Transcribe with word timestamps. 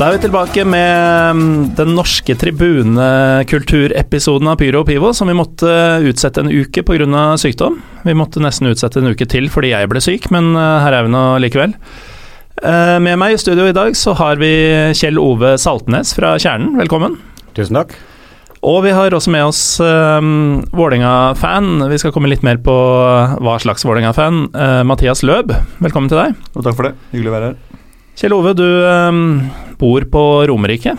Da 0.00 0.06
er 0.08 0.14
vi 0.16 0.22
tilbake 0.22 0.62
med 0.64 1.36
mm, 1.36 1.76
den 1.76 1.90
norske 1.92 2.32
tribunekulturepisoden 2.40 4.48
av 4.48 4.56
Pyro 4.56 4.80
og 4.80 4.86
Pivo, 4.88 5.10
som 5.12 5.28
vi 5.28 5.36
måtte 5.36 5.68
utsette 6.08 6.40
en 6.40 6.48
uke 6.48 6.80
pga. 6.88 7.36
sykdom. 7.36 7.76
Vi 8.06 8.14
måtte 8.16 8.40
nesten 8.40 8.70
utsette 8.70 8.96
en 9.02 9.10
uke 9.12 9.26
til 9.28 9.50
fordi 9.52 9.74
jeg 9.74 9.90
ble 9.92 10.00
syk, 10.00 10.30
men 10.32 10.56
eh, 10.56 10.80
her 10.80 10.96
er 10.96 11.04
vi 11.04 11.12
nå 11.12 11.36
likevel. 11.44 11.76
Eh, 12.64 12.96
Med 13.04 13.20
meg 13.20 13.36
i 13.36 13.42
studio 13.44 13.68
i 13.68 13.76
dag 13.76 13.92
så 13.92 14.16
har 14.16 14.40
vi 14.40 14.48
Kjell 14.96 15.20
Ove 15.20 15.60
Saltnes 15.60 16.16
fra 16.16 16.40
Kjernen, 16.40 16.80
velkommen. 16.80 17.20
Tusen 17.52 17.76
takk. 17.76 17.92
Og 18.64 18.80
vi 18.88 18.96
har 18.96 19.12
også 19.12 19.28
med 19.36 19.52
oss 19.52 19.76
um, 19.84 20.64
Vålerenga-fan. 20.76 21.84
Vi 21.92 22.00
skal 22.00 22.12
komme 22.16 22.32
litt 22.32 22.44
mer 22.44 22.56
på 22.64 22.72
hva 22.72 23.60
slags 23.60 23.84
Vålerenga-fan. 23.84 24.48
Uh, 24.56 24.80
Mathias 24.88 25.20
Løb, 25.28 25.52
velkommen 25.84 26.08
til 26.08 26.24
deg. 26.24 26.32
Og 26.56 26.64
takk 26.64 26.76
for 26.80 26.88
det. 26.88 26.96
Hyggelig 27.12 27.32
å 27.32 27.36
være 27.36 27.52
her. 27.52 27.69
Kjell 28.20 28.34
Ove, 28.36 28.50
du 28.52 28.66
um, 28.84 29.20
bor 29.80 30.04
på 30.12 30.22
Romerike. 30.44 30.92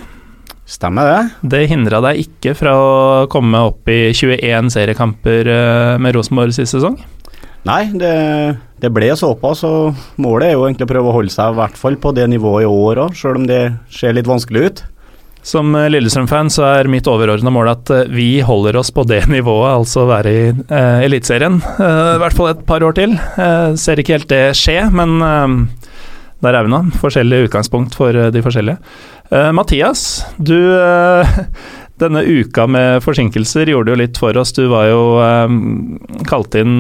Stemmer 0.66 1.06
det. 1.06 1.20
Det 1.54 1.60
hindra 1.70 2.00
deg 2.02 2.24
ikke 2.24 2.56
fra 2.58 2.72
å 2.74 2.94
komme 3.30 3.60
opp 3.68 3.92
i 3.94 4.08
21 4.10 4.72
seriekamper 4.74 5.46
uh, 5.46 6.00
med 6.02 6.16
Rosenborg 6.18 6.56
sist 6.58 6.74
sesong? 6.74 6.96
Nei, 7.70 7.84
det, 7.94 8.16
det 8.82 8.90
ble 8.90 9.12
såpass, 9.14 9.62
og 9.70 10.02
målet 10.18 10.48
er 10.48 10.56
jo 10.56 10.64
egentlig 10.66 10.88
å 10.88 10.92
prøve 10.96 11.12
å 11.12 11.14
holde 11.20 11.36
seg 11.36 11.54
i 11.54 11.60
hvert 11.60 11.78
fall 11.78 12.00
på 12.02 12.16
det 12.18 12.26
nivået 12.32 12.66
i 12.66 12.72
år 12.72 13.04
òg, 13.04 13.14
sjøl 13.20 13.38
om 13.44 13.46
det 13.46 13.62
ser 13.94 14.18
litt 14.18 14.32
vanskelig 14.32 14.66
ut. 14.66 14.82
Som 15.46 15.78
uh, 15.78 15.86
Lillestrøm-fan 15.94 16.50
så 16.54 16.66
er 16.72 16.90
mitt 16.90 17.06
overordna 17.06 17.54
mål 17.54 17.70
at 17.76 17.94
uh, 17.94 18.02
vi 18.10 18.32
holder 18.42 18.82
oss 18.82 18.90
på 18.90 19.06
det 19.06 19.28
nivået, 19.36 19.76
altså 19.76 20.08
være 20.10 20.34
i 20.34 20.42
uh, 20.58 21.06
Eliteserien. 21.06 21.62
Uh, 21.78 22.18
I 22.18 22.20
hvert 22.26 22.42
fall 22.42 22.56
et 22.56 22.66
par 22.66 22.82
år 22.82 22.98
til. 22.98 23.14
Uh, 23.38 23.78
ser 23.78 24.02
ikke 24.02 24.18
helt 24.18 24.34
det 24.34 24.44
skje, 24.58 24.80
men 24.98 25.20
uh, 25.22 25.81
der 26.42 26.58
er 26.58 26.66
vi 26.66 26.74
nå. 26.74 26.82
Forskjellig 27.02 27.46
utgangspunkt 27.48 27.96
for 27.98 28.16
uh, 28.18 28.30
de 28.34 28.42
forskjellige. 28.44 28.82
Uh, 29.32 29.52
Mathias, 29.56 30.26
du 30.38 30.58
uh, 30.58 31.40
Denne 32.02 32.24
uka 32.26 32.66
med 32.66 33.04
forsinkelser 33.06 33.70
gjorde 33.70 33.94
jo 33.94 33.98
litt 34.00 34.18
for 34.18 34.34
oss. 34.42 34.56
Du 34.58 34.64
var 34.72 34.88
jo 34.90 35.02
kalt 36.26 36.56
inn 36.58 36.80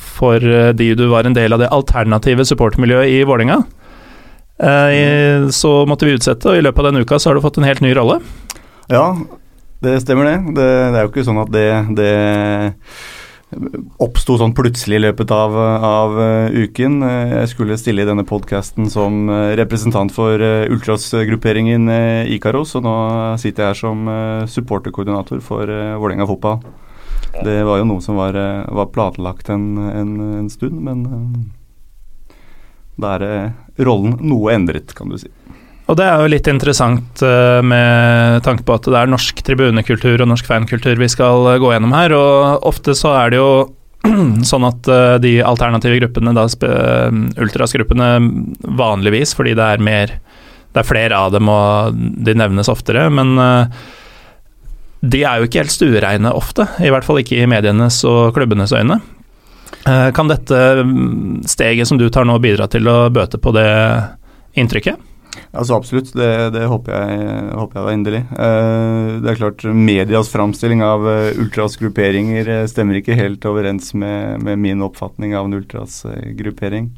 fordi 0.00 0.86
du 0.96 1.02
var 1.10 1.28
en 1.28 1.36
del 1.36 1.52
av 1.52 1.60
det 1.60 1.68
alternative 1.68 2.46
supportermiljøet 2.48 3.12
i 3.12 3.18
Vålerenga. 3.28 3.58
Så 5.52 5.74
måtte 5.84 6.08
vi 6.08 6.14
utsette, 6.16 6.48
og 6.48 6.56
i 6.56 6.64
løpet 6.64 6.80
av 6.80 6.88
den 6.88 7.04
uka 7.04 7.18
så 7.20 7.28
har 7.28 7.36
du 7.36 7.44
fått 7.44 7.60
en 7.60 7.68
helt 7.68 7.84
ny 7.84 7.92
rolle. 7.98 8.16
Ja, 8.88 9.10
det 9.84 9.98
stemmer 10.06 10.30
det. 10.30 10.38
Det, 10.56 10.70
det 10.72 11.02
er 11.02 11.04
jo 11.04 11.12
ikke 11.12 11.28
sånn 11.28 11.44
at 11.44 11.52
det, 11.52 11.68
det 12.00 12.10
oppsto 14.02 14.36
sånn 14.40 14.54
plutselig 14.56 14.98
i 14.98 15.02
løpet 15.04 15.32
av, 15.34 15.54
av 15.54 16.16
uh, 16.18 16.54
uken. 16.54 17.00
Uh, 17.04 17.34
jeg 17.40 17.50
skulle 17.52 17.78
stille 17.80 18.04
i 18.04 18.08
denne 18.08 18.24
podkasten 18.26 18.88
som 18.92 19.28
uh, 19.30 19.52
representant 19.58 20.12
for 20.14 20.40
ultrasgrupperingen 20.42 21.90
Ikaros, 22.34 22.74
og 22.78 22.86
nå 22.86 22.94
sitter 23.40 23.64
jeg 23.66 23.72
her 23.72 23.78
som 23.78 24.08
supporterkoordinator 24.50 25.42
for 25.44 25.68
Vålerenga 25.68 26.26
fotball. 26.28 26.62
Det 27.34 27.60
var 27.66 27.80
jo 27.80 27.88
noe 27.88 28.02
som 28.02 28.18
var, 28.18 28.36
var 28.70 28.90
planlagt 28.94 29.50
en, 29.50 29.74
en, 29.90 30.12
en, 30.38 30.50
stund, 30.50 30.78
men 30.86 31.02
da 33.00 33.16
er 33.16 33.82
rollen 33.82 34.20
noe 34.22 34.54
endret, 34.54 34.94
kan 34.94 35.10
du 35.10 35.18
si. 35.18 35.30
Og 35.84 35.98
det 36.00 36.04
er 36.08 36.22
jo 36.22 36.30
litt 36.32 36.48
interessant 36.48 37.22
med 37.68 38.44
tanke 38.46 38.64
på 38.64 38.76
at 38.76 38.86
det 38.88 39.00
er 39.02 39.10
norsk 39.12 39.42
tribunekultur 39.44 40.22
og 40.24 40.30
norsk 40.30 40.46
fankultur 40.48 40.96
vi 40.96 41.10
skal 41.12 41.58
gå 41.60 41.72
gjennom 41.74 41.92
her, 41.92 42.14
og 42.16 42.64
ofte 42.64 42.94
så 42.96 43.12
er 43.18 43.34
det 43.34 43.40
jo 43.42 43.50
sånn 44.50 44.64
at 44.68 44.88
de 45.20 45.34
alternative 45.44 45.98
gruppene, 46.00 46.32
da 46.36 46.46
ultrasgruppene 47.40 48.08
vanligvis, 48.80 49.36
fordi 49.36 49.54
det 49.56 49.68
er 49.74 49.84
mer 49.84 50.18
Det 50.74 50.82
er 50.82 50.88
flere 50.88 51.14
av 51.14 51.30
dem 51.30 51.46
og 51.46 51.94
de 52.26 52.32
nevnes 52.34 52.66
oftere, 52.66 53.04
men 53.06 53.36
de 55.04 55.20
er 55.22 55.38
jo 55.38 55.46
ikke 55.46 55.60
helt 55.60 55.70
stuereine 55.70 56.32
ofte, 56.34 56.66
i 56.82 56.90
hvert 56.90 57.06
fall 57.06 57.20
ikke 57.20 57.36
i 57.38 57.46
medienes 57.46 58.00
og 58.08 58.34
klubbenes 58.34 58.72
øyne. 58.74 58.96
Kan 59.84 60.32
dette 60.32 60.58
steget 61.46 61.86
som 61.86 62.00
du 62.00 62.08
tar 62.10 62.26
nå 62.26 62.40
bidra 62.42 62.66
til 62.72 62.88
å 62.90 63.06
bøte 63.12 63.38
på 63.38 63.52
det 63.54 63.68
inntrykket? 64.58 64.98
Altså 65.54 65.76
Absolutt, 65.78 66.10
det, 66.18 66.30
det 66.54 66.64
håper, 66.66 66.94
jeg, 66.94 67.26
håper 67.54 67.78
jeg 67.78 67.86
da 67.86 67.94
inderlig. 67.94 68.22
Uh, 68.34 69.10
det 69.22 69.30
er 69.30 69.38
klart, 69.38 69.64
Medias 69.70 70.30
framstilling 70.32 70.82
av 70.82 71.06
uh, 71.06 71.30
ultras 71.38 71.78
grupperinger 71.78 72.50
uh, 72.50 72.62
stemmer 72.70 72.98
ikke 72.98 73.18
helt 73.18 73.44
overens 73.46 73.92
med, 73.94 74.42
med, 74.42 74.58
min 74.64 74.82
oppfatning 74.84 75.36
av 75.38 75.46
en 75.46 75.58
ultras 75.60 76.02
gruppering. 76.38 76.90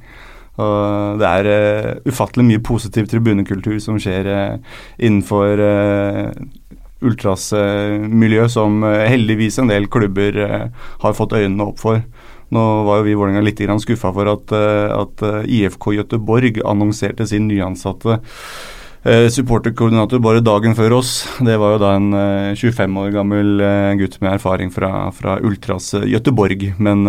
Og 0.56 1.20
det 1.20 1.28
er 1.28 1.98
ufattelig 2.08 2.46
mye 2.48 2.62
positiv 2.64 3.10
tribunekultur 3.10 3.76
som 3.84 3.98
skjer 4.00 4.24
innenfor 4.96 5.60
ultras-miljø, 7.04 8.46
som 8.48 8.80
heldigvis 8.80 9.60
en 9.60 9.68
del 9.68 9.84
klubber 9.92 10.38
har 11.02 11.18
fått 11.18 11.36
øynene 11.36 11.66
opp 11.68 11.82
for. 11.82 12.00
Nå 12.54 12.64
var 12.86 13.00
jo 13.00 13.06
vi 13.06 13.14
i 13.14 13.18
Vålerenga 13.18 13.42
litt 13.42 13.62
skuffa 13.82 14.12
for 14.14 14.30
at, 14.30 14.52
at 14.54 15.22
IFK 15.50 15.92
Gøteborg 15.98 16.60
annonserte 16.62 17.26
sin 17.26 17.48
nyansatte 17.48 18.20
eh, 19.06 19.26
supporterkoordinator 19.32 20.22
bare 20.22 20.44
dagen 20.44 20.76
før 20.78 20.98
oss. 21.00 21.16
Det 21.40 21.56
var 21.60 21.74
jo 21.74 21.80
da 21.82 21.94
en 21.96 22.12
eh, 22.14 22.54
25 22.58 23.00
år 23.02 23.10
gammel 23.14 23.64
eh, 23.64 23.96
gutt 24.00 24.20
med 24.22 24.36
erfaring 24.36 24.70
fra, 24.74 25.10
fra 25.16 25.38
Ultras 25.42 25.92
Gøteborg. 26.06 26.68
Men 26.78 27.06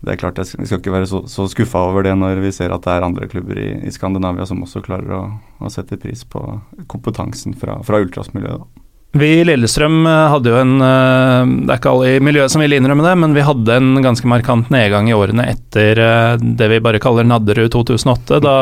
det 0.00 0.14
er 0.14 0.20
klart 0.20 0.40
jeg 0.40 0.48
skal 0.48 0.78
ikke 0.80 0.94
være 0.94 1.08
så, 1.08 1.22
så 1.28 1.44
skuffa 1.52 1.82
over 1.90 2.06
det 2.06 2.14
når 2.16 2.40
vi 2.40 2.52
ser 2.56 2.72
at 2.72 2.86
det 2.86 2.92
er 2.94 3.04
andre 3.04 3.28
klubber 3.28 3.60
i, 3.60 3.70
i 3.84 3.92
Skandinavia 3.92 4.46
som 4.48 4.62
også 4.64 4.80
klarer 4.84 5.12
å, 5.12 5.24
å, 5.60 5.72
sette 5.72 6.00
pris 6.00 6.24
på 6.24 6.40
kompetansen 6.88 7.56
fra, 7.60 7.80
fra 7.84 8.00
ultrasmiljøet. 8.00 8.79
Vi 9.18 9.30
i 9.40 9.46
Lillestrøm 9.46 10.04
hadde 10.06 10.52
jo 10.52 10.58
en 10.60 10.76
Det 10.78 11.72
er 11.72 11.80
ikke 11.80 11.94
alle 11.94 12.12
i 12.14 12.20
miljøet 12.22 12.52
som 12.52 12.62
vil 12.62 12.76
innrømme 12.76 13.02
det, 13.02 13.16
men 13.18 13.34
vi 13.34 13.46
hadde 13.46 13.78
en 13.80 14.04
ganske 14.04 14.28
markant 14.30 14.70
nedgang 14.70 15.10
i 15.10 15.16
årene 15.16 15.48
etter 15.50 16.38
det 16.38 16.68
vi 16.70 16.84
bare 16.84 17.02
kaller 17.02 17.26
Nadderud 17.26 17.72
2008. 17.74 18.38
Da 18.44 18.54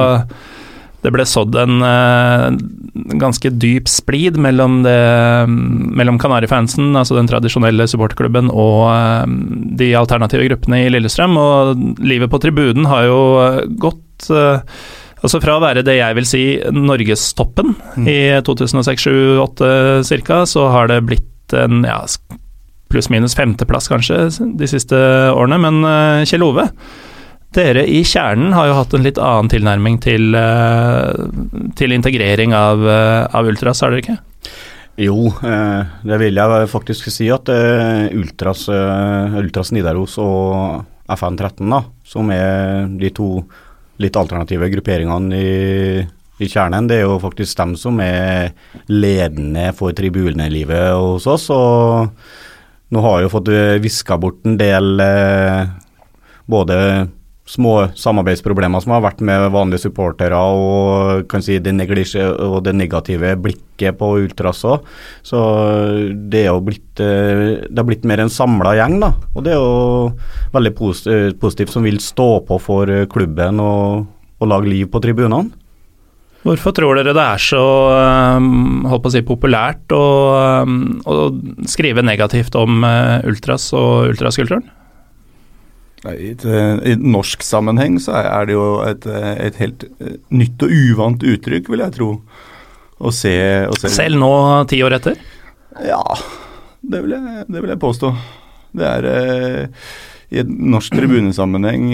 det 0.98 1.12
ble 1.14 1.22
sådd 1.28 1.54
en 1.54 1.78
ganske 3.20 3.52
dyp 3.54 3.86
splid 3.90 4.38
mellom, 4.42 4.80
mellom 4.82 6.18
Kanarifansen, 6.18 6.90
altså 6.98 7.14
den 7.14 7.30
tradisjonelle 7.30 7.86
supporterklubben, 7.90 8.50
og 8.50 8.90
de 9.78 9.92
alternative 9.94 10.48
gruppene 10.48 10.82
i 10.82 10.90
Lillestrøm. 10.90 11.38
Og 11.38 12.02
livet 12.02 12.32
på 12.32 12.40
tribunen 12.42 12.88
har 12.90 13.06
jo 13.06 13.20
gått 13.78 14.26
Altså 15.18 15.40
Fra 15.42 15.56
å 15.58 15.62
være 15.62 15.82
det 15.86 15.96
jeg 15.98 16.14
vil 16.18 16.26
si 16.28 16.42
norgestoppen 16.74 17.72
mm. 17.98 18.06
i 18.06 18.18
2006-2008 18.46 20.20
ca., 20.22 20.42
så 20.46 20.68
har 20.74 20.90
det 20.92 21.00
blitt 21.08 21.56
en 21.58 21.82
ja, 21.88 22.02
pluss-minus 22.92 23.36
femteplass 23.38 23.88
kanskje 23.90 24.28
de 24.58 24.70
siste 24.70 24.96
årene. 25.34 25.60
Men 25.64 25.82
uh, 25.84 26.24
Kjell 26.28 26.44
Ove, 26.46 26.68
dere 27.56 27.84
i 27.88 28.02
Kjernen 28.06 28.54
har 28.56 28.70
jo 28.70 28.78
hatt 28.78 28.96
en 28.96 29.06
litt 29.06 29.20
annen 29.22 29.50
tilnærming 29.52 30.00
til, 30.04 30.30
uh, 30.36 31.28
til 31.78 31.96
integrering 31.96 32.54
av, 32.56 32.84
uh, 32.84 33.26
av, 33.26 33.48
Ultras, 33.50 33.82
har 33.84 33.94
dere 33.94 34.04
ikke? 34.04 34.18
Jo, 34.98 35.28
det 35.38 36.16
vil 36.18 36.40
jeg 36.40 36.70
faktisk 36.72 37.06
si 37.14 37.28
at 37.30 37.46
Ultras, 37.46 38.64
Ultras 38.66 39.70
Nidaros 39.70 40.16
og 40.18 40.80
FN13, 41.14 41.68
da, 41.70 41.78
som 42.02 42.32
er 42.34 42.88
de 42.98 43.12
to 43.14 43.28
litt 44.02 44.16
alternative 44.18 44.68
grupperingene 44.72 45.38
i, 45.38 46.02
i, 46.38 46.46
kjernen, 46.46 46.88
det 46.90 47.00
er 47.00 47.06
jo 47.06 47.18
faktisk 47.22 47.58
dem 47.58 47.74
som 47.78 47.98
er 48.02 48.52
ledende 48.90 49.70
for 49.76 49.94
tribunelivet 49.96 50.94
hos 50.94 51.26
oss. 51.30 51.48
Og 51.54 52.94
nå 52.94 53.04
har 53.04 53.18
jeg 53.18 53.28
jo 53.28 53.34
fått 53.34 53.52
viska 53.84 54.18
bort 54.20 54.46
en 54.46 54.56
del 54.60 55.02
eh, 55.04 55.66
både 56.48 56.78
små 57.48 57.74
samarbeidsproblemer 57.96 58.82
som 58.84 58.92
har 58.94 59.04
vært 59.06 59.22
med 59.24 59.48
vanlige 59.54 59.86
supportere 59.86 60.36
og 60.36 61.24
kan 61.30 61.44
si 61.44 61.56
det, 61.62 61.72
og 62.44 62.58
det 62.66 62.74
negative 62.76 63.34
blikket 63.40 63.96
på 63.98 64.10
Ultras 64.20 64.64
òg. 64.68 64.84
Så 65.24 65.40
det 66.28 66.44
er 66.44 66.50
jo 66.52 66.64
blitt, 66.66 67.00
eh, 67.00 67.64
det 67.64 67.78
har 67.78 67.88
blitt 67.88 68.04
mer 68.08 68.20
en 68.20 68.32
samla 68.32 68.76
gjeng, 68.76 68.98
da. 69.00 69.12
Og 69.34 69.46
det 69.46 69.54
er 69.54 69.62
jo 69.62 70.12
veldig 70.52 70.74
positivt, 71.40 71.72
som 71.72 71.86
vil 71.88 71.98
stå 72.02 72.30
på 72.48 72.60
for 72.60 72.92
klubben 73.08 73.64
og, 73.64 74.04
og 74.38 74.52
lage 74.52 74.68
liv 74.68 74.92
på 74.92 75.00
tribunene. 75.00 75.48
Hvorfor 76.46 76.72
tror 76.72 76.96
dere 76.96 77.12
det 77.16 77.24
er 77.24 77.40
så 77.42 77.60
holdt 78.88 79.02
på 79.04 79.10
å 79.10 79.12
si, 79.12 79.24
populært 79.26 79.92
å, 79.92 80.04
å 81.02 81.16
skrive 81.68 82.04
negativt 82.06 82.54
om 82.58 82.84
eh, 82.86 83.26
ultras 83.28 83.72
og 83.76 84.12
ultraskulturen? 84.12 84.68
I, 86.06 86.30
I, 86.30 86.94
norsk 87.02 87.42
sammenheng 87.42 87.98
så 88.02 88.14
er 88.20 88.46
det 88.46 88.54
jo 88.54 88.66
et, 88.86 89.06
et, 89.08 89.56
helt 89.58 89.86
eh, 89.98 90.18
nytt 90.30 90.62
og 90.62 90.74
uvant 90.74 91.24
uttrykk, 91.26 91.70
vil 91.72 91.82
jeg 91.82 91.96
tro. 91.96 92.10
Å 92.98 93.14
se, 93.14 93.34
å 93.66 93.78
se. 93.78 93.90
Selv 93.94 94.18
nå, 94.18 94.30
ti 94.70 94.78
år 94.82 94.98
etter? 94.98 95.18
Ja, 95.86 96.02
det 96.82 97.02
vil 97.02 97.16
jeg, 97.16 97.48
det 97.50 97.62
vil 97.62 97.74
jeg 97.74 97.82
påstå. 97.82 98.12
Det 98.78 98.86
er 98.86 99.10
eh, 99.10 99.90
i 100.28 100.42
norsk 100.44 100.92
tribunesammenheng 100.92 101.86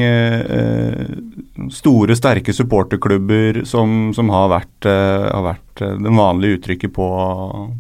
store, 1.71 2.17
sterke 2.19 2.51
supporterklubber 2.57 3.61
som, 3.69 4.09
som 4.17 4.33
har, 4.35 4.49
vært, 4.51 4.89
har 4.89 5.45
vært 5.45 5.85
det 6.03 6.15
vanlige 6.19 6.59
uttrykket 6.59 6.97
på, 6.97 7.07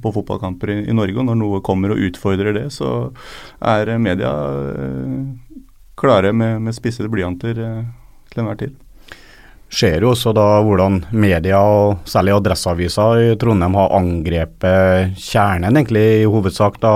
på 0.04 0.12
fotballkamper 0.14 0.70
i, 0.76 0.78
i, 0.86 0.94
Norge. 0.94 1.18
Og 1.18 1.26
når 1.26 1.40
noe 1.40 1.64
kommer 1.66 1.96
og 1.96 2.04
utfordrer 2.06 2.54
det, 2.54 2.68
så 2.76 2.92
er 3.58 3.96
media 3.98 4.30
klare 5.98 6.32
med, 6.32 6.62
med 6.62 6.76
spissede 6.76 7.12
blyanter 7.12 7.54
til 7.54 8.42
enhver 8.42 8.58
tid 8.64 8.80
ser 9.74 10.04
jo 10.04 10.12
også 10.12 10.32
da 10.36 10.46
hvordan 10.64 11.00
media, 11.14 11.58
og 11.60 12.06
særlig 12.08 12.34
Adresseavisa 12.36 13.06
i 13.20 13.34
Trondheim, 13.40 13.76
har 13.78 13.94
angrepet 13.98 15.14
kjernen, 15.20 15.78
egentlig, 15.78 16.06
i 16.22 16.30
hovedsak. 16.30 16.80
da, 16.82 16.94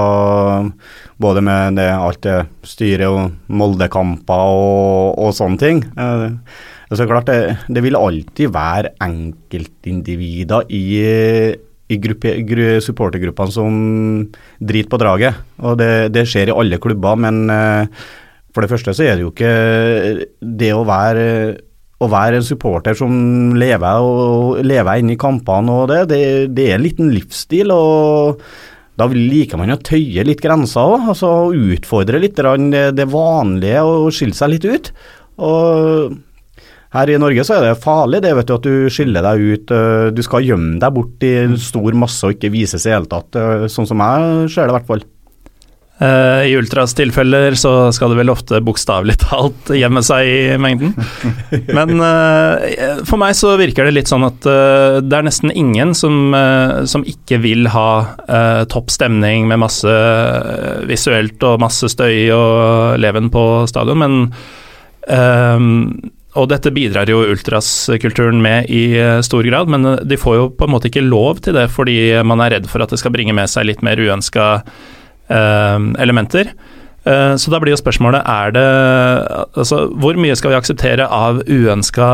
Både 1.19 1.43
med 1.43 1.79
det, 1.81 1.89
alt 1.91 2.23
det 2.23 2.39
styret 2.63 3.09
og 3.09 3.33
Molde-kamper 3.49 4.53
og, 4.59 5.19
og, 5.19 5.33
sånne 5.35 5.59
ting. 5.59 5.83
Eh, 5.99 6.29
så 6.95 7.07
klart, 7.09 7.29
det, 7.29 7.57
det 7.69 7.83
vil 7.85 7.99
alltid 7.99 8.53
være 8.55 8.95
enkeltindivider 9.05 10.71
i, 10.71 10.85
i 11.89 11.99
supportergruppene 12.87 13.53
som 13.53 13.75
driter 14.61 14.93
på 14.93 15.03
draget. 15.03 15.43
og 15.59 15.77
Det, 15.79 15.93
det 16.15 16.25
skjer 16.29 16.53
i 16.53 16.57
alle 16.57 16.79
klubber, 16.81 17.19
men 17.19 17.51
eh, 17.51 18.07
for 18.59 18.67
det 18.67 18.73
første 18.73 18.95
så 18.99 19.07
er 19.07 19.15
det 19.15 19.23
jo 19.23 19.31
ikke 19.31 20.27
det 20.59 20.75
å 20.75 20.83
være 20.89 21.27
å 21.99 22.07
være 22.11 22.39
en 22.39 22.47
supporter 22.47 22.95
som 22.99 23.13
lever, 23.59 24.63
lever 24.63 25.01
inne 25.01 25.17
i 25.17 25.19
kampene 25.19 25.81
og 25.81 25.89
det, 25.91 26.05
det, 26.13 26.21
det 26.55 26.67
er 26.69 26.77
en 26.77 26.85
liten 26.85 27.09
livsstil. 27.11 27.73
og 27.75 28.43
da 28.99 29.07
liker 29.15 29.59
man 29.59 29.75
å 29.75 29.79
tøye 29.83 30.25
litt 30.27 30.43
grenser 30.43 30.83
òg, 30.83 31.11
altså 31.15 31.33
utfordre 31.55 32.19
litt 32.23 32.39
det 32.39 33.07
vanlige 33.11 33.83
og 33.87 34.09
skille 34.15 34.35
seg 34.35 34.57
litt 34.57 34.67
ut. 34.67 34.91
Og 35.39 36.17
her 36.95 37.13
i 37.13 37.19
Norge 37.21 37.45
så 37.45 37.59
er 37.59 37.67
det 37.67 37.83
farlig 37.83 38.23
det 38.25 38.33
vet 38.39 38.49
du, 38.49 38.55
at 38.57 38.67
du 38.67 38.89
skiller 38.93 39.27
deg 39.27 39.45
ut. 39.45 39.75
Øh, 39.77 40.09
du 40.15 40.23
skal 40.25 40.47
gjemme 40.47 40.81
deg 40.83 40.95
bort 40.97 41.27
i 41.27 41.35
en 41.45 41.55
stor 41.61 41.99
masse 42.01 42.25
og 42.25 42.35
ikke 42.35 42.51
vises 42.55 42.87
i 42.87 42.91
det 42.91 42.97
hele 42.97 43.11
tatt, 43.13 43.39
øh, 43.39 43.67
sånn 43.71 43.91
som 43.91 44.03
jeg 44.03 44.51
ser 44.55 44.67
det 44.67 44.73
i 44.73 44.79
hvert 44.79 44.89
fall. 44.89 45.05
Uh, 45.99 46.47
I 46.47 46.55
Ultras 46.55 46.93
tilfeller 46.95 47.57
så 47.59 47.91
skal 47.91 48.13
det 48.13 48.21
vel 48.21 48.31
ofte 48.31 48.61
bokstavelig 48.63 49.17
talt 49.19 49.73
gjemme 49.75 49.99
seg 50.07 50.29
i 50.31 50.59
mengden. 50.61 50.93
Men 51.75 51.99
uh, 51.99 53.03
for 53.09 53.19
meg 53.19 53.35
så 53.35 53.57
virker 53.59 53.89
det 53.89 53.97
litt 53.97 54.11
sånn 54.11 54.27
at 54.29 54.47
uh, 54.47 55.01
det 55.03 55.17
er 55.19 55.27
nesten 55.27 55.51
ingen 55.51 55.97
som, 55.99 56.31
som 56.87 57.03
ikke 57.09 57.41
vil 57.43 57.67
ha 57.73 57.89
topp 58.71 58.93
stemning 58.93 59.49
med 59.51 59.61
masse 59.63 59.95
visuelt 60.87 61.43
og 61.47 61.63
masse 61.63 61.89
støy 61.91 62.29
og 62.35 63.01
leven 63.03 63.31
på 63.33 63.45
stadion, 63.71 63.99
men 63.99 64.15
og 66.39 66.47
dette 66.53 66.71
bidrar 66.75 67.09
jo 67.11 67.25
ultraskulturen 67.33 68.43
med 68.45 68.69
i 68.71 68.93
stor 69.25 69.47
grad, 69.49 69.71
men 69.73 69.89
de 70.05 70.19
får 70.21 70.37
jo 70.37 70.47
på 70.55 70.69
en 70.69 70.75
måte 70.75 70.91
ikke 70.91 71.07
lov 71.07 71.41
til 71.43 71.57
det 71.57 71.67
fordi 71.73 71.97
man 72.29 72.45
er 72.45 72.59
redd 72.59 72.69
for 72.71 72.85
at 72.85 72.93
det 72.93 73.01
skal 73.01 73.15
bringe 73.15 73.35
med 73.35 73.51
seg 73.51 73.67
litt 73.71 73.83
mer 73.87 73.99
uønska 73.99 74.51
elementer. 75.29 76.55
Eh, 77.09 77.35
så 77.37 77.53
da 77.53 77.61
blir 77.63 77.73
jo 77.73 77.81
spørsmålet 77.81 78.27
er 78.27 78.55
det 78.57 78.65
altså 79.57 79.85
Hvor 80.03 80.19
mye 80.21 80.35
skal 80.37 80.53
vi 80.53 80.59
akseptere 80.59 81.07
av 81.07 81.43
uønska 81.47 82.09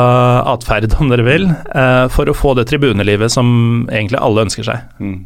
atferd, 0.53 0.93
om 1.01 1.11
dere 1.13 1.27
vil, 1.27 1.49
eh, 1.51 2.07
for 2.13 2.31
å 2.31 2.37
få 2.37 2.55
det 2.59 2.69
tribunelivet 2.71 3.33
som 3.33 3.89
egentlig 3.91 4.21
alle 4.21 4.45
ønsker 4.47 4.67
seg? 4.67 4.85
Mm. 5.01 5.25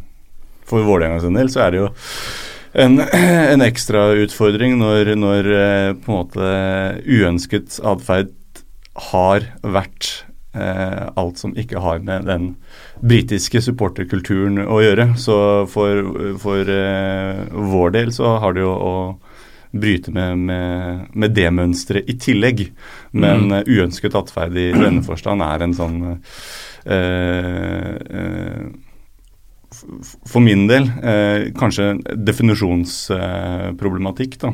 For 0.69 0.87
Vålerenga 0.87 1.21
sin 1.25 1.37
del 1.37 1.51
så 1.53 1.67
er 1.67 1.75
det 1.75 1.83
jo 1.83 1.91
en, 2.79 3.01
en 3.55 3.67
ekstra 3.67 4.09
utfordring 4.25 4.79
når, 4.81 5.15
når 5.19 5.51
på 6.05 6.13
en 6.13 6.17
måte 6.21 6.55
uønsket 7.05 7.81
atferd 7.83 8.35
har 9.11 9.45
vært 9.63 10.13
eh, 10.57 11.05
alt 11.19 11.41
som 11.41 11.55
ikke 11.59 11.83
har 11.83 12.01
med 12.05 12.29
den 12.31 12.53
britiske 13.01 13.63
supporterkulturen 13.65 14.59
å 14.67 14.81
gjøre. 14.83 15.15
Så 15.21 15.67
for, 15.71 15.93
for 16.43 16.69
eh, 16.73 17.47
vår 17.53 17.91
del 17.97 18.13
så 18.15 18.25
har 18.43 18.53
det 18.57 18.63
jo 18.65 18.73
å 18.75 19.19
bryte 19.71 20.11
med, 20.15 20.39
med, 20.49 21.07
med 21.13 21.31
det 21.37 21.51
mønsteret 21.55 22.09
i 22.09 22.19
tillegg. 22.21 22.73
Men 23.13 23.49
mm. 23.53 23.63
uønsket 23.69 24.15
atferd 24.19 24.57
i 24.57 24.73
denne 24.75 25.03
forstand 25.07 25.43
er 25.45 25.63
en 25.65 25.75
sånn 25.77 26.21
eh, 26.89 27.95
eh, 28.21 28.63
For 30.29 30.41
min 30.45 30.69
del 30.71 30.85
eh, 31.03 31.53
kanskje 31.59 31.85
definisjonsproblematikk, 32.17 34.33
da 34.43 34.51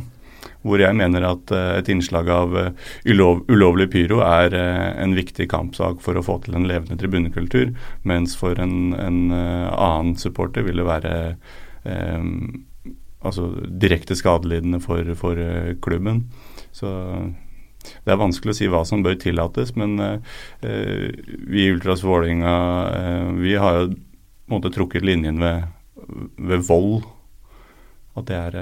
hvor 0.65 0.81
jeg 0.81 0.97
mener 0.97 1.27
at 1.29 1.53
uh, 1.53 1.77
et 1.79 1.89
innslag 1.93 2.31
av 2.33 2.55
uh, 2.57 2.93
ulov, 3.11 3.45
ulovlig 3.53 3.91
pyro 3.93 4.23
er 4.25 4.55
uh, 4.57 4.93
en 5.03 5.15
viktig 5.17 5.47
kampsak 5.53 6.01
for 6.05 6.17
å 6.17 6.25
få 6.25 6.39
til 6.45 6.57
en 6.57 6.69
levende 6.69 6.97
tribunekultur, 7.01 7.75
mens 8.09 8.37
for 8.39 8.59
en, 8.61 8.95
en 8.97 9.21
annen 9.35 10.15
supporter 10.21 10.65
vil 10.67 10.81
det 10.81 10.89
være 10.89 11.15
altså 11.85 13.51
direkte 13.69 14.17
skadelidende 14.17 14.79
for, 14.81 15.11
for 15.21 15.37
klubben. 15.85 16.23
Så 16.73 16.89
det 18.07 18.15
er 18.15 18.21
vanskelig 18.21 18.55
å 18.55 18.57
si 18.57 18.69
hva 18.73 18.81
som 18.89 19.05
bør 19.05 19.19
tillates, 19.21 19.75
men 19.77 19.99
vi 20.63 21.67
i 21.67 21.69
Ultras 21.75 22.05
Vålerenga 22.07 22.55
vi 23.37 23.53
har 23.61 23.83
jo 23.83 23.91
på 23.93 23.99
en 23.99 24.57
måte 24.57 24.73
trukket 24.73 25.05
linjen 25.05 25.45
ved, 25.45 25.69
ved 26.41 26.65
vold. 26.65 27.05
At 28.17 28.33
det 28.33 28.41
er 28.41 28.59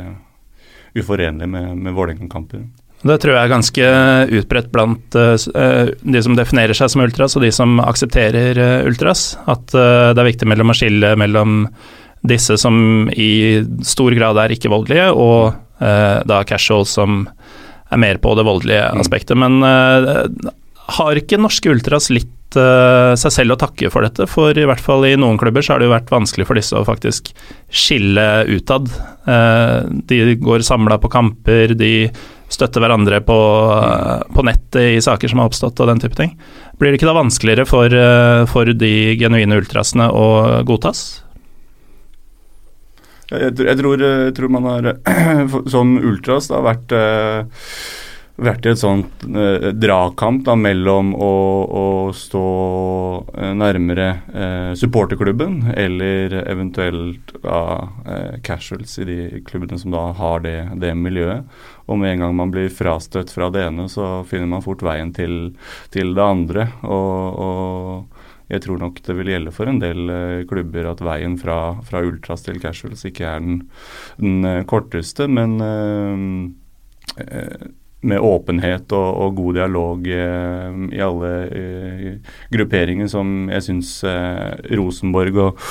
uforenlig 0.98 1.48
med, 1.48 1.76
med 1.78 1.96
Vålerenga-kamper. 1.96 2.64
Det 3.02 3.16
tror 3.18 3.34
jeg 3.34 3.42
er 3.42 3.50
ganske 3.50 3.86
utbredt 4.38 4.68
blant 4.74 5.16
uh, 5.18 5.34
de 5.90 6.22
som 6.22 6.36
definerer 6.38 6.76
seg 6.78 6.92
som 6.92 7.02
ultras, 7.02 7.34
og 7.34 7.42
de 7.42 7.50
som 7.54 7.80
aksepterer 7.82 8.60
ultras. 8.86 9.32
At 9.50 9.66
det 9.72 10.22
er 10.22 10.28
viktig 10.28 10.46
mellom 10.50 10.70
å 10.70 10.76
skille 10.78 11.14
mellom 11.18 11.64
disse 12.22 12.54
som 12.60 13.08
i 13.10 13.58
stor 13.82 14.14
grad 14.14 14.38
er 14.38 14.54
ikke-voldelige, 14.54 15.08
og 15.10 15.58
da 16.30 16.44
casual 16.46 16.86
som 16.86 17.24
er 17.90 17.98
mer 17.98 18.20
på 18.22 18.36
det 18.38 18.44
voldelige 18.46 18.84
mm. 18.92 19.00
aspektet. 19.02 19.40
Men 19.42 19.58
har 20.92 21.18
ikke 21.18 21.40
norske 21.42 21.72
ultras 21.72 22.06
litt 22.14 22.30
uh, 22.58 23.12
seg 23.18 23.32
selv 23.34 23.54
å 23.54 23.60
takke 23.60 23.90
for 23.92 24.04
dette. 24.06 24.26
For 24.30 24.56
i 24.56 24.66
hvert 24.68 24.82
fall 24.82 25.06
i 25.08 25.16
noen 25.18 25.38
klubber 25.40 25.64
så 25.64 25.74
har 25.74 25.82
det 25.82 25.88
jo 25.88 25.94
vært 25.94 26.12
vanskelig 26.12 26.46
for 26.48 26.58
disse 26.58 26.76
å 26.78 26.86
faktisk 26.86 27.32
skille 27.72 28.26
utad. 28.50 28.90
Uh, 29.26 29.88
de 30.08 30.36
går 30.40 30.66
samla 30.66 30.98
på 31.02 31.10
kamper, 31.12 31.74
de 31.78 32.10
støtter 32.52 32.84
hverandre 32.84 33.22
på, 33.24 33.38
uh, 33.72 34.22
på, 34.32 34.44
nettet 34.46 34.98
i 34.98 35.02
saker 35.04 35.32
som 35.32 35.40
har 35.42 35.50
oppstått 35.50 35.80
og 35.80 35.90
den 35.92 36.02
type 36.02 36.18
ting. 36.18 36.36
Blir 36.80 36.92
det 36.92 37.00
ikke 37.00 37.10
da 37.10 37.18
vanskeligere 37.20 37.66
for, 37.68 37.94
for 38.50 38.72
de 38.74 38.94
genuine 39.20 39.60
ultrasene 39.60 40.08
å 40.10 40.26
godtas? 40.66 41.22
Jeg, 43.32 43.54
tror, 43.56 44.02
jeg 44.02 44.32
tror, 44.36 44.50
man 44.52 44.66
har 44.68 44.88
som 45.72 45.94
ultras 46.02 46.50
da, 46.50 46.58
vært 46.66 46.92
vært 48.40 48.66
i 48.66 48.70
et 48.72 48.80
sånt 48.80 49.24
eh, 49.28 49.68
dragkamp 49.76 50.44
da, 50.46 50.54
mellom 50.58 51.12
å, 51.14 51.32
å 51.66 51.84
stå 52.16 52.44
nærmere 53.58 54.06
eh, 54.32 54.70
supporterklubben 54.78 55.72
eller 55.76 56.38
eventuelt 56.42 57.34
da, 57.42 57.60
eh, 58.06 58.40
casuals 58.44 58.96
i 59.02 59.08
de 59.08 59.18
klubbene 59.46 59.78
som 59.78 59.92
da 59.94 60.08
har 60.18 60.42
det, 60.46 60.56
det, 60.80 60.94
miljøet. 60.96 61.44
Og 61.90 62.00
med 62.00 62.14
en 62.14 62.26
gang 62.26 62.36
man 62.38 62.54
blir 62.54 62.72
frastøtt 62.72 63.32
fra 63.34 63.50
det 63.52 63.66
ene, 63.68 63.88
så 63.92 64.22
finner 64.28 64.48
man 64.48 64.64
fort 64.64 64.82
veien 64.86 65.12
til, 65.14 65.52
til 65.92 66.14
det 66.16 66.24
andre. 66.24 66.68
Og, 66.82 67.42
og, 67.46 68.18
jeg 68.52 68.66
tror 68.66 68.80
nok 68.82 68.98
det 69.06 69.14
vil 69.16 69.30
gjelde 69.32 69.52
for 69.54 69.70
en 69.70 69.78
del 69.80 70.10
eh, 70.12 70.42
klubber 70.48 70.90
at 70.90 71.00
veien 71.04 71.38
fra, 71.40 71.78
fra 71.88 72.02
ultras 72.04 72.44
til 72.44 72.60
casuals 72.60 73.06
ikke 73.08 73.24
er 73.28 73.40
den, 73.40 73.62
den 74.20 74.48
eh, 74.48 74.64
korteste, 74.68 75.28
men 75.30 75.56
eh, 77.16 77.70
med 78.02 78.20
åpenhet 78.20 78.92
og, 78.96 79.08
og 79.22 79.36
god 79.38 79.58
dialog 79.60 80.08
eh, 80.10 80.78
i 80.96 81.02
alle 81.02 81.30
eh, 81.54 82.34
grupperinger, 82.52 83.06
som 83.10 83.46
jeg 83.52 83.66
syns 83.68 83.92
eh, 84.08 84.74
Rosenborg 84.74 85.38
og, 85.38 85.62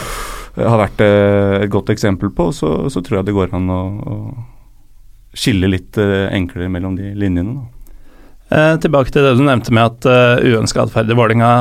eh, 0.55 0.63
har 0.63 0.79
vært 0.79 1.03
eh, 1.03 1.57
et 1.65 1.73
godt 1.73 1.91
eksempel 1.91 2.31
på, 2.35 2.49
så, 2.55 2.73
så, 2.91 3.03
tror 3.03 3.19
jeg 3.19 3.29
det 3.29 3.35
går 3.35 3.55
an 3.59 3.67
å, 3.75 3.81
å 3.83 5.35
skille 5.35 5.73
litt 5.73 5.99
eh, 5.99 6.29
enklere 6.31 6.71
mellom 6.71 6.95
de 6.99 7.11
linjene. 7.19 7.59
tilbake 8.83 9.11
til 9.11 9.23
det 9.23 9.35
du 9.39 9.45
nevnte 9.47 9.71
med 9.71 9.85
at 9.87 10.07
uh, 10.11 10.41
uønska 10.43 10.81
atferd 10.83 11.07
i 11.07 11.15
Vålerenga 11.15 11.51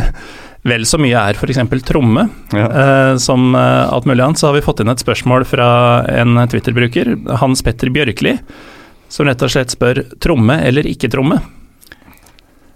vel 0.68 0.84
så 0.84 0.98
mye 1.00 1.16
er 1.16 1.38
f.eks. 1.38 1.60
tromme. 1.88 2.26
Ja. 2.52 2.66
Eh, 2.68 3.14
som 3.16 3.54
alt 3.56 4.08
mulig 4.08 4.24
annet, 4.24 4.40
så 4.40 4.50
har 4.50 4.58
vi 4.58 4.64
fått 4.64 4.80
inn 4.80 4.92
et 4.92 5.00
spørsmål 5.00 5.48
fra 5.48 5.70
en 6.12 6.36
Twitter-bruker, 6.52 7.16
Hans 7.40 7.64
Petter 7.64 7.92
Bjørkli 7.92 8.36
som 9.10 9.26
rett 9.26 9.42
og 9.42 9.50
slett 9.52 9.74
spør 9.74 10.04
tromme 10.22 10.60
eller 10.66 10.86
ikke 10.88 11.10
tromme? 11.12 11.40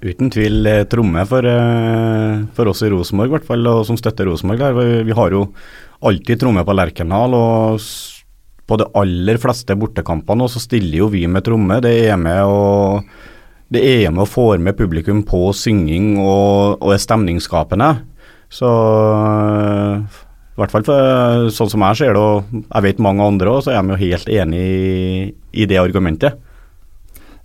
Uten 0.04 0.28
tvil 0.28 0.66
eh, 0.68 0.82
tromme 0.90 1.22
for, 1.28 1.46
eh, 1.48 2.42
for, 2.56 2.68
oss 2.68 2.82
i 2.84 2.90
Rosenborg, 2.92 3.30
i 3.30 3.34
hvert 3.38 3.46
fall, 3.48 3.70
og 3.70 3.86
som 3.88 3.96
støtter 3.96 4.28
Rosenborg. 4.28 4.82
Vi 5.08 5.16
har 5.16 5.32
jo 5.32 5.46
alltid 6.04 6.42
tromme 6.42 6.64
på 6.66 6.74
Lerkendal, 6.76 7.36
og 7.38 7.86
på 8.64 8.78
de 8.80 8.88
aller 9.00 9.40
fleste 9.40 9.76
bortekampene, 9.76 10.44
og 10.44 10.52
så 10.52 10.60
stiller 10.60 11.00
jo 11.00 11.08
vi 11.12 11.24
med 11.28 11.44
tromme. 11.46 11.80
Det 11.84 11.94
er 12.08 12.20
med 12.20 12.42
å 12.44 12.60
det 13.74 13.80
er 13.80 14.10
med 14.12 14.22
og 14.26 14.30
får 14.30 14.60
med 14.62 14.76
publikum 14.78 15.24
på 15.26 15.48
synging 15.56 16.18
og, 16.20 16.76
og 16.84 16.92
er 16.94 17.00
stemningsskapende. 17.00 17.88
Så 18.52 18.68
i 20.54 20.62
hvert 20.62 20.72
fall 20.74 20.86
for, 20.86 21.46
sånn 21.54 21.70
som 21.72 21.84
jeg 21.88 22.00
ser 22.00 22.14
det, 22.14 22.22
og 22.22 22.58
jeg 22.62 22.86
vet 22.86 23.02
mange 23.02 23.26
andre 23.26 23.54
òg, 23.56 23.64
så 23.66 23.74
er 23.74 23.80
de 23.82 23.94
jo 23.94 24.02
helt 24.04 24.28
enig 24.30 24.60
i, 24.64 25.30
i, 25.50 25.66
det 25.70 25.80
argumentet. 25.80 26.38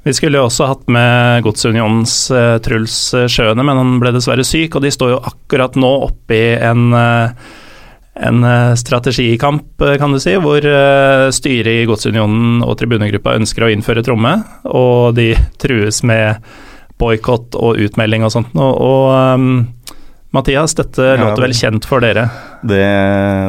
Vi 0.06 0.14
skulle 0.16 0.40
jo 0.40 0.46
også 0.48 0.68
hatt 0.70 0.86
med 0.94 1.42
Godsunionens 1.44 2.14
uh, 2.32 2.60
Truls 2.64 3.00
Sjøene, 3.34 3.66
men 3.66 3.82
han 3.82 3.98
ble 4.00 4.14
dessverre 4.16 4.46
syk, 4.48 4.78
og 4.78 4.86
de 4.86 4.94
står 4.94 5.16
jo 5.16 5.24
akkurat 5.32 5.76
nå 5.76 5.90
oppe 6.06 6.38
i 6.38 6.54
en 6.70 6.94
uh, 6.94 7.50
en 8.20 8.44
eh, 8.44 8.76
strategikamp, 8.76 9.82
eh, 9.82 9.96
kan 9.98 10.12
du 10.12 10.20
si, 10.20 10.36
hvor 10.42 10.66
eh, 10.66 11.30
styret 11.32 11.84
i 11.84 11.88
Godsunionen 11.88 12.64
og 12.66 12.76
tribunegruppa 12.80 13.38
ønsker 13.40 13.66
å 13.66 13.72
innføre 13.74 14.04
tromme, 14.06 14.36
og 14.68 15.16
de 15.20 15.32
trues 15.62 16.04
med 16.08 16.44
boikott 17.00 17.56
og 17.56 17.80
utmelding 17.80 18.26
og 18.28 18.34
sånt. 18.34 18.56
Og, 18.60 18.82
og 18.84 19.36
um, 19.40 19.52
Mathias, 20.36 20.76
dette 20.76 21.14
ja, 21.14 21.20
låter 21.22 21.46
vel 21.46 21.56
kjent 21.56 21.88
for 21.88 22.04
dere? 22.04 22.28
Det, 22.62 22.88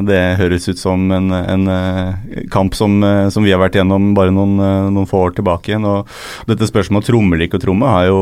det 0.06 0.18
høres 0.38 0.68
ut 0.70 0.78
som 0.78 1.08
en, 1.10 1.32
en 1.34 1.70
eh, 1.72 2.44
kamp 2.52 2.76
som, 2.78 2.94
eh, 3.02 3.26
som, 3.34 3.42
vi 3.42 3.50
har 3.50 3.58
vært 3.62 3.80
gjennom 3.80 4.12
bare 4.14 4.30
noen, 4.34 4.54
eh, 4.62 4.90
noen, 4.94 5.08
få 5.10 5.24
år 5.26 5.34
tilbake 5.38 5.72
igjen. 5.72 5.86
og 5.88 6.46
Dette 6.50 6.68
spørsmålet 6.68 7.02
om 7.02 7.08
tromme 7.08 7.36
eller 7.36 7.48
ikke 7.48 7.62
tromme 7.62 7.90
har 7.90 8.06
jo 8.10 8.20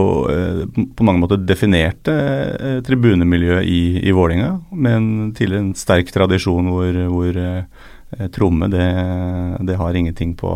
på 0.96 1.06
mange 1.06 1.20
måter 1.22 1.42
definert 1.44 2.08
tribunemiljøet 2.86 3.68
i, 3.68 3.82
i 4.08 4.14
Vålinga, 4.16 4.54
med 4.72 4.96
en 4.96 5.10
tidligere 5.36 5.66
en 5.66 5.76
sterk 5.76 6.12
tradisjon 6.14 6.72
hvor, 6.72 6.98
hvor 7.12 7.38
tromme 8.32 8.70
det, 8.72 8.88
det, 9.68 9.76
har 9.76 9.96
ingenting 10.00 10.32
på, 10.38 10.50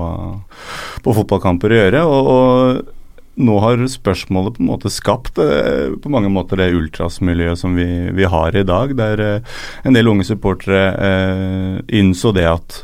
på 1.05 1.17
fotballkamper 1.21 1.75
å 1.75 1.81
gjøre. 1.83 2.05
og, 2.09 2.33
og 2.33 2.99
nå 3.41 3.55
har 3.65 3.81
spørsmålet 3.89 4.57
på 4.57 4.63
en 4.63 4.69
måte 4.69 4.93
skapt 4.93 5.39
eh, 5.41 5.95
på 5.97 6.11
mange 6.13 6.29
måter 6.33 6.61
det 6.61 6.73
ultrasmiljøet 6.77 7.61
som 7.61 7.77
vi, 7.79 7.87
vi 8.13 8.29
har 8.29 8.57
i 8.57 8.65
dag, 8.69 8.93
der 8.99 9.23
eh, 9.25 9.55
en 9.89 9.97
del 9.97 10.11
unge 10.13 10.27
supportere 10.29 10.83
eh, 10.93 11.79
innså 12.01 12.35
det 12.37 12.49
at 12.49 12.83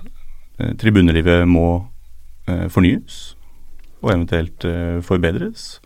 tribunelivet 0.81 1.45
må 1.47 1.85
fornyes 2.75 3.37
og 4.01 4.09
eventuelt 4.11 4.65
forbedres. 5.07 5.77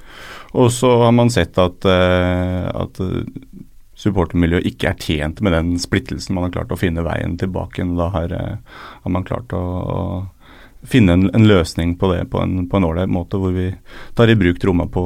Og 0.57 0.71
så 0.73 0.88
har 1.02 1.11
man 1.12 1.28
sett 1.28 1.59
at, 1.61 1.85
at 1.85 3.00
supportermiljøet 4.00 4.71
ikke 4.71 4.88
er 4.88 5.02
tjent 5.02 5.42
med 5.45 5.52
den 5.52 5.75
splittelsen. 5.83 6.33
Man 6.33 6.47
har 6.47 6.54
klart 6.54 6.73
å 6.73 6.81
finne 6.81 7.04
veien 7.04 7.37
tilbake. 7.37 7.85
Da 7.99 8.09
har, 8.14 8.33
har 8.33 9.12
man 9.12 9.28
klart 9.28 9.52
å, 9.52 9.61
å 9.61 10.00
finne 10.88 11.12
en, 11.12 11.28
en, 11.34 11.48
løsning 11.48 11.96
på 11.98 12.12
det 12.12 12.24
på 12.30 12.42
en 12.42 12.84
ålreit 12.84 13.10
måte, 13.10 13.38
hvor 13.38 13.54
vi 13.54 13.70
tar 14.18 14.30
i 14.30 14.38
bruk 14.38 14.60
tromma 14.60 14.86
på, 14.90 15.04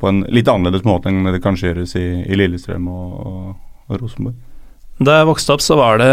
på, 0.00 0.08
en 0.08 0.24
litt 0.32 0.48
annerledes 0.48 0.84
måte 0.86 1.10
enn 1.10 1.24
det 1.30 1.42
kanskje 1.44 1.70
gjøres 1.70 1.96
i, 2.00 2.06
i 2.26 2.38
Lillestrøm 2.38 2.90
og, 2.92 3.16
og, 3.16 3.48
og, 3.88 3.96
Rosenborg. 4.02 4.36
Da 4.96 5.18
jeg 5.18 5.28
vokste 5.28 5.52
opp, 5.52 5.60
så 5.60 5.76
var 5.76 5.98
det 6.00 6.12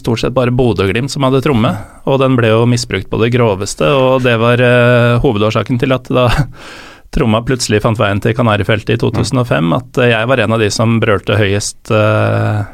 stort 0.00 0.22
sett 0.22 0.32
bare 0.32 0.54
Bodø-Glimt 0.56 1.12
som 1.12 1.26
hadde 1.26 1.42
tromme, 1.44 1.74
og 2.08 2.20
den 2.22 2.38
ble 2.38 2.48
jo 2.48 2.62
misbrukt 2.68 3.10
på 3.12 3.20
det 3.20 3.28
groveste, 3.34 3.90
og 3.92 4.22
det 4.24 4.38
var 4.40 4.62
uh, 4.64 5.20
hovedårsaken 5.20 5.80
til 5.82 5.92
at 5.92 6.08
da 6.08 6.30
tromma 7.12 7.42
plutselig 7.44 7.82
fant 7.84 8.00
veien 8.00 8.22
til 8.24 8.32
Kanarifeltet 8.36 8.96
i 8.96 9.02
2005, 9.02 9.74
at 9.76 10.00
jeg 10.14 10.30
var 10.30 10.40
en 10.40 10.56
av 10.56 10.64
de 10.64 10.70
som 10.72 10.96
brølte 11.02 11.36
høyest 11.36 11.92
uh, 11.92 12.64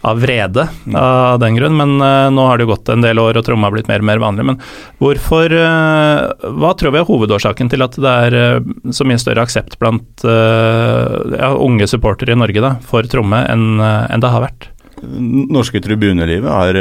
av 0.00 0.20
vrede 0.20 0.68
av 0.94 1.38
den 1.42 1.56
grunn, 1.58 1.76
men 1.78 1.96
uh, 1.98 2.30
nå 2.30 2.44
har 2.46 2.58
det 2.58 2.66
jo 2.66 2.72
gått 2.72 2.90
en 2.92 3.02
del 3.02 3.18
år 3.18 3.38
og 3.38 3.46
tromma 3.46 3.66
har 3.68 3.74
blitt 3.74 3.90
mer 3.90 4.02
og 4.02 4.08
mer 4.10 4.22
vanlig. 4.22 4.46
Men 4.46 4.60
hvorfor 5.02 5.54
uh, 5.54 6.50
Hva 6.58 6.74
tror 6.78 6.94
vi 6.94 7.00
er 7.00 7.08
hovedårsaken 7.08 7.72
til 7.72 7.82
at 7.86 7.98
det 7.98 8.12
er 8.28 8.36
uh, 8.38 8.92
så 8.94 9.06
mye 9.08 9.18
større 9.20 9.42
aksept 9.46 9.78
blant 9.80 10.22
ja, 10.24 11.48
unge 11.54 11.86
supportere 11.90 12.34
i 12.34 12.38
Norge 12.38 12.62
da, 12.62 12.70
for 12.84 13.06
tromme 13.10 13.40
enn 13.50 13.80
en 13.80 14.22
det 14.22 14.30
har 14.32 14.42
vært? 14.42 14.68
Norske 14.98 15.80
tribunelivet 15.82 16.50
har 16.50 16.78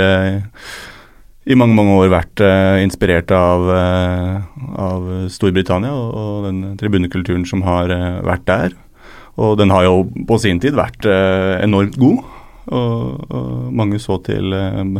i 1.47 1.57
mange 1.57 1.77
mange 1.77 1.93
år 2.01 2.09
vært 2.11 2.41
inspirert 2.81 3.31
av, 3.35 3.67
av 3.69 5.05
Storbritannia 5.31 5.93
og, 5.93 6.07
og, 6.17 6.47
den 6.47 6.79
tribunekulturen 6.79 7.45
som 7.47 7.63
har 7.67 7.93
vært 8.25 8.47
der. 8.49 8.75
Og 9.37 9.53
den 9.61 9.71
har 9.73 9.85
jo 9.85 10.01
på 10.27 10.39
sin 10.41 10.59
tid 10.63 10.75
vært 10.79 11.05
enormt 11.05 11.99
god. 12.01 12.25
Og, 12.67 13.27
og 13.31 13.73
mange 13.75 13.99
så 14.03 14.17
til 14.25 14.53
eh, 14.55 14.97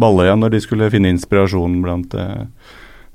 Balløya 0.00 0.36
når 0.36 0.54
de 0.54 0.62
skulle 0.64 0.90
finne 0.92 1.10
inspirasjon 1.14 1.80
blant 1.84 2.14
eh, 2.20 2.46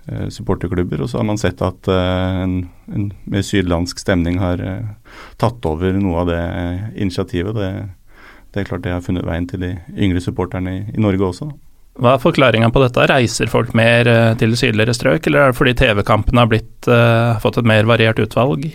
eh, 0.09 0.27
supporterklubber. 0.33 1.03
Og 1.03 1.11
så 1.11 1.21
har 1.21 1.27
man 1.29 1.39
sett 1.41 1.61
at 1.65 1.89
eh, 1.91 2.43
en, 2.43 2.55
en, 2.91 3.09
mer 3.29 3.45
sydlandsk 3.45 4.01
stemning 4.01 4.41
har 4.41 4.63
tatt 5.41 5.65
over 5.69 5.97
noe 5.97 6.23
av 6.23 6.31
det 6.31 6.43
initiativet. 6.95 7.57
Det, 7.57 7.73
det, 8.51 8.63
er 8.63 8.69
klart 8.69 8.85
det 8.85 8.95
har 8.95 9.03
funnet 9.05 9.27
veien 9.27 9.49
til 9.49 9.67
de 9.67 9.75
yngre 9.97 10.23
supporterne 10.23 10.79
i, 10.79 10.87
i 10.95 11.03
Norge 11.03 11.29
også. 11.33 11.51
Hva 12.01 12.15
er 12.15 12.23
forklaringa 12.23 12.69
på 12.71 12.81
dette? 12.81 13.03
Reiser 13.11 13.51
folk 13.51 13.73
mer 13.75 14.07
til 14.39 14.55
sydligere 14.57 14.95
strøk, 14.95 15.25
eller 15.27 15.41
er 15.41 15.51
det 15.51 15.57
fordi 15.57 15.73
TV-kampene 15.75 16.39
har 16.39 16.49
blitt, 16.49 16.87
fått 17.43 17.59
et 17.59 17.67
mer 17.67 17.83
variert 17.89 18.21
utvalg? 18.23 18.69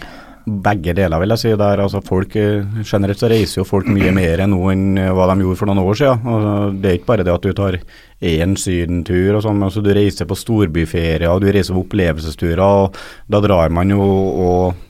Begge 0.47 0.95
deler, 0.95 1.19
vil 1.19 1.35
jeg 1.35 1.43
si. 1.43 1.53
Der, 1.59 1.83
altså 1.83 2.01
folk, 2.07 2.37
eh, 2.39 2.65
generelt 2.87 3.21
så 3.21 3.31
reiser 3.31 3.61
jo 3.61 3.67
folk 3.67 3.89
mye 3.91 4.13
mer 4.21 4.45
nå 4.47 4.61
enn 4.73 5.01
eh, 5.03 5.13
hva 5.15 5.29
de 5.33 5.43
gjorde 5.43 5.61
for 5.61 5.71
noen 5.71 5.83
år 5.83 5.99
siden. 5.99 6.29
Altså, 6.33 6.53
det 6.83 6.91
er 6.91 6.99
ikke 7.01 7.11
bare 7.11 7.27
det 7.27 7.35
at 7.35 7.47
du 7.47 7.57
tar 7.57 7.79
én 8.27 8.55
sydentur 8.61 9.37
og 9.39 9.45
sånn, 9.45 9.65
altså, 9.67 9.83
du 9.85 9.93
reiser 9.97 10.29
på 10.29 10.39
storbyferier 10.39 11.29
og 11.33 11.43
du 11.43 11.51
reiser 11.51 11.77
på 11.77 11.83
opplevelsesturer. 11.85 12.63
og 12.63 12.97
Da 13.33 13.43
drar 13.45 13.75
man 13.75 13.91
jo 13.91 14.07
og 14.47 14.85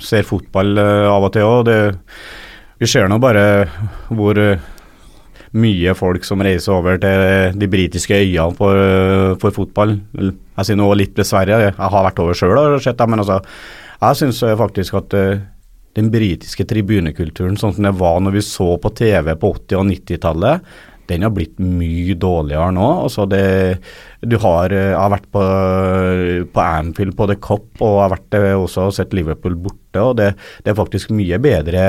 ser 0.00 0.24
fotball 0.26 0.74
uh, 0.80 1.06
av 1.06 1.28
og 1.28 1.30
til 1.32 1.46
òg. 1.46 1.68
Vi 2.82 2.88
ser 2.90 3.06
nå 3.08 3.20
bare 3.22 3.44
hvor 4.10 4.40
mye 5.54 5.94
folk 5.94 6.26
som 6.26 6.42
reiser 6.42 6.74
over 6.74 6.98
til 6.98 7.54
de 7.54 7.68
britiske 7.70 8.16
øyene 8.18 8.56
for, 8.58 9.38
for 9.40 9.54
fotball. 9.54 9.94
Jeg 10.18 10.66
sier 10.66 10.80
nå 10.80 10.90
litt 10.98 11.14
dessverre, 11.16 11.60
jeg 11.68 11.76
har 11.78 12.06
vært 12.08 12.20
over 12.24 12.36
sjøl 12.36 12.58
og 12.58 12.82
sett 12.82 12.98
det, 12.98 13.06
men 13.08 13.22
altså 13.22 13.38
jeg 14.00 14.20
syns 14.20 14.40
faktisk 14.58 14.96
at 15.00 15.16
uh, 15.18 15.44
den 15.94 16.10
britiske 16.10 16.66
tribunekulturen 16.70 17.58
sånn 17.60 17.76
som 17.76 17.86
det 17.86 17.94
var 18.00 18.18
når 18.22 18.38
vi 18.38 18.42
så 18.46 18.74
på 18.82 18.90
TV 18.98 19.30
på 19.38 19.52
80- 19.54 19.78
og 19.78 19.86
90-tallet, 19.92 20.74
den 21.10 21.24
har 21.26 21.32
blitt 21.36 21.58
mye 21.60 22.16
dårligere 22.16 22.70
nå. 22.74 22.86
Altså 23.04 23.26
det, 23.28 23.44
du 24.24 24.38
har, 24.40 24.72
eh, 24.72 24.90
jeg 24.94 24.98
har 24.98 25.12
vært 25.12 25.28
på, 25.36 25.44
på 26.54 26.64
Anfield 26.64 27.16
på 27.18 27.28
The 27.28 27.38
Cop 27.44 27.82
og 27.84 27.98
jeg 27.98 28.04
har 28.06 28.14
vært 28.14 28.38
eh, 28.40 28.50
også 28.56 28.88
sett 28.96 29.16
Liverpool 29.16 29.58
borte. 29.66 30.00
og 30.00 30.16
det, 30.20 30.32
det 30.64 30.72
er 30.72 30.80
faktisk 30.80 31.12
mye 31.14 31.38
bedre 31.42 31.84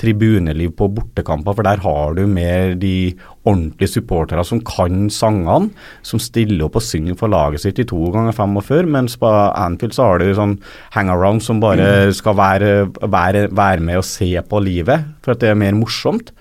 tribuneliv 0.00 0.74
på 0.78 0.88
bortekamper, 0.96 1.56
for 1.56 1.66
der 1.66 1.82
har 1.84 2.14
du 2.16 2.22
mer 2.30 2.74
de 2.78 3.12
ordentlige 3.42 3.94
supporterne 3.96 4.44
som 4.46 4.62
kan 4.66 5.08
sangene, 5.12 5.72
som 6.06 6.22
stiller 6.22 6.66
opp 6.66 6.78
og 6.80 6.86
synger 6.86 7.18
for 7.18 7.32
laget 7.32 7.64
sitt 7.64 7.80
i 7.82 7.88
to 7.88 8.00
ganger 8.14 8.36
fem 8.36 8.56
og 8.58 8.66
før, 8.66 8.88
mens 8.98 9.18
på 9.20 9.28
Anfield 9.28 9.96
så 9.96 10.10
har 10.10 10.22
du 10.22 10.30
sånn 10.36 10.58
hangaround 10.94 11.44
som 11.44 11.62
bare 11.62 12.08
mm. 12.08 12.14
skal 12.18 12.38
være, 12.38 12.72
være, 13.02 13.48
være 13.50 13.84
med 13.84 14.02
og 14.02 14.08
se 14.08 14.32
på 14.48 14.62
livet, 14.64 15.10
for 15.24 15.34
at 15.34 15.42
det 15.42 15.52
er 15.52 15.60
mer 15.62 15.76
morsomt. 15.78 16.32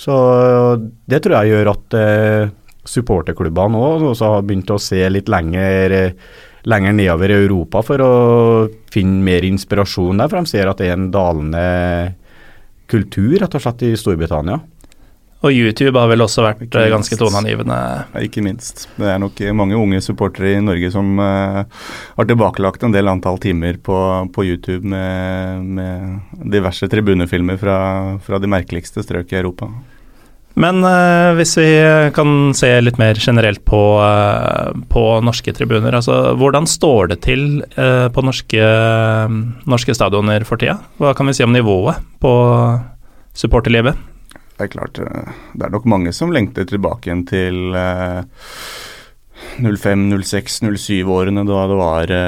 Så 0.00 0.14
det 1.06 1.22
tror 1.22 1.38
jeg 1.38 1.54
gjør 1.54 1.70
at 1.70 1.96
eh, 1.98 2.52
supporterklubbene 2.88 3.78
òg 3.80 4.08
har 4.18 4.42
begynt 4.44 4.72
å 4.74 4.80
se 4.82 5.00
litt 5.12 5.30
lenger, 5.32 5.94
lenger 6.68 6.96
nedover 6.96 7.32
i 7.32 7.38
Europa 7.44 7.82
for 7.86 8.04
å 8.04 8.12
finne 8.92 9.24
mer 9.24 9.46
inspirasjon 9.46 10.20
der, 10.20 10.30
for 10.30 10.40
de 10.40 10.52
ser 10.52 10.70
at 10.70 10.80
det 10.80 10.90
er 10.90 10.98
en 10.98 11.10
dalende 11.14 11.64
kultur, 12.94 13.34
rett 13.42 13.58
og 13.58 13.66
slett, 13.66 13.84
i 13.84 13.96
Storbritannia. 13.98 14.62
Og 15.44 15.52
YouTube 15.52 16.00
har 16.00 16.08
vel 16.08 16.24
også 16.24 16.40
vært 16.40 16.62
ganske 16.72 17.18
toneangivende? 17.20 17.76
Ja, 17.76 18.22
ikke 18.24 18.40
minst. 18.44 18.86
Det 18.96 19.10
er 19.12 19.18
nok 19.20 19.42
mange 19.56 19.76
unge 19.76 20.00
supportere 20.04 20.54
i 20.56 20.62
Norge 20.64 20.88
som 20.94 21.18
uh, 21.20 21.64
har 22.16 22.28
tilbakelagt 22.30 22.86
en 22.86 22.94
del 22.94 23.10
antall 23.12 23.36
timer 23.42 23.76
på, 23.76 23.98
på 24.32 24.46
YouTube 24.48 24.88
med, 24.88 25.66
med, 25.76 26.46
diverse 26.54 26.88
tribunefilmer 26.88 27.60
fra, 27.60 27.76
fra 28.24 28.40
de 28.40 28.48
merkeligste 28.48 29.04
strøk 29.04 29.34
i 29.34 29.42
Europa. 29.42 29.68
Men 30.54 30.84
uh, 30.86 31.34
hvis 31.34 31.56
vi 31.58 31.68
kan 32.14 32.54
se 32.54 32.70
litt 32.82 32.98
mer 33.00 33.18
generelt 33.18 33.64
på, 33.66 33.80
uh, 33.98 34.70
på 34.90 35.04
norske 35.26 35.54
tribuner. 35.56 35.96
altså 35.98 36.36
Hvordan 36.38 36.68
står 36.70 37.10
det 37.10 37.20
til 37.26 37.64
uh, 37.74 38.06
på 38.14 38.22
norske, 38.22 38.62
norske 39.66 39.96
stadioner 39.98 40.46
for 40.46 40.62
tida? 40.62 40.78
Hva 41.02 41.14
kan 41.18 41.26
vi 41.30 41.34
si 41.34 41.46
om 41.46 41.54
nivået 41.54 41.98
på 42.22 42.34
supporterlivet? 43.34 43.98
Det 44.54 44.68
er 44.68 44.70
klart, 44.70 45.00
det 45.02 45.66
er 45.66 45.72
nok 45.74 45.86
mange 45.90 46.12
som 46.14 46.30
lengter 46.30 46.68
tilbake 46.70 47.08
igjen 47.08 47.24
til 47.26 47.74
05, 49.58 50.04
06, 50.22 50.60
07-årene 50.62 51.42
da, 51.48 51.64
da, 51.66 52.20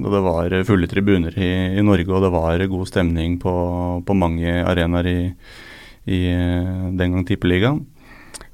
det 0.00 0.22
var 0.24 0.56
fulle 0.64 0.88
tribuner 0.88 1.36
i, 1.36 1.50
i, 1.76 1.84
Norge 1.84 2.08
og 2.08 2.24
det 2.24 2.32
var 2.32 2.64
god 2.72 2.88
stemning 2.88 3.36
på, 3.42 3.52
på 4.08 4.16
mange 4.16 4.56
arenaer 4.64 5.10
i, 5.12 5.18
i 6.04 6.20
den 6.94 7.14
gang 7.14 7.26
Tippeligaen. 7.28 7.84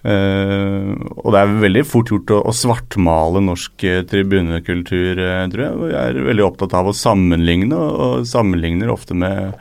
Uh, 0.01 0.97
og 1.21 1.35
det 1.35 1.41
er 1.43 1.59
veldig 1.61 1.83
fort 1.85 2.09
gjort 2.09 2.31
å, 2.33 2.41
å 2.49 2.57
svartmale 2.57 3.43
norsk 3.45 3.85
uh, 3.85 4.01
tribunekultur, 4.09 5.19
uh, 5.21 5.45
tror 5.53 5.65
jeg. 5.67 5.89
Jeg 5.93 6.01
er 6.01 6.29
veldig 6.31 6.45
opptatt 6.47 6.77
av 6.79 6.89
å 6.89 6.97
sammenligne, 6.97 7.77
og, 7.77 7.99
og 8.01 8.29
sammenligner 8.29 8.93
ofte 8.95 9.17
med, 9.19 9.59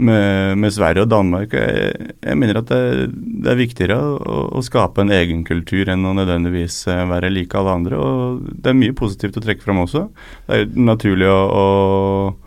med, 0.00 0.56
med, 0.62 0.72
Sverige 0.72 1.04
og 1.04 1.10
Danmark. 1.12 1.52
Jeg, 1.52 2.14
jeg 2.16 2.40
mener 2.40 2.62
at 2.62 2.72
det, 2.72 3.10
det 3.44 3.52
er 3.52 3.60
viktigere 3.60 3.98
å, 4.00 4.38
å, 4.56 4.62
skape 4.64 5.04
en 5.04 5.12
egen 5.12 5.44
kultur 5.44 5.92
enn 5.92 6.08
å 6.08 6.14
nødvendigvis 6.16 6.78
være 7.12 7.32
like 7.34 7.60
alle 7.60 7.76
andre. 7.76 8.00
Og 8.00 8.54
det 8.56 8.72
er 8.72 8.80
mye 8.80 8.96
positivt 8.96 9.36
å 9.36 9.44
trekke 9.44 9.66
fram 9.66 9.84
også. 9.84 10.06
Det 10.48 10.62
er 10.62 10.80
naturlig 10.80 11.28
å, 11.28 11.42
å, 11.44 12.40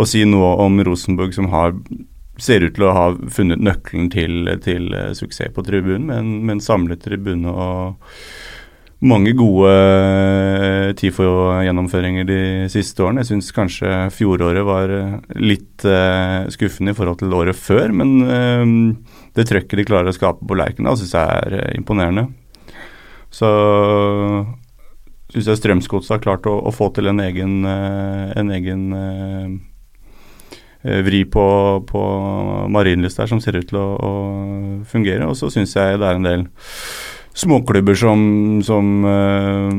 å 0.00 0.08
si 0.08 0.24
noe 0.24 0.56
om 0.64 0.80
Rosenborg, 0.88 1.36
som 1.36 1.52
har 1.52 1.76
ser 2.42 2.64
ut 2.66 2.74
til 2.76 2.88
å 2.88 2.96
ha 2.96 3.04
funnet 3.32 3.62
nøkkelen 3.62 4.10
til, 4.12 4.48
til 4.64 4.90
uh, 4.94 5.12
suksess 5.16 5.52
på 5.54 5.64
tribunen, 5.66 6.08
med 6.08 6.18
en, 6.18 6.32
med 6.42 6.56
en 6.56 6.64
samlet 6.64 7.02
tribune 7.04 7.52
og 7.52 8.10
mange 9.02 9.32
gode 9.34 9.70
uh, 9.70 10.90
TIFO-gjennomføringer 10.98 12.26
de 12.28 12.40
siste 12.72 13.02
årene. 13.02 13.22
Jeg 13.22 13.32
syns 13.32 13.50
kanskje 13.54 13.94
fjoråret 14.14 14.66
var 14.66 14.94
uh, 14.94 15.16
litt 15.38 15.86
skuffende 16.54 16.94
i 16.94 16.98
forhold 16.98 17.22
til 17.22 17.34
året 17.34 17.58
før, 17.58 17.94
men 17.94 18.12
det 19.34 19.48
trøkket 19.48 19.80
de 19.80 19.86
klarer 19.88 20.12
å 20.12 20.14
skape 20.14 20.46
på 20.46 20.58
Lerkendal, 20.58 20.98
syns 21.00 21.16
jeg 21.16 21.42
er 21.46 21.76
imponerende. 21.78 22.28
Så 23.32 23.48
syns 25.32 25.48
jeg 25.48 25.58
Strømsgodset 25.58 26.14
har 26.14 26.22
klart 26.22 26.46
å, 26.46 26.58
å, 26.60 26.70
få 26.74 26.90
til 26.94 27.08
en 27.10 27.22
egen, 27.24 27.62
en 27.64 28.52
egen 28.52 28.90
Eh, 28.92 29.71
vri 30.82 31.22
på, 31.30 31.44
på 31.86 32.02
marinlyst 32.74 33.20
der 33.20 33.30
som 33.30 33.40
ser 33.42 33.58
ut 33.60 33.68
til 33.70 33.78
å, 33.78 33.88
å 33.94 34.12
fungere. 34.88 35.28
Og 35.30 35.38
så 35.38 35.50
syns 35.52 35.76
jeg 35.78 36.00
det 36.00 36.08
er 36.08 36.18
en 36.18 36.26
del 36.26 36.44
småklubber 37.38 37.96
som, 37.96 38.20
som 38.66 39.06
uh, 39.06 39.70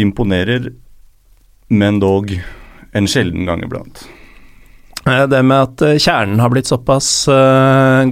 imponerer, 0.00 0.72
men 1.72 2.00
dog 2.02 2.32
en 2.92 3.08
sjelden 3.08 3.46
gang 3.48 3.62
iblant. 3.64 4.04
Eh, 5.06 5.24
det 5.30 5.40
med 5.46 5.68
at 5.68 6.02
kjernen 6.02 6.42
har 6.42 6.52
blitt 6.52 6.70
såpass 6.70 7.08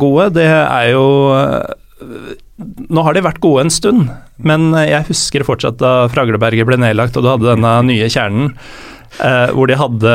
gode, 0.00 0.30
det 0.40 0.48
er 0.48 0.92
jo 0.94 1.04
Nå 2.60 3.02
har 3.04 3.16
de 3.16 3.22
vært 3.24 3.40
gode 3.40 3.66
en 3.66 3.72
stund, 3.72 4.08
men 4.36 4.72
jeg 4.84 5.06
husker 5.08 5.44
fortsatt 5.48 5.78
da 5.80 6.08
Fragleberget 6.12 6.68
ble 6.68 6.76
nedlagt 6.80 7.16
og 7.16 7.24
du 7.24 7.28
hadde 7.30 7.48
denne 7.48 7.72
nye 7.88 8.08
kjernen. 8.12 8.50
Uh, 9.20 9.50
hvor 9.52 9.68
de 9.68 9.76
hadde 9.76 10.12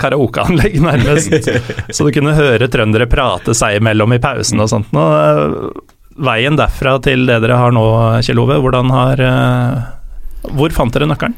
karaokeanlegg, 0.00 0.78
nærmest. 0.86 1.50
så 1.92 2.06
du 2.06 2.12
kunne 2.14 2.32
høre 2.38 2.70
trøndere 2.72 3.08
prate 3.10 3.52
seg 3.56 3.82
imellom 3.82 4.14
i 4.16 4.20
pausen 4.22 4.62
og 4.64 4.70
sånt. 4.72 4.94
Nå, 4.96 5.02
uh, 5.02 5.84
veien 6.24 6.56
derfra 6.56 6.96
til 7.04 7.26
det 7.28 7.42
dere 7.44 7.58
har 7.60 7.74
nå, 7.76 7.84
Kjell 8.24 8.40
Ove, 8.40 8.56
hvordan 8.64 8.92
har 8.94 9.20
uh, 9.20 9.84
Hvor 10.56 10.72
fant 10.72 10.94
dere 10.96 11.10
nøkkelen? 11.10 11.36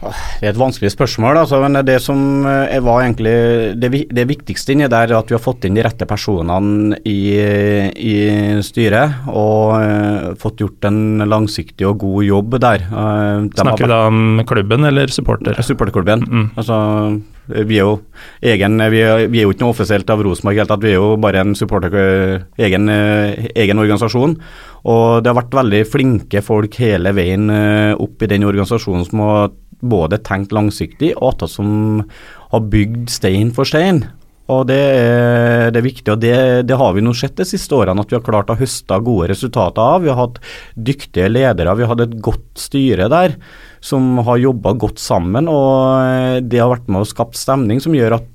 Det 0.00 0.46
er 0.46 0.54
et 0.54 0.60
vanskelig 0.60 0.90
spørsmål, 0.94 1.42
altså, 1.42 1.58
men 1.60 1.76
det 1.84 1.98
som 2.00 2.46
eh, 2.48 2.78
var 2.80 3.02
egentlig 3.04 3.34
det, 3.80 3.90
det 4.08 4.24
viktigste 4.30 4.72
inni 4.72 4.88
der, 4.88 5.10
er 5.10 5.18
at 5.18 5.28
vi 5.28 5.36
har 5.36 5.42
fått 5.44 5.66
inn 5.68 5.76
de 5.76 5.84
rette 5.84 6.08
personene 6.08 6.96
i, 7.04 7.20
i 7.92 8.14
styret 8.64 9.28
og 9.28 9.76
uh, 9.76 10.30
fått 10.40 10.64
gjort 10.64 10.88
en 10.88 11.26
langsiktig 11.28 11.88
og 11.88 12.00
god 12.00 12.24
jobb 12.30 12.56
der. 12.64 12.86
Uh, 12.88 13.50
Snakker 13.52 13.84
vi 13.84 13.92
da 13.92 14.00
om 14.08 14.40
klubben 14.48 14.88
eller 14.88 15.12
supporter? 15.12 15.60
Supporterklubben. 15.66 16.24
Mm. 16.24 16.48
Altså, 16.56 16.80
vi 17.50 17.76
er 17.76 17.84
jo 17.84 17.94
egen, 18.54 18.80
vi 18.94 19.04
er, 19.04 19.28
vi 19.28 19.42
er 19.42 19.48
jo 19.48 19.52
ikke 19.52 19.66
noe 19.66 19.74
offisielt 19.74 20.10
av 20.12 20.24
Rosenborg, 20.24 20.64
vi 20.80 20.94
er 20.94 20.96
jo 20.96 21.14
bare 21.20 21.44
en 21.44 21.56
supporter, 21.58 21.96
egen, 22.56 22.88
egen, 22.88 23.84
organisasjon. 23.84 24.38
Og 24.88 25.06
det 25.20 25.28
har 25.28 25.42
vært 25.42 25.58
veldig 25.60 25.80
flinke 25.92 26.40
folk 26.44 26.78
hele 26.80 27.12
veien 27.12 27.50
opp 28.00 28.22
i 28.24 28.30
den 28.30 28.46
organisasjonen 28.48 29.04
som 29.04 29.26
har 29.26 29.50
både 29.80 30.20
tenkt 30.26 30.54
langsiktig 30.54 31.14
og 31.16 31.34
at 31.34 31.50
som 31.50 32.02
har 32.50 32.66
bygd 32.72 33.10
stein 33.12 33.52
for 33.56 33.68
stein. 33.68 34.04
Og 34.50 34.64
det 34.66 34.78
er, 34.80 35.68
det 35.70 35.78
er 35.78 35.86
viktig, 35.86 36.08
og 36.10 36.22
det, 36.22 36.34
det, 36.66 36.76
har 36.78 36.94
vi 36.96 37.04
nå 37.04 37.12
sett 37.14 37.36
de 37.38 37.46
siste 37.46 37.76
årene, 37.76 38.02
at 38.02 38.10
vi 38.10 38.16
har 38.18 38.24
klart 38.26 38.50
å 38.50 38.58
høste 38.58 38.98
gode 39.06 39.28
resultater 39.30 39.78
av. 39.78 40.02
Vi 40.02 40.10
har 40.10 40.18
hatt 40.18 40.40
dyktige 40.74 41.30
ledere, 41.30 41.76
vi 41.78 41.86
har 41.86 41.92
hatt 41.92 42.02
et 42.08 42.16
godt 42.24 42.48
styre 42.58 43.06
der 43.12 43.36
som 43.84 44.18
har 44.26 44.42
jobba 44.42 44.74
godt 44.80 44.98
sammen. 45.00 45.48
og 45.48 46.42
Det 46.50 46.58
har 46.58 46.72
vært 46.72 46.90
med 46.90 47.04
å 47.04 47.08
skapt 47.08 47.38
stemning 47.38 47.78
som 47.82 47.94
gjør 47.94 48.18
at 48.18 48.26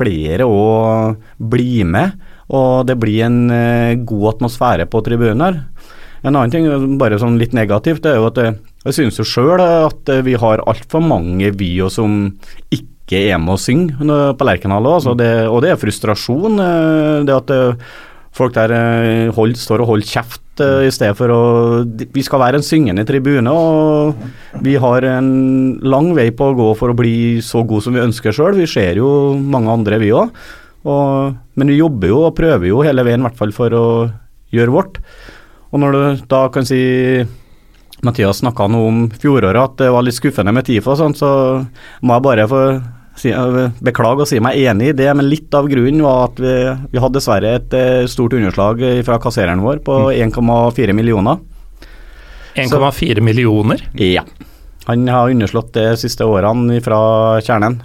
flere 0.00 0.48
òg 0.48 1.20
blir 1.52 1.86
med. 1.86 2.18
Og 2.50 2.82
det 2.88 2.96
blir 2.98 3.22
en 3.28 3.44
eh, 3.54 3.94
god 3.94 4.34
atmosfære 4.34 4.88
på 4.90 5.04
tribunen 5.06 5.44
her. 5.44 5.60
En 6.26 6.34
annen 6.34 6.50
ting, 6.50 6.66
bare 6.98 7.20
sånn 7.20 7.38
litt 7.40 7.54
negativt, 7.56 8.02
det 8.02 8.10
er 8.12 8.18
jo 8.18 8.26
at 8.28 8.36
det, 8.40 8.48
jeg 8.86 8.96
synes 8.96 9.18
jo 9.20 9.26
sjøl 9.28 9.60
at 9.60 10.08
eh, 10.08 10.22
vi 10.24 10.36
har 10.40 10.62
altfor 10.68 11.02
mange 11.04 11.50
vi 11.58 11.74
som 11.92 12.30
ikke 12.72 13.26
er 13.26 13.40
med 13.42 13.56
å 13.56 13.60
synge 13.60 13.98
på 14.38 14.46
Lerkendal 14.46 14.86
altså 14.86 15.12
og 15.12 15.18
det 15.64 15.72
er 15.72 15.80
frustrasjon. 15.80 16.62
Eh, 16.64 17.16
det 17.28 17.34
at 17.34 17.52
eh, 17.52 17.90
folk 18.36 18.54
der 18.54 18.72
hold, 19.36 19.56
står 19.58 19.82
og 19.82 19.90
holder 19.90 20.08
kjeft 20.08 20.46
i 20.60 20.90
stedet 20.92 21.16
for 21.16 21.32
å 21.32 21.42
Vi 22.12 22.22
skal 22.22 22.42
være 22.42 22.58
en 22.60 22.64
syngende 22.64 23.06
tribune, 23.08 23.48
og 23.48 24.60
vi 24.60 24.74
har 24.76 25.06
en 25.08 25.30
lang 25.80 26.10
vei 26.12 26.28
på 26.36 26.50
å 26.50 26.56
gå 26.58 26.66
for 26.76 26.92
å 26.92 26.96
bli 26.96 27.40
så 27.40 27.62
gode 27.64 27.86
som 27.86 27.96
vi 27.96 28.02
ønsker 28.02 28.36
sjøl. 28.36 28.58
Vi 28.58 28.68
ser 28.68 29.00
jo 29.00 29.08
mange 29.40 29.72
andre, 29.72 29.98
vi 30.02 30.12
òg. 30.12 30.28
Men 30.84 31.72
vi 31.72 31.80
jobber 31.80 32.12
jo 32.12 32.20
og 32.28 32.36
prøver 32.36 32.68
jo 32.68 32.84
hele 32.84 33.06
veien, 33.08 33.24
i 33.24 33.28
hvert 33.30 33.40
fall 33.40 33.56
for 33.56 33.72
å 33.72 33.86
gjøre 34.52 34.76
vårt. 34.76 35.00
Og 35.72 35.80
når 35.80 35.96
du 35.96 36.26
da 36.28 36.44
kan 36.52 36.68
si 36.68 36.82
Mathias 38.06 38.40
snakka 38.40 38.68
noe 38.72 38.88
om 38.88 39.02
fjoråret, 39.12 39.60
at 39.60 39.76
det 39.82 39.90
var 39.92 40.04
litt 40.06 40.16
skuffende 40.16 40.54
med 40.56 40.66
TIFO, 40.68 40.96
sånn, 40.96 41.16
så 41.16 41.30
må 42.00 42.16
jeg 42.16 42.24
bare 42.24 42.46
få 42.48 42.62
si, 43.20 43.32
beklage 43.84 44.24
og 44.24 44.30
si 44.30 44.40
meg 44.42 44.58
enig 44.62 44.92
i 44.92 44.96
det. 44.96 45.10
Men 45.16 45.28
litt 45.28 45.54
av 45.56 45.68
grunnen 45.70 46.04
var 46.06 46.30
at 46.30 46.40
vi, 46.42 46.54
vi 46.94 47.02
hadde 47.02 47.18
dessverre 47.18 47.54
et 47.58 47.76
uh, 47.76 48.08
stort 48.10 48.36
underslag 48.38 48.82
fra 49.06 49.20
kassereren 49.22 49.64
vår 49.64 49.82
på 49.86 49.98
1,4 50.14 50.32
mm. 50.32 50.96
millioner. 50.96 51.42
1,4 52.58 53.24
millioner? 53.24 53.84
Ja. 54.00 54.24
Han 54.88 55.06
har 55.08 55.30
underslått 55.30 55.74
de 55.76 55.92
siste 56.00 56.26
årene 56.26 56.80
fra 56.84 57.00
kjernen. 57.44 57.78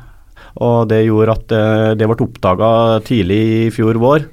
Og 0.63 0.88
det 0.88 1.04
gjorde 1.04 1.36
at 1.36 1.51
uh, 1.51 1.91
det 1.99 2.08
ble 2.08 2.30
oppdaga 2.30 2.71
tidlig 3.06 3.41
i 3.43 3.60
fjor 3.75 3.99
vår. 3.99 4.30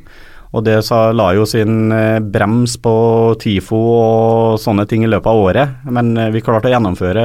Og 0.52 0.64
det 0.66 0.82
sa, 0.84 1.06
la 1.16 1.30
jo 1.32 1.46
sin 1.48 1.92
eh, 1.96 2.20
brems 2.20 2.76
på 2.82 2.92
TIFO 3.40 3.80
og 3.80 4.60
sånne 4.60 4.84
ting 4.88 5.06
i 5.06 5.08
løpet 5.08 5.30
av 5.30 5.40
året. 5.40 5.76
Men 5.88 6.12
eh, 6.20 6.32
vi 6.34 6.42
klarte 6.44 6.68
å 6.68 6.74
gjennomføre 6.74 7.24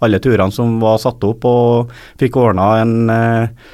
alle 0.00 0.20
turene 0.22 0.54
som 0.54 0.78
var 0.82 1.00
satt 1.02 1.24
opp, 1.26 1.46
og 1.50 1.90
fikk 2.20 2.38
ordna 2.38 2.68
en 2.78 2.94
eh, 3.10 3.66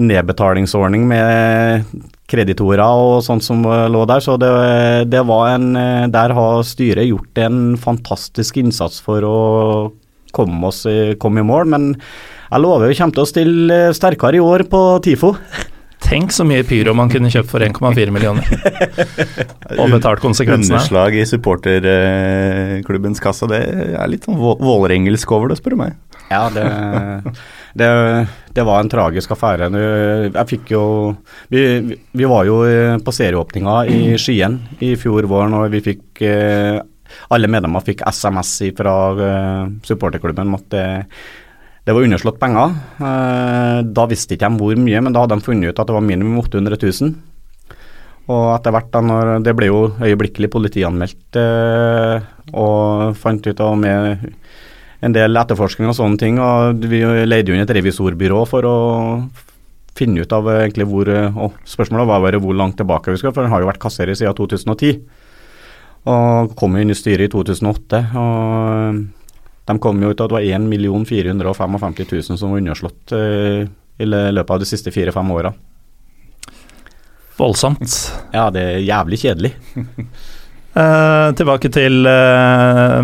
nedbetalingsordning 0.00 1.04
med 1.08 1.92
kreditorer 2.28 2.82
og 2.84 3.20
sånt 3.24 3.44
som 3.44 3.60
lå 3.64 4.06
der. 4.08 4.24
Så 4.24 4.38
det, 4.40 4.50
det 5.12 5.22
var 5.28 5.54
en 5.54 5.70
Der 6.12 6.34
har 6.36 6.64
styret 6.68 7.08
gjort 7.08 7.38
en 7.40 7.78
fantastisk 7.80 8.58
innsats 8.60 8.98
for 9.04 9.24
å 9.24 9.38
komme, 10.36 10.60
oss, 10.68 10.84
komme 11.20 11.40
i 11.40 11.48
mål. 11.48 11.68
Men 11.72 11.88
jeg 11.94 12.64
lover 12.64 12.92
vi 12.92 12.98
kommer 12.98 13.16
til 13.16 13.24
å 13.24 13.30
stille 13.30 13.80
sterkere 13.96 14.40
i 14.40 14.44
år 14.44 14.68
på 14.72 14.84
TIFO. 15.04 15.36
Tenk 16.06 16.30
så 16.30 16.44
mye 16.46 16.62
pyro 16.66 16.92
man 16.94 17.10
kunne 17.10 17.30
kjøpt 17.32 17.50
for 17.50 17.64
1,4 17.66 18.12
millioner. 18.14 18.46
og 19.80 19.90
betalt 19.90 20.22
konsekvensene. 20.22 20.78
Underslag 20.78 21.16
i 21.18 21.24
supporterklubbens 21.26 23.22
kassa, 23.22 23.48
det 23.50 23.62
er 23.98 24.10
litt 24.10 24.28
sånn 24.28 24.38
vålerengelsk 24.38 25.32
over 25.34 25.50
det, 25.50 25.58
spør 25.58 25.74
du 25.74 25.80
meg. 25.80 25.96
Ja, 26.30 26.44
det, 26.50 26.64
det, 27.78 27.88
det, 28.54 28.64
var 28.66 28.82
en 28.82 28.90
tragisk 28.90 29.34
affære. 29.34 29.68
Jeg 30.26 30.46
fikk 30.50 30.72
jo 30.74 30.84
Vi, 31.52 31.62
vi 32.18 32.26
var 32.26 32.46
jo 32.48 32.60
på 33.02 33.14
serieåpninga 33.14 33.78
i 33.90 34.00
Skien 34.18 34.58
i 34.82 34.94
fjor 34.98 35.28
vår 35.30 35.50
når 35.52 35.70
vi 35.76 35.82
fikk 35.84 36.22
eh, 36.26 36.80
Alle 37.30 37.50
medlemmer 37.50 37.84
fikk 37.86 38.02
SMS 38.10 38.56
fra 38.78 38.96
eh, 39.28 39.74
supporterklubben 39.86 40.50
om 40.50 40.58
at 40.58 40.78
det 41.86 41.94
var 41.94 42.02
underslått 42.02 42.40
penger. 42.42 42.74
Eh, 42.98 43.80
da 43.94 44.04
visste 44.10 44.34
ikke 44.34 44.48
de 44.50 44.58
hvor 44.58 44.78
mye, 44.82 45.00
men 45.04 45.14
da 45.14 45.22
hadde 45.22 45.36
de 45.38 45.46
funnet 45.46 45.70
ut 45.70 45.78
at 45.78 45.86
det 45.86 45.94
var 45.94 46.02
minimum 46.02 46.40
800 46.42 46.78
000. 46.82 47.12
Og 48.26 48.46
etter 48.56 48.72
hvert, 48.74 48.88
da 48.90 49.02
når 49.06 49.28
Det 49.46 49.54
ble 49.54 49.68
jo 49.68 49.82
øyeblikkelig 50.02 50.50
politianmeldt 50.50 51.38
eh, 51.38 52.24
og 52.58 53.14
fant 53.14 53.46
ut 53.46 53.60
av 53.62 53.76
med 53.78 54.24
en 55.06 55.14
del 55.14 55.38
etterforskning 55.38 55.92
og 55.92 55.94
sånne 55.94 56.18
ting. 56.18 56.40
Og 56.42 56.82
vi 56.90 57.04
leide 57.22 57.52
jo 57.52 57.54
inn 57.54 57.62
et 57.62 57.74
revisorbyrå 57.78 58.40
for 58.50 58.66
å 58.66 58.78
finne 59.96 60.26
ut 60.26 60.34
av 60.34 60.50
egentlig 60.56 60.88
hvor 60.90 61.08
og 61.08 61.54
Spørsmålet 61.64 62.10
var 62.10 62.24
bare 62.24 62.40
hvor 62.42 62.58
langt 62.58 62.76
tilbake 62.80 63.14
vi 63.14 63.22
skal, 63.22 63.30
for 63.30 63.46
den 63.46 63.54
har 63.54 63.62
jo 63.62 63.70
vært 63.70 63.80
kasserer 63.80 64.18
siden 64.18 64.34
2010. 64.34 65.06
Og 66.10 66.50
kom 66.58 66.74
inn 66.82 66.90
i 66.90 66.98
styret 66.98 67.30
i 67.30 67.32
2008. 67.32 68.02
og 68.18 69.06
de 69.66 69.78
kom 69.82 70.02
jo 70.02 70.12
ut 70.12 70.20
av 70.20 70.28
at 70.28 70.32
det 70.32 70.38
var 70.38 70.46
1 70.60 71.06
455 71.08 71.94
000 72.12 72.38
som 72.38 72.52
var 72.52 72.62
underslått 72.62 73.14
eh, 73.16 73.66
i 73.98 74.06
løpet 74.06 74.54
av 74.54 74.62
de 74.62 74.68
siste 74.68 74.92
fire-fem 74.94 75.30
åra. 75.34 75.52
Voldsomt. 77.36 77.96
Ja, 78.32 78.48
det 78.54 78.62
er 78.62 78.86
jævlig 78.86 79.22
kjedelig. 79.26 79.54
Eh, 80.76 81.28
tilbake 81.32 81.70
til 81.72 82.04
eh, 82.04 82.98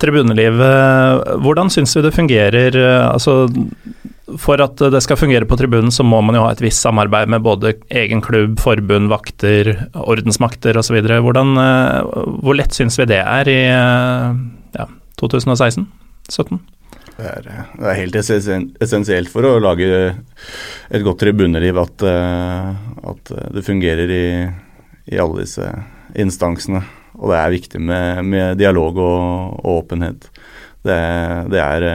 tribunelivet. 0.00 1.26
Hvordan 1.44 1.68
syns 1.68 1.92
vi 1.98 2.04
det 2.06 2.14
fungerer? 2.16 2.78
Altså, 3.04 3.34
for 4.40 4.60
at 4.62 4.80
det 4.92 5.02
skal 5.04 5.18
fungere 5.20 5.48
på 5.48 5.56
tribunen, 5.60 5.92
så 5.92 6.04
må 6.06 6.20
man 6.24 6.36
jo 6.36 6.44
ha 6.46 6.52
et 6.54 6.62
visst 6.62 6.84
samarbeid 6.84 7.30
med 7.32 7.44
både 7.44 7.74
egen 7.92 8.22
klubb, 8.24 8.58
forbund, 8.62 9.10
vakter, 9.12 9.74
ordensmakter 9.98 10.78
osv. 10.78 10.98
Eh, 11.02 11.20
hvor 11.20 12.56
lett 12.58 12.76
syns 12.76 12.98
vi 13.00 13.08
det 13.12 13.20
er 13.22 13.50
i 13.50 13.60
eh, 13.68 14.40
ja, 14.78 14.88
2016? 15.22 15.86
17? 16.28 16.60
Det 17.12 17.28
er, 17.28 17.46
det 17.76 17.86
er, 17.86 17.98
helt 17.98 18.16
essensielt 18.18 19.30
for 19.30 19.46
å 19.46 19.58
lage 19.62 19.86
et 19.86 21.04
godt 21.04 21.20
tribuneliv 21.22 21.78
at, 21.82 22.04
eh, 22.08 22.68
at 23.12 23.32
det 23.54 23.64
fungerer 23.66 24.10
i, 24.10 24.26
i, 25.12 25.18
alle 25.20 25.44
disse 25.44 25.68
instansene. 26.18 26.82
Og 27.20 27.30
det 27.30 27.38
er 27.38 27.54
viktig 27.54 27.80
med, 27.84 28.22
med 28.26 28.60
dialog 28.60 28.98
og, 28.98 29.58
og 29.60 29.82
åpenhet. 29.82 30.30
Det, 30.82 30.98
det, 31.52 31.60
er 31.62 31.86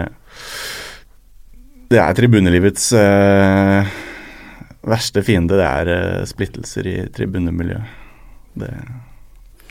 Det 1.91 1.99
er 1.99 2.19
tribunelivets 2.19 2.91
eh, 2.95 3.95
verste 4.87 5.23
fiende. 5.25 5.57
Det 5.59 5.67
er 5.67 5.93
eh, 5.95 6.27
splittelser 6.29 6.87
i 6.87 6.97
tribunemiljøet. 7.15 8.05
Det 8.57 8.71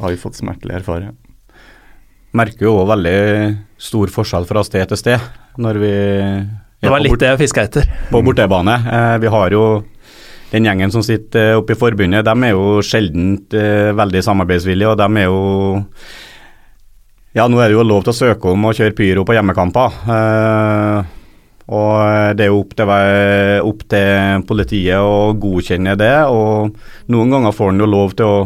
har 0.01 0.13
vi 0.13 0.21
fått 0.21 0.43
smertelig 0.43 0.77
erfare. 0.83 1.15
Merker 2.37 2.69
jo 2.69 2.77
òg 2.83 2.91
veldig 2.93 3.19
stor 3.81 4.13
forskjell 4.13 4.47
fra 4.49 4.63
sted 4.67 4.91
til 4.91 5.01
sted 5.01 5.27
når 5.63 5.81
vi 5.81 5.93
Det 6.85 6.93
var 6.93 7.01
litt 7.01 7.19
det 7.21 7.33
jeg 7.33 7.41
fiska 7.47 7.65
etter. 7.65 7.87
På 8.11 8.21
bortebane. 8.25 8.75
Eh, 8.93 9.17
vi 9.23 9.31
har 9.33 9.55
jo 9.55 9.67
den 10.53 10.69
gjengen 10.69 10.93
som 10.95 11.03
sitter 11.03 11.57
oppe 11.59 11.75
i 11.75 11.79
forbundet, 11.79 12.25
de 12.27 12.35
er 12.47 12.55
jo 12.55 12.79
sjelden 12.85 13.35
eh, 13.57 13.91
veldig 13.97 14.23
samarbeidsvillige, 14.23 14.93
og 14.93 15.01
de 15.01 15.23
er 15.23 15.29
jo 15.31 15.41
Ja, 17.37 17.49
nå 17.53 17.61
er 17.61 17.69
det 17.69 17.77
jo 17.77 17.85
lov 17.85 18.05
til 18.07 18.15
å 18.15 18.17
søke 18.17 18.53
om 18.53 18.65
å 18.65 18.73
kjøre 18.73 18.97
pyro 18.97 19.25
på 19.27 19.35
hjemmekamper. 19.37 19.97
Eh, 20.15 21.15
og 21.67 22.37
det 22.39 22.45
er 22.47 22.53
jo 22.53 22.61
opp 22.63 22.77
til, 22.79 22.93
opp 23.67 23.83
til, 23.91 24.45
politiet 24.47 25.03
å 25.03 25.35
godkjenne 25.37 25.97
det, 25.99 26.15
og 26.31 26.77
noen 27.13 27.35
ganger 27.35 27.57
får 27.57 27.73
en 27.73 27.83
jo 27.83 27.89
lov 27.91 28.15
til 28.17 28.31
å 28.31 28.39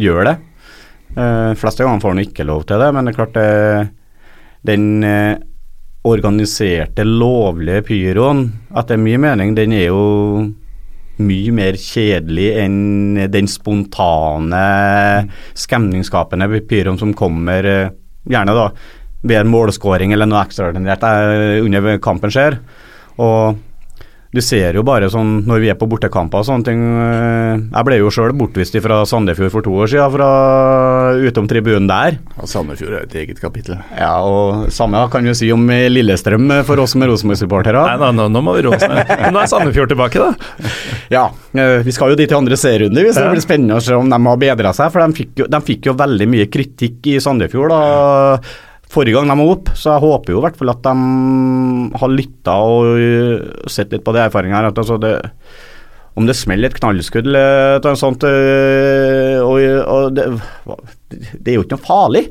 gjøre 0.00 0.28
det. 0.30 0.36
Eh, 1.16 1.52
fleste 1.56 1.84
ganger 1.84 2.02
får 2.02 2.14
han 2.14 2.24
ikke 2.26 2.46
lov 2.48 2.66
til 2.68 2.82
det, 2.82 2.88
men 2.92 3.06
det 3.06 3.12
er 3.14 3.18
klart 3.18 3.36
det, 3.36 3.88
den 4.66 4.86
uh, 5.06 5.36
organiserte, 6.06 7.06
lovlige 7.06 7.84
pyroen, 7.86 8.44
etter 8.76 9.00
min 9.00 9.22
mening, 9.24 9.54
den 9.56 9.72
er 9.74 9.88
jo 9.88 10.02
mye 11.16 11.52
mer 11.56 11.78
kjedelig 11.80 12.50
enn 12.60 13.22
den 13.32 13.48
spontane, 13.48 14.66
stemningsskapende 15.56 16.60
pyroen 16.68 17.00
som 17.00 17.14
kommer 17.16 17.70
uh, 17.70 17.94
gjerne 18.28 18.56
da 18.56 18.68
ved 19.26 19.40
en 19.40 19.50
målskåring 19.50 20.12
eller 20.14 20.28
noe 20.28 20.42
ekstraordinært 20.44 21.04
eh, 21.06 21.64
under 21.64 21.96
kampen 22.02 22.32
skjer. 22.32 22.58
Og 23.22 23.56
du 24.36 24.42
ser 24.44 24.76
jo 24.76 24.84
bare 24.86 25.08
sånn 25.12 25.40
når 25.48 25.62
vi 25.62 25.70
er 25.72 25.78
på 25.78 25.88
bortekamper 25.88 26.42
og 26.42 26.48
sånne 26.48 26.66
ting 26.66 26.82
eh, 26.84 27.54
Jeg 27.56 27.86
ble 27.88 27.98
jo 27.98 28.12
sjøl 28.12 28.34
bortvist 28.36 28.76
fra 28.84 29.00
Sandefjord 29.08 29.52
for 29.54 29.64
to 29.64 29.72
år 29.80 29.90
siden, 29.90 30.12
fra 30.12 30.28
utom 31.16 31.48
tribunen 31.48 31.88
der. 31.88 32.18
Ja, 32.36 32.48
Sandefjord 32.50 32.98
er 32.98 33.06
et 33.06 33.16
eget 33.16 33.40
kapittel. 33.40 33.78
Ja, 33.96 34.12
og 34.26 34.68
samme 34.74 35.00
kan 35.12 35.24
vi 35.26 35.34
si 35.38 35.48
om 35.54 35.64
Lillestrøm 35.66 36.50
for 36.68 36.82
oss 36.82 36.92
som 36.94 37.04
er 37.04 37.12
Rosenborg-supportere. 37.12 37.86
Nei, 37.96 38.12
nå, 38.18 38.28
nå, 38.32 38.44
må 38.44 38.56
vi 38.58 38.66
roe 38.66 38.76
oss 38.76 38.84
ned. 38.84 39.14
Nå 39.32 39.42
er 39.42 39.50
Sandefjord 39.50 39.94
tilbake, 39.94 40.22
da. 40.22 40.70
Ja, 41.16 41.28
eh, 41.54 41.80
vi 41.86 41.94
skal 41.94 42.12
jo 42.12 42.18
dit 42.18 42.28
til 42.28 42.38
andre 42.38 42.58
serierunde, 42.58 43.02
hvis 43.06 43.16
ja. 43.16 43.24
det 43.24 43.36
blir 43.36 43.44
spennende 43.44 43.78
å 43.78 43.84
se 43.84 43.96
om 43.96 44.08
de 44.10 44.20
har 44.26 44.40
bedra 44.42 44.72
seg. 44.76 44.92
For 44.92 45.04
de 45.04 45.20
fikk, 45.22 45.34
jo, 45.42 45.50
de 45.50 45.60
fikk 45.64 45.90
jo 45.90 45.96
veldig 45.98 46.30
mye 46.32 46.48
kritikk 46.52 47.12
i 47.14 47.18
Sandefjord. 47.22 47.72
da 47.72 48.65
forrige 48.92 49.16
gang 49.16 49.30
de 49.30 49.36
var 49.40 49.52
opp, 49.52 49.70
så 49.74 49.94
jeg 49.94 50.04
håper 50.04 50.32
jo 50.32 50.40
i 50.40 50.44
hvert 50.46 50.58
fall 50.58 50.72
at 50.72 50.82
de 50.86 50.96
har 52.00 52.12
lytta 52.12 52.58
og 52.62 52.90
øh, 53.02 53.46
sett 53.70 53.94
litt 53.94 54.04
på 54.06 54.14
de 54.14 54.22
erfaringene 54.22 54.60
her. 54.60 54.68
At 54.70 54.82
altså 54.82 54.98
det, 55.02 55.14
om 56.16 56.28
det 56.28 56.36
smeller 56.38 56.70
et 56.70 56.78
knallskudd 56.78 57.26
eller 57.28 57.80
noe 57.84 58.00
sånt 58.00 58.26
øh, 58.28 59.40
og, 59.42 59.56
og 59.96 60.12
det, 60.16 60.28
det, 61.10 61.50
er 61.50 61.58
jo 61.58 61.64
ikke 61.66 61.76
noe 61.76 61.86
farlig. 61.86 62.26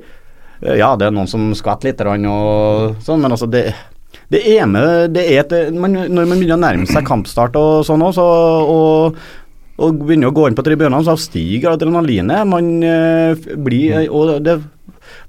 Ja, 0.65 0.93
det 0.97 1.09
er 1.09 1.13
noen 1.13 1.29
som 1.29 1.51
skvetter 1.57 1.91
litt 1.91 2.01
og 2.31 3.03
sånn, 3.03 3.19
men 3.21 3.35
altså 3.35 3.49
det, 3.51 3.67
det 4.31 4.41
er 4.55 4.69
med 4.69 5.11
det 5.13 5.25
er 5.27 5.43
et, 5.43 5.73
man, 5.75 5.93
Når 6.07 6.29
man 6.29 6.39
begynner 6.39 6.57
å 6.57 6.63
nærme 6.63 6.87
seg 6.89 7.05
kampstart 7.05 7.57
og 7.59 7.83
sånn 7.85 8.05
også, 8.05 8.23
og, 8.71 9.19
og 9.75 9.99
begynner 9.99 10.31
å 10.31 10.37
gå 10.37 10.47
inn 10.47 10.55
på 10.57 10.63
tribunene, 10.65 11.03
så 11.05 11.17
stiger 11.19 11.75
adrenalinet. 11.75 12.47
Man 12.47 12.79
øh, 12.79 13.51
blir 13.67 14.07
og 14.07 14.39
det 14.47 14.61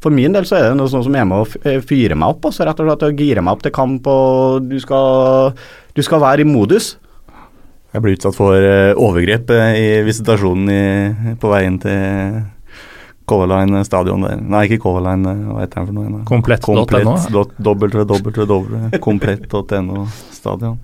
for 0.03 0.15
min 0.15 0.37
del 0.37 0.47
så 0.49 0.59
er 0.59 0.69
det 0.71 0.79
noe 0.79 0.91
sånt 0.93 1.07
som 1.07 1.17
er 1.17 1.27
med 1.29 1.43
å 1.43 1.47
eh, 1.65 1.81
fyre 1.85 2.19
meg 2.19 2.37
opp, 2.37 2.49
altså 2.51 2.67
rett 2.67 2.81
og 2.83 2.91
slett 2.91 3.07
å 3.09 3.17
gire 3.17 3.45
meg 3.45 3.57
opp 3.57 3.65
til 3.65 3.75
kamp, 3.75 4.09
og 4.11 4.69
du 4.71 4.77
skal, 4.83 5.53
du 5.97 6.03
skal 6.05 6.23
være 6.25 6.45
i 6.45 6.49
modus. 6.49 6.95
Jeg 7.95 8.05
ble 8.05 8.17
utsatt 8.17 8.37
for 8.37 8.61
uh, 8.61 8.93
overgrep 9.01 9.49
uh, 9.55 9.71
i 9.73 10.03
visitasjonen 10.05 10.73
i, 10.73 11.35
på 11.41 11.49
veien 11.49 11.79
til 11.81 12.43
Color 13.27 13.49
Line 13.51 13.81
stadion 13.87 14.27
der. 14.27 14.43
Nei, 14.43 14.67
ikke 14.69 14.83
Color 14.85 15.07
Line, 15.09 15.33
hva 15.49 15.65
heter 15.65 15.81
den 15.81 15.89
for 15.89 15.97
noe? 15.97 16.25
Komplett.no? 16.29 16.85
Komplett, 16.85 17.09
Komplett.no 19.03 20.05
stadion. 20.37 20.77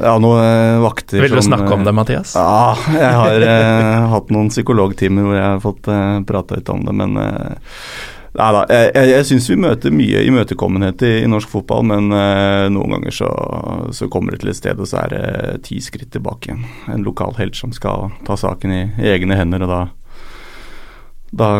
Ja, 0.00 0.16
noen 0.18 0.80
vakter 0.82 1.22
Vil 1.22 1.30
du 1.30 1.38
som, 1.38 1.52
snakke 1.52 1.74
om 1.74 1.84
det, 1.86 1.92
Mathias? 1.94 2.34
Ja, 2.38 2.74
jeg 2.96 3.12
har 3.20 3.46
eh, 3.46 4.08
hatt 4.14 4.32
noen 4.34 4.50
psykologtimer 4.50 5.28
hvor 5.28 5.38
jeg 5.38 5.46
har 5.46 5.62
fått 5.62 5.88
eh, 5.92 6.18
prata 6.26 6.58
litt 6.58 6.72
om 6.72 6.82
det, 6.86 6.96
men 6.98 7.16
eh, 7.20 7.78
Nei 8.34 8.46
da, 8.50 8.64
jeg, 8.66 8.86
jeg, 8.96 9.10
jeg 9.12 9.26
syns 9.28 9.44
vi 9.46 9.56
møter 9.62 9.92
mye 9.94 10.24
imøtekommenhet 10.26 11.04
i, 11.06 11.12
i 11.22 11.26
norsk 11.30 11.52
fotball, 11.52 11.84
men 11.86 12.08
eh, 12.10 12.64
noen 12.74 12.96
ganger 12.96 13.14
så, 13.14 13.28
så, 13.94 14.08
kommer 14.10 14.34
det 14.34 14.40
til 14.42 14.50
et 14.50 14.58
sted, 14.58 14.80
og 14.82 14.90
så 14.90 15.04
er 15.04 15.12
det 15.12 15.60
ti 15.68 15.78
skritt 15.78 16.10
tilbake 16.16 16.50
igjen. 16.50 16.64
En 16.90 17.06
lokal 17.06 17.36
helt 17.38 17.54
som 17.54 17.70
skal 17.70 18.08
ta 18.26 18.34
saken 18.34 18.74
i, 18.74 18.80
i 18.98 19.12
egne 19.12 19.38
hender, 19.38 19.62
og 19.62 19.70
da, 19.70 19.80
da 21.30 21.52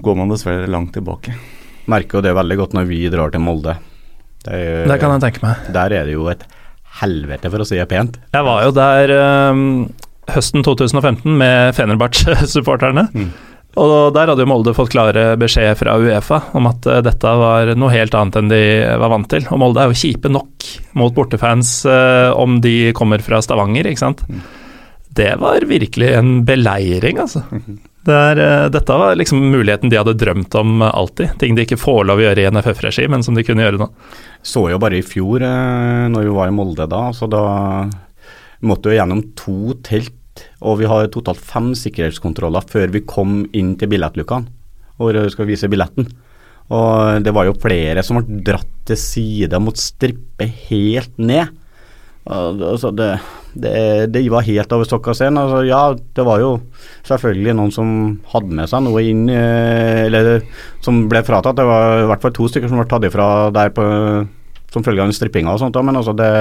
går 0.00 0.16
man 0.16 0.32
dessverre 0.32 0.70
langt 0.72 0.96
tilbake. 0.96 1.36
Merker 1.92 2.22
jo 2.22 2.24
det 2.24 2.32
veldig 2.40 2.58
godt 2.62 2.78
når 2.78 2.88
vi 2.88 3.02
drar 3.12 3.34
til 3.34 3.44
Molde. 3.44 3.76
Det, 4.46 4.54
er, 4.56 4.88
det 4.88 5.00
kan 5.02 5.12
jeg 5.12 5.26
tenke 5.26 5.44
meg. 5.44 5.68
Der 5.76 5.92
er 5.92 6.08
det 6.08 6.16
jo 6.16 6.24
et 6.32 6.48
helvete, 7.02 7.50
for 7.52 7.62
å 7.62 7.66
si 7.68 7.78
det 7.78 7.88
pent. 7.90 8.18
Jeg 8.34 8.46
var 8.46 8.64
jo 8.66 8.72
der 8.76 9.12
um, 9.52 9.66
høsten 10.32 10.64
2015 10.66 11.28
med 11.38 11.76
Fenerbahçe-supporterne. 11.78 13.08
Mm. 13.14 13.28
Og 13.78 14.14
der 14.16 14.30
hadde 14.30 14.42
jo 14.42 14.48
Molde 14.50 14.74
fått 14.74 14.90
klare 14.90 15.36
beskjed 15.38 15.76
fra 15.78 15.98
Uefa 16.00 16.40
om 16.58 16.66
at 16.70 16.88
uh, 16.88 17.00
dette 17.04 17.34
var 17.42 17.74
noe 17.78 17.92
helt 17.94 18.16
annet 18.18 18.40
enn 18.40 18.50
de 18.50 18.62
var 18.98 19.12
vant 19.12 19.28
til. 19.30 19.46
Og 19.52 19.60
Molde 19.62 19.84
er 19.84 19.92
jo 19.92 20.00
kjipe 20.00 20.32
nok 20.32 20.70
mot 20.98 21.14
bortefans 21.14 21.80
uh, 21.86 22.32
om 22.34 22.58
de 22.64 22.94
kommer 22.98 23.22
fra 23.24 23.42
Stavanger, 23.44 23.90
ikke 23.90 24.06
sant. 24.06 24.24
Mm. 24.26 24.42
Det 25.18 25.30
var 25.40 25.64
virkelig 25.66 26.10
en 26.16 26.34
beleiring, 26.46 27.22
altså. 27.26 27.44
Mm 27.52 27.78
Der, 28.08 28.38
er, 28.40 28.70
dette 28.72 28.94
var 28.96 29.18
liksom 29.18 29.50
muligheten 29.52 29.90
de 29.92 29.98
hadde 30.00 30.16
drømt 30.16 30.54
om 30.56 30.80
alltid. 30.86 31.34
Ting 31.40 31.56
de 31.56 31.66
ikke 31.66 31.80
får 31.80 32.06
lov 32.08 32.22
å 32.22 32.24
gjøre 32.24 32.44
i 32.44 32.50
NFF-regi, 32.54 33.04
men 33.12 33.24
som 33.24 33.36
de 33.36 33.44
kunne 33.44 33.66
gjøre 33.66 33.80
nå. 33.82 33.88
Så 34.40 34.64
jo 34.72 34.78
bare 34.80 35.00
i 35.00 35.04
fjor, 35.04 35.44
eh, 35.44 36.06
når 36.08 36.24
vi 36.24 36.36
var 36.38 36.48
i 36.48 36.54
Molde 36.56 36.86
da, 36.88 37.08
så 37.12 37.28
da 37.28 37.42
måtte 38.64 38.90
vi 38.90 38.96
gjennom 38.96 39.20
to 39.36 39.76
telt. 39.84 40.14
Og 40.62 40.78
vi 40.80 40.88
har 40.88 41.10
totalt 41.12 41.42
fem 41.42 41.72
sikkerhetskontroller 41.76 42.64
før 42.70 42.94
vi 42.94 43.04
kom 43.04 43.42
inn 43.58 43.74
til 43.78 43.90
billettlukkene, 43.92 44.48
hvor 44.96 45.18
vi 45.18 45.34
skal 45.34 45.48
vise 45.50 45.70
billetten. 45.70 46.08
Og 46.74 47.24
det 47.24 47.32
var 47.34 47.48
jo 47.48 47.56
flere 47.60 48.04
som 48.04 48.20
ble 48.20 48.40
dratt 48.46 48.72
til 48.88 49.00
side 49.00 49.60
mot 49.60 49.76
strippe 49.76 50.48
helt 50.68 51.16
ned. 51.20 51.52
Altså 52.28 52.90
det, 52.92 53.12
det, 53.56 53.74
det, 54.12 54.22
var 54.28 54.44
helt 54.44 54.72
over 54.76 54.84
stokk 54.84 55.10
og 55.12 55.16
sten. 55.16 55.38
Altså, 55.40 55.62
ja, 55.64 55.82
det 55.96 56.24
var 56.26 56.42
jo 56.42 56.50
selvfølgelig 57.08 57.54
noen 57.56 57.72
som 57.72 57.92
hadde 58.34 58.58
med 58.58 58.68
seg 58.68 58.84
noe 58.84 59.04
inn 59.08 59.24
eh, 59.32 60.04
Eller 60.06 60.42
som 60.84 61.06
ble 61.08 61.24
fratatt. 61.24 61.56
Det 61.56 61.68
var 61.68 62.02
i 62.02 62.08
hvert 62.10 62.24
fall 62.26 62.34
to 62.36 62.50
stykker 62.50 62.68
som 62.68 62.82
ble 62.82 62.88
tatt 62.90 63.08
ifra 63.08 63.28
der 63.54 63.72
på, 63.72 63.86
som 64.74 64.84
følge 64.84 65.06
av 65.06 65.14
strippinga 65.16 65.54
og 65.54 65.62
sånt. 65.62 65.80
Men 65.80 66.02
altså, 66.02 66.16
det 66.18 66.32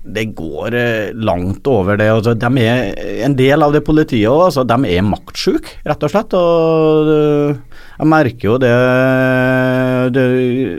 det 0.00 0.30
går 0.32 0.74
eh, 0.74 1.10
langt 1.12 1.66
over 1.68 1.98
det. 2.00 2.08
Altså, 2.08 2.32
de 2.34 2.62
er 2.62 2.94
En 3.26 3.34
del 3.36 3.62
av 3.62 3.74
det 3.74 3.82
politiet 3.84 4.30
også, 4.30 4.62
altså, 4.62 4.64
de 4.64 4.94
er 4.96 5.04
maktsjuke, 5.04 5.74
rett 5.86 6.06
og 6.06 6.12
slett. 6.12 6.36
og 6.38 7.10
Jeg 7.98 8.08
merker 8.08 8.48
jo 8.48 8.56
det, 8.62 8.72
det, 10.14 10.24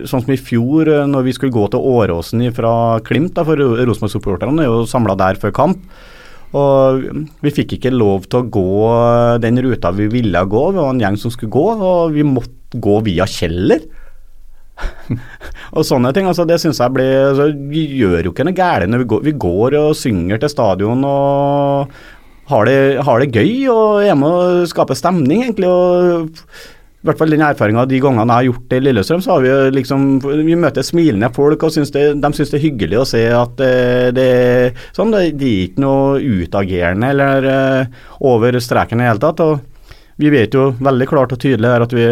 Sånn 0.10 0.24
som 0.24 0.34
i 0.34 0.40
fjor, 0.40 0.90
eh, 0.90 1.08
når 1.10 1.28
vi 1.28 1.36
skulle 1.38 1.54
gå 1.54 1.68
til 1.72 1.86
Åråsen 1.92 2.44
fra 2.56 2.74
Klimt, 3.06 3.36
da, 3.38 3.46
for 3.48 3.60
Rosenborg-supporterne 3.60 4.64
er 4.64 4.72
jo 4.72 4.88
samla 4.90 5.18
der 5.20 5.40
før 5.42 5.54
kamp. 5.56 5.86
Og 6.58 7.06
Vi 7.46 7.54
fikk 7.56 7.78
ikke 7.78 7.94
lov 7.94 8.26
til 8.28 8.42
å 8.42 8.50
gå 8.52 9.40
den 9.40 9.62
ruta 9.64 9.94
vi 9.96 10.10
ville 10.12 10.42
gå, 10.44 10.64
vi 10.74 10.82
var 10.82 10.92
en 10.92 11.00
gjeng 11.00 11.20
som 11.22 11.32
skulle 11.32 11.54
gå, 11.54 11.68
og 11.80 12.16
vi 12.18 12.26
måtte 12.28 12.82
gå 12.82 12.98
via 13.06 13.28
Kjeller. 13.30 13.86
og 15.76 15.86
sånne 15.86 16.10
ting. 16.16 16.26
altså 16.26 16.46
Det 16.50 16.58
syns 16.58 16.80
jeg 16.82 16.94
blir 16.96 17.12
altså, 17.28 17.52
Vi 17.70 17.84
gjør 18.00 18.26
jo 18.26 18.32
ikke 18.34 18.48
noe 18.48 18.58
galt 18.58 18.90
når 18.90 19.04
vi 19.04 19.10
går, 19.12 19.24
vi 19.28 19.34
går 19.44 19.78
og 19.78 19.92
synger 20.00 20.42
til 20.42 20.50
stadion 20.50 21.06
og 21.06 21.92
har 22.52 22.68
det, 22.68 22.80
har 23.06 23.22
det 23.22 23.32
gøy 23.32 23.70
og 23.72 24.04
er 24.04 24.18
med 24.18 24.28
og 24.28 24.68
skape 24.68 24.98
stemning, 24.98 25.46
egentlig. 25.46 25.70
og 25.70 26.42
i 27.02 27.08
hvert 27.10 27.18
fall 27.18 27.32
den 27.34 27.42
erfaringa 27.42 27.88
de 27.90 27.98
gangene 27.98 28.30
jeg 28.30 28.38
har 28.38 28.46
gjort 28.46 28.66
det 28.70 28.78
i 28.78 28.84
Lillestrøm, 28.86 29.22
så 29.26 29.32
har 29.34 29.42
vi 29.42 29.50
jo 29.50 29.70
liksom 29.74 30.04
Vi 30.22 30.58
møter 30.60 30.86
smilende 30.86 31.32
folk, 31.34 31.64
og 31.66 31.74
synes 31.74 31.90
det, 31.96 32.04
de 32.22 32.30
syns 32.38 32.54
det 32.54 32.60
er 32.60 32.66
hyggelig 32.68 33.00
å 33.02 33.08
se 33.10 33.24
at 33.34 33.56
det, 34.14 34.26
er 34.26 34.84
sånn, 34.94 35.10
det, 35.16 35.24
det 35.42 35.50
er 35.50 35.64
ikke 35.66 35.82
noe 35.82 36.20
utagerende 36.22 37.10
eller 37.10 37.48
uh, 37.50 38.04
over 38.30 38.60
streken 38.62 39.02
i 39.02 39.08
det 39.08 39.10
hele 39.10 39.24
tatt. 39.24 39.42
og 39.42 40.22
Vi 40.22 40.30
vet 40.30 40.54
jo 40.54 40.68
veldig 40.78 41.10
klart 41.10 41.34
og 41.34 41.42
tydelig 41.42 41.74
at 41.88 41.98
vi, 41.98 42.06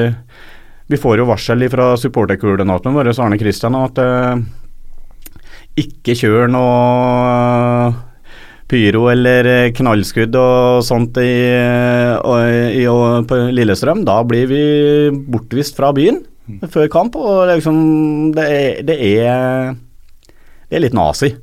vi 0.89 1.01
får 1.05 1.21
jo 1.21 1.29
varsel 1.29 1.69
fra 1.69 1.91
supporterkoordinatoren 2.01 2.97
vår, 2.97 3.13
Arne 3.13 3.37
Kristian, 3.37 3.77
at 3.77 4.01
uh, 4.01 4.41
ikke 5.77 6.17
kjør 6.17 6.49
noe 6.49 8.08
pyro 8.69 9.07
eller 9.11 9.47
eh, 9.49 9.71
knallskudd 9.75 10.35
og 10.39 10.83
sånt 10.85 11.17
i, 11.21 11.33
i, 11.57 12.81
i, 12.83 12.85
på 13.29 13.39
Lillestrøm, 13.55 14.03
da 14.07 14.21
blir 14.27 14.49
vi 14.51 14.63
bortvist 15.29 15.79
fra 15.79 15.91
byen 15.95 16.21
før 16.69 16.89
kamp. 16.91 17.17
Og 17.19 17.45
liksom, 17.51 17.77
det 18.37 18.45
er, 18.45 18.81
det 18.85 18.97
er, 19.11 19.75
det 20.69 20.79
er 20.79 20.85
litt 20.85 20.97
nazi. 20.97 21.33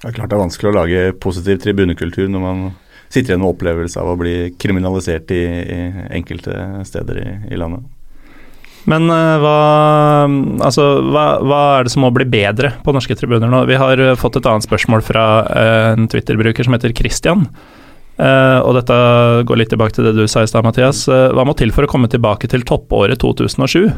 Det 0.00 0.08
er 0.08 0.16
klart 0.16 0.32
det 0.32 0.38
er 0.38 0.44
vanskelig 0.46 0.70
å 0.70 0.78
lage 0.78 1.08
positiv 1.20 1.60
tribunekultur 1.60 2.30
når 2.32 2.44
man 2.44 2.68
sitter 3.10 3.34
igjen 3.34 3.42
med 3.42 3.52
opplevelse 3.52 4.00
av 4.00 4.12
å 4.12 4.18
bli 4.18 4.34
kriminalisert 4.60 5.32
i, 5.34 5.42
i 5.44 5.80
enkelte 6.20 6.84
steder 6.88 7.24
i 7.50 7.58
landet. 7.58 7.84
Men 8.88 9.10
uh, 9.12 9.36
hva, 9.42 9.56
altså, 10.64 10.86
hva, 11.04 11.24
hva, 11.44 11.60
er 11.78 11.86
det 11.86 11.92
som 11.92 12.04
må 12.06 12.12
bli 12.14 12.26
bedre 12.30 12.72
på 12.84 12.94
norske 12.96 13.16
tribuner 13.18 13.50
nå? 13.50 13.64
Vi 13.68 13.78
har 13.80 14.00
uh, 14.00 14.14
fått 14.18 14.40
et 14.40 14.48
annet 14.48 14.66
spørsmål 14.66 15.04
fra 15.04 15.26
uh, 15.44 15.90
en 15.92 16.08
Twitter-bruker 16.10 16.66
som 16.66 16.76
heter 16.76 16.96
Christian. 16.96 17.46
og 18.20 18.74
dette 18.76 18.96
går 19.48 19.56
litt 19.56 19.70
tilbake 19.72 19.94
til 19.96 20.04
det 20.04 20.10
du 20.12 20.26
sa 20.28 20.42
i 20.44 20.48
stad, 20.48 20.64
Mathias. 20.66 21.06
hva 21.08 21.44
må 21.48 21.54
til 21.56 21.70
for 21.72 21.86
å 21.86 21.88
komme 21.88 22.08
tilbake 22.12 22.50
til 22.52 22.66
toppåret 22.68 23.16
2007? 23.22 23.88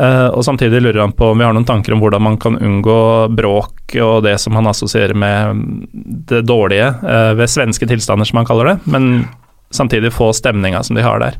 og 0.00 0.44
samtidig 0.44 0.78
lurer 0.80 1.02
han 1.02 1.12
på 1.12 1.26
om 1.28 1.40
vi 1.40 1.44
har 1.44 1.52
noen 1.52 1.66
tanker 1.68 1.92
om 1.92 2.00
hvordan 2.00 2.22
man 2.24 2.36
kan 2.40 2.54
unngå 2.56 3.00
bråk 3.36 3.96
og 4.00 4.22
det 4.24 4.38
som 4.40 4.54
han 4.56 4.68
assosierer 4.70 5.16
med 5.16 5.60
det 6.30 6.40
dårlige 6.48 6.86
ved 7.36 7.52
svenske 7.52 7.88
tilstander, 7.88 8.28
som 8.28 8.40
han 8.40 8.48
kaller 8.48 8.70
det. 8.70 8.76
Men 8.88 9.10
samtidig 9.70 10.12
få 10.12 10.32
stemninga 10.32 10.82
som 10.82 10.96
de 10.96 11.02
har 11.02 11.20
der. 11.22 11.36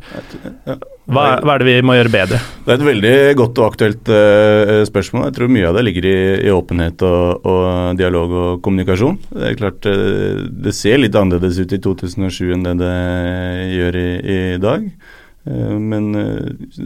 Hva, 1.10 1.24
hva, 1.42 1.54
er 1.56 1.62
det 1.62 1.66
vi 1.66 1.82
må 1.82 1.96
gjøre 1.96 2.12
bedre? 2.12 2.38
Det 2.62 2.70
er 2.70 2.76
et 2.78 2.86
veldig 2.86 3.14
godt 3.40 3.58
og 3.58 3.72
aktuelt 3.72 4.10
uh, 4.14 4.82
spørsmål. 4.86 5.24
Jeg 5.26 5.36
tror 5.38 5.50
mye 5.50 5.70
av 5.70 5.78
det 5.78 5.84
ligger 5.88 6.06
i, 6.06 6.18
i 6.46 6.52
åpenhet 6.54 7.02
og, 7.06 7.46
og, 7.50 7.64
dialog 7.98 8.34
og 8.42 8.60
kommunikasjon. 8.62 9.18
Det 9.32 9.48
er 9.48 9.56
klart 9.58 9.88
uh, 9.90 10.44
det 10.46 10.74
ser 10.78 11.02
litt 11.02 11.18
annerledes 11.18 11.58
ut 11.58 11.74
i 11.74 11.80
2007 11.82 12.44
enn 12.54 12.68
det 12.68 12.76
det 12.84 12.94
gjør 13.74 13.98
i, 13.98 14.10
i 14.20 14.40
dag. 14.62 14.86
Uh, 15.50 15.74
men 15.82 16.12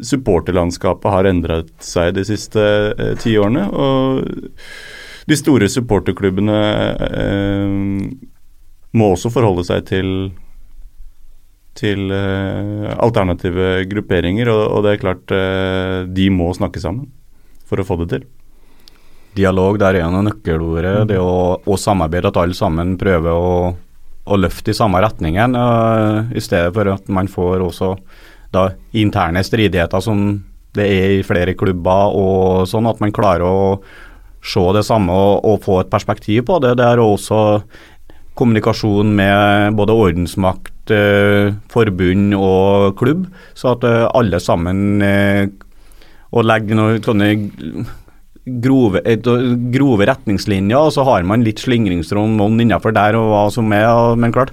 supporterlandskapet 0.00 1.12
har 1.12 1.28
endret 1.28 1.74
seg 1.84 2.14
de 2.16 2.24
siste 2.24 2.64
ti 3.20 3.36
årene. 3.36 3.66
Og 3.68 5.28
de 5.28 5.36
store 5.40 5.68
supporterklubbene 5.72 6.62
må 8.94 9.12
også 9.12 9.32
forholde 9.32 9.64
seg 9.66 9.84
til 9.88 10.08
til 11.78 12.06
uh, 12.12 12.94
alternative 13.02 13.84
grupperinger, 13.90 14.50
og, 14.52 14.62
og, 14.68 14.84
det 14.86 14.94
er 14.94 15.02
klart 15.02 15.34
uh, 15.34 16.06
de 16.06 16.28
må 16.30 16.52
snakke 16.56 16.82
sammen 16.82 17.08
for 17.68 17.80
å 17.80 17.86
få 17.86 17.98
det 18.02 18.10
til. 18.12 18.26
Dialog 19.34 19.80
der 19.82 19.98
er 19.98 20.12
noe 20.12 20.24
nøkkelordet. 20.28 21.00
Mm. 21.02 21.08
Det 21.10 21.18
å, 21.18 21.58
å, 21.58 21.78
samarbeide, 21.80 22.30
at 22.30 22.38
alle 22.38 22.54
sammen 22.54 22.94
prøver 23.00 23.34
å, 23.34 23.74
å 24.24 24.38
løfte 24.38 24.70
i 24.70 24.78
samme 24.78 25.02
retningen, 25.02 25.58
uh, 25.58 26.32
i 26.34 26.42
stedet 26.42 26.74
for 26.76 26.94
at 26.94 27.10
man 27.12 27.30
får 27.30 27.66
også 27.66 27.94
da 28.54 28.68
interne 28.94 29.42
stridigheter 29.42 30.02
som 30.04 30.28
det 30.74 30.86
er 30.90 31.12
i 31.18 31.26
flere 31.26 31.54
klubber, 31.58 32.14
og 32.14 32.68
sånn 32.70 32.86
at 32.90 33.00
man 33.02 33.14
klarer 33.14 33.46
å 33.46 33.66
se 34.44 34.62
det 34.76 34.84
samme 34.84 35.14
og, 35.14 35.44
og 35.46 35.62
få 35.64 35.80
et 35.82 35.90
perspektiv 35.92 36.44
på 36.48 36.58
det. 36.62 36.74
Det 36.78 36.86
er 36.86 37.02
også 37.02 37.40
kommunikasjon 38.38 39.12
med 39.16 39.76
både 39.78 39.94
ordensmakt, 39.94 40.90
eh, 40.90 41.54
forbund 41.70 42.34
og 42.36 42.96
klubb, 42.98 43.26
så 43.54 43.74
at 43.74 43.86
eh, 43.88 44.06
alle 44.14 44.40
sammen 44.42 45.04
og 46.34 46.42
legger 46.42 46.74
noen 46.74 47.04
sånne 47.04 47.28
grove, 48.64 49.00
grove, 49.72 50.08
retningslinjer, 50.10 50.80
og 50.80 50.90
så 50.96 51.04
har 51.06 51.22
man 51.22 51.46
litt 51.46 51.62
slingringsrom 51.62 52.34
innenfor 52.42 52.92
der 52.96 53.14
og 53.16 53.30
hva 53.30 53.44
som 53.54 53.70
er. 53.72 53.86
Men 54.18 54.34
klart, 54.34 54.50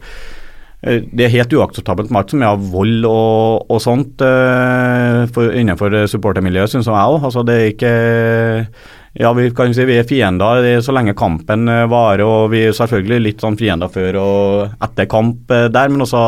det 0.86 1.26
er 1.26 1.34
helt 1.34 1.56
uakseptabelt 1.58 2.14
med 2.14 2.22
alt 2.22 2.36
som 2.36 2.46
er 2.46 2.54
av 2.54 2.70
vold 2.70 3.10
og, 3.10 3.66
og 3.66 3.82
sånt 3.82 4.22
for, 4.22 5.58
innenfor 5.58 5.98
supportermiljøet, 6.14 6.76
syns 6.76 6.92
jeg 6.92 6.94
òg. 7.18 7.26
Altså, 7.26 7.44
det 7.50 7.58
er 7.58 7.74
ikke 7.74 7.96
ja, 9.14 9.34
vi 9.34 9.50
kan 9.52 9.74
si 9.76 9.84
vi 9.84 9.98
er 10.00 10.08
fiender 10.08 10.64
så 10.84 10.94
lenge 10.96 11.12
kampen 11.20 11.68
eh, 11.68 11.84
varer, 11.92 12.24
og 12.24 12.52
vi 12.54 12.64
er 12.70 12.76
selvfølgelig 12.76 13.20
litt 13.26 13.44
sånn 13.44 13.58
fiender 13.60 13.92
før 13.92 14.18
og 14.22 14.86
etter 14.88 15.10
kamp 15.12 15.52
eh, 15.52 15.68
der, 15.68 15.92
men 15.92 16.06
også 16.06 16.22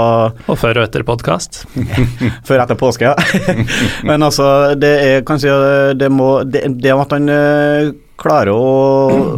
Og 0.52 0.60
før 0.60 0.82
og 0.82 0.88
etter 0.89 1.06
podkast. 1.08 1.63
før 2.48 2.65
etter 2.65 2.80
påske, 2.80 3.13
ja. 3.13 3.54
men 4.10 4.28
altså, 4.28 4.76
det 4.76 4.93
er 5.00 5.24
kanskje 5.28 5.56
det, 5.96 6.12
må, 6.12 6.41
det, 6.43 6.65
det 6.84 6.91
at 6.91 7.15
han 7.15 7.32
eh, 7.32 7.93
klarer 8.19 8.52
å, 8.52 8.67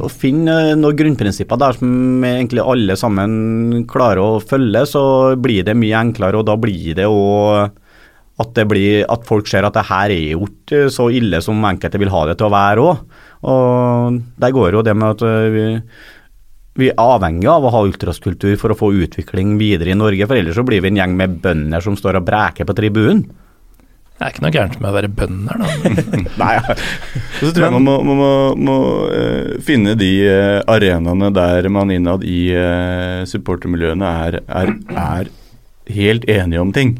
å, 0.07 0.11
finne 0.23 0.73
noen 0.79 0.97
grunnprinsipper 0.97 1.61
der 1.61 1.77
som 1.77 2.25
egentlig 2.25 2.65
alle 2.65 2.97
sammen 2.97 3.85
klarer 3.91 4.25
å 4.25 4.41
følge, 4.41 4.87
så 4.89 5.05
blir 5.37 5.67
det 5.69 5.77
mye 5.77 6.01
enklere, 6.01 6.41
og 6.41 6.49
da 6.49 6.57
blir 6.57 6.97
det 6.97 7.05
òg 7.05 7.69
at, 8.41 8.57
blir, 8.67 9.05
at 9.07 9.23
folk 9.27 9.47
ser 9.47 9.63
at 9.67 9.77
det 9.77 9.85
her 9.87 10.11
er 10.11 10.33
jo 10.33 10.49
ikke 10.49 10.89
så 10.91 11.07
ille 11.13 11.39
som 11.43 11.61
enkelte 11.69 12.01
vil 12.01 12.11
ha 12.11 12.25
det 12.27 12.35
til 12.39 12.49
å 12.49 12.55
være 12.55 12.83
òg. 12.83 13.21
Og 13.45 14.19
der 14.41 14.53
går 14.55 14.77
jo 14.79 14.83
det 14.85 14.95
med 14.97 15.15
at 15.15 15.23
eh, 15.27 15.47
vi, 15.53 15.65
vi 16.81 16.91
er 16.91 17.01
avhengig 17.01 17.47
av 17.51 17.65
å 17.65 17.73
ha 17.75 17.85
ultraskultur 17.85 18.57
for 18.61 18.73
å 18.73 18.79
få 18.79 18.91
utvikling 19.05 19.55
videre 19.61 19.93
i 19.93 19.97
Norge, 19.97 20.27
for 20.27 20.39
ellers 20.39 20.57
så 20.57 20.65
blir 20.67 20.83
vi 20.83 20.93
en 20.93 21.01
gjeng 21.01 21.17
med 21.19 21.39
bønder 21.43 21.83
som 21.85 21.97
står 21.99 22.21
og 22.21 22.27
breker 22.27 22.67
på 22.67 22.77
tribunen. 22.77 23.25
Det 24.15 24.23
er 24.23 24.31
ikke 24.31 24.43
noe 24.45 24.55
gærent 24.55 24.75
med 24.79 24.87
å 24.87 24.95
være 24.95 25.09
bønder, 25.11 25.59
da. 25.59 25.93
Nei, 26.41 26.51
ja. 26.55 26.75
så 27.35 27.49
tror 27.49 27.65
jeg 27.65 27.73
man 27.75 27.83
må, 27.83 27.95
må, 27.99 28.13
må, 28.15 28.29
må 28.55 28.75
uh, 29.11 29.55
finne 29.67 29.97
de 29.99 30.11
uh, 30.23 30.61
arenaene 30.71 31.33
der 31.35 31.67
man 31.67 31.91
innad 31.91 32.23
i 32.23 32.45
uh, 32.55 33.25
supportermiljøene 33.27 34.13
er, 34.23 34.37
er, 34.47 34.71
er, 34.95 35.33
helt 35.91 36.23
enige 36.31 36.63
om 36.63 36.71
ting. 36.73 36.95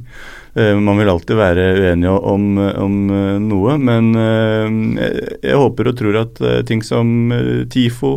Eh, 0.56 0.76
man 0.80 0.98
vil 0.98 1.10
alltid 1.12 1.36
være 1.36 1.64
uenige 1.76 2.12
om, 2.16 2.46
om 2.58 2.96
eh, 3.12 3.40
noe, 3.44 3.76
men 3.76 4.14
eh, 4.16 5.10
jeg 5.44 5.60
håper 5.60 5.90
og 5.92 5.98
tror 6.00 6.20
at 6.22 6.40
ting 6.70 6.84
som 6.86 7.34
TIFO, 7.72 8.14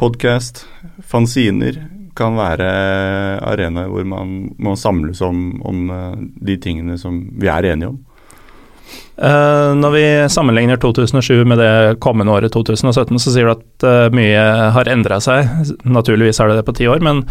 podkast, 0.00 0.64
fanziner 1.04 1.82
kan 2.16 2.36
være 2.38 2.66
arenaer 3.44 3.90
hvor 3.92 4.06
man 4.08 4.32
må 4.56 4.72
samles 4.80 5.20
om, 5.24 5.58
om, 5.68 5.90
de 6.16 6.56
tingene 6.56 6.96
som 6.96 7.18
vi 7.36 7.50
er 7.52 7.68
enige 7.74 7.92
om. 7.92 7.98
Uh, 9.16 9.72
når 9.76 9.92
vi 9.92 10.04
sammenligner 10.32 10.80
2007 10.80 11.44
med 11.48 11.60
det 11.60 11.70
kommende 12.04 12.32
året 12.32 12.52
2017, 12.52 13.20
så 13.20 13.32
sier 13.32 13.48
du 13.48 13.52
at 13.52 13.84
uh, 13.88 14.16
mye 14.16 14.40
har 14.72 14.88
endra 14.92 15.20
seg. 15.24 15.48
Naturligvis 15.84 16.40
er 16.40 16.52
det 16.52 16.58
det 16.60 16.66
på 16.68 16.76
ti 16.76 16.88
år, 16.88 17.04
men 17.04 17.24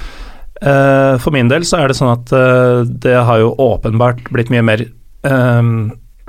for 0.62 1.36
min 1.36 1.50
del 1.52 1.66
så 1.68 1.82
er 1.82 1.92
det 1.92 1.98
sånn 1.98 2.14
at 2.14 2.32
uh, 2.32 2.88
det 2.88 3.16
har 3.28 3.42
jo 3.42 3.54
åpenbart 3.60 4.30
blitt 4.32 4.52
mye 4.54 4.64
mer 4.66 4.86
uh, 5.28 5.62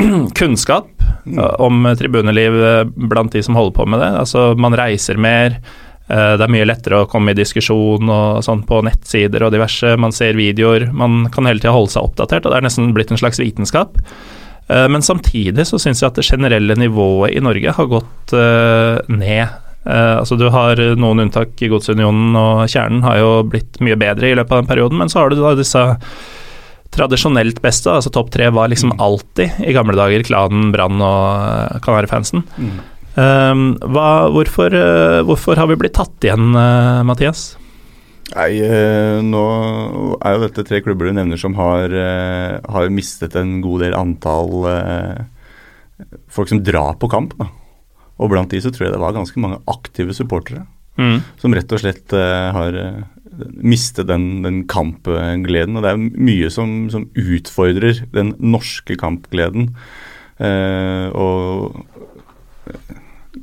kunnskap 0.40 0.88
mm. 1.24 1.40
om 1.62 1.86
tribuneliv 1.98 2.58
blant 3.08 3.36
de 3.36 3.42
som 3.46 3.58
holder 3.58 3.76
på 3.78 3.86
med 3.92 4.02
det. 4.02 4.12
Altså 4.24 4.48
man 4.58 4.76
reiser 4.76 5.20
mer, 5.20 5.60
det 6.06 6.44
er 6.44 6.52
mye 6.52 6.66
lettere 6.68 7.00
å 7.02 7.06
komme 7.10 7.32
i 7.32 7.38
diskusjon 7.38 8.10
og 8.12 8.42
sånn 8.46 8.60
på 8.68 8.82
nettsider 8.86 9.42
og 9.42 9.54
diverse. 9.54 9.94
Man 9.98 10.12
ser 10.14 10.38
videoer, 10.38 10.84
man 10.94 11.24
kan 11.34 11.48
hele 11.48 11.62
tida 11.62 11.72
holde 11.74 11.94
seg 11.94 12.04
oppdatert, 12.06 12.44
og 12.44 12.52
det 12.52 12.60
er 12.60 12.66
nesten 12.68 12.92
blitt 12.94 13.10
en 13.10 13.18
slags 13.18 13.40
vitenskap. 13.42 13.96
Men 14.68 15.02
samtidig 15.02 15.64
så 15.66 15.80
syns 15.82 16.04
jeg 16.04 16.12
at 16.12 16.20
det 16.20 16.28
generelle 16.28 16.76
nivået 16.78 17.34
i 17.34 17.42
Norge 17.42 17.74
har 17.74 17.90
gått 17.90 18.36
ned 18.36 19.65
Uh, 19.86 20.18
altså 20.20 20.34
Du 20.38 20.48
har 20.50 20.80
noen 20.98 21.22
unntak, 21.26 21.54
i 21.62 21.70
Godsunionen 21.70 22.34
og 22.38 22.64
Kjernen 22.70 23.04
har 23.06 23.20
jo 23.20 23.30
blitt 23.46 23.78
mye 23.84 23.98
bedre 24.00 24.32
i 24.32 24.34
løpet 24.34 24.52
av 24.56 24.64
den 24.64 24.70
perioden, 24.72 24.98
men 24.98 25.12
så 25.12 25.22
har 25.22 25.30
du 25.30 25.38
da 25.38 25.54
disse 25.54 25.84
tradisjonelt 26.96 27.60
beste, 27.64 27.92
altså 27.92 28.12
topp 28.12 28.32
tre 28.34 28.48
var 28.54 28.70
liksom 28.72 28.94
mm. 28.94 29.00
alltid 29.02 29.60
i 29.68 29.74
gamle 29.76 29.96
dager 29.98 30.24
Klanen, 30.26 30.70
Brann 30.74 31.02
og 31.02 31.76
uh, 31.76 31.78
Kanarifansen. 31.84 32.44
Mm. 32.56 32.74
Uh, 33.16 33.54
hva, 33.92 34.08
hvorfor, 34.32 34.74
uh, 34.74 35.20
hvorfor, 35.28 35.60
har 35.60 35.70
vi 35.70 35.78
blitt 35.80 35.96
tatt 35.98 36.26
igjen, 36.26 36.50
Mathias? 37.06 37.52
Nei, 38.34 38.58
nå 39.22 39.42
er 40.18 40.32
jo 40.34 40.40
dette 40.42 40.64
tre 40.66 40.80
klubber 40.82 41.06
du 41.06 41.14
nevner 41.14 41.38
som 41.38 41.54
har, 41.54 41.92
har 41.94 42.88
mistet 42.90 43.36
en 43.38 43.60
god 43.62 43.84
del 43.84 43.94
antall 43.94 44.66
folk 46.34 46.50
som 46.50 46.58
drar 46.66 46.98
på 46.98 47.06
kamp. 47.12 47.36
da. 47.38 47.46
Og 48.16 48.32
blant 48.32 48.52
de 48.52 48.62
så 48.62 48.72
tror 48.72 48.86
jeg 48.86 48.94
det 48.96 49.02
var 49.02 49.16
ganske 49.16 49.42
mange 49.42 49.60
aktive 49.70 50.16
supportere. 50.16 50.64
Mm. 50.96 51.20
Som 51.40 51.54
rett 51.56 51.72
og 51.76 51.82
slett 51.82 52.14
uh, 52.16 52.52
har 52.56 52.78
mistet 53.60 54.08
den, 54.08 54.42
den, 54.46 54.62
kampgleden. 54.70 55.76
Og 55.76 55.84
det 55.84 55.92
er 55.92 56.00
mye 56.00 56.48
som, 56.52 56.86
som 56.92 57.08
utfordrer 57.12 58.06
den 58.16 58.32
norske 58.40 58.96
kampgleden. 59.00 59.74
Uh, 60.40 61.08
og 61.12 61.82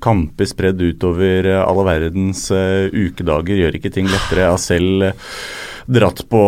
kamper 0.04 0.50
spredd 0.50 0.82
utover 0.82 1.48
alle 1.60 1.86
verdens 1.86 2.48
uh, 2.54 2.90
ukedager 2.90 3.62
gjør 3.62 3.78
ikke 3.78 3.94
ting 3.94 4.10
lettere. 4.10 4.48
Jeg 4.48 4.56
har 4.56 4.64
selv 4.64 5.14
dratt 5.86 6.22
på 6.32 6.43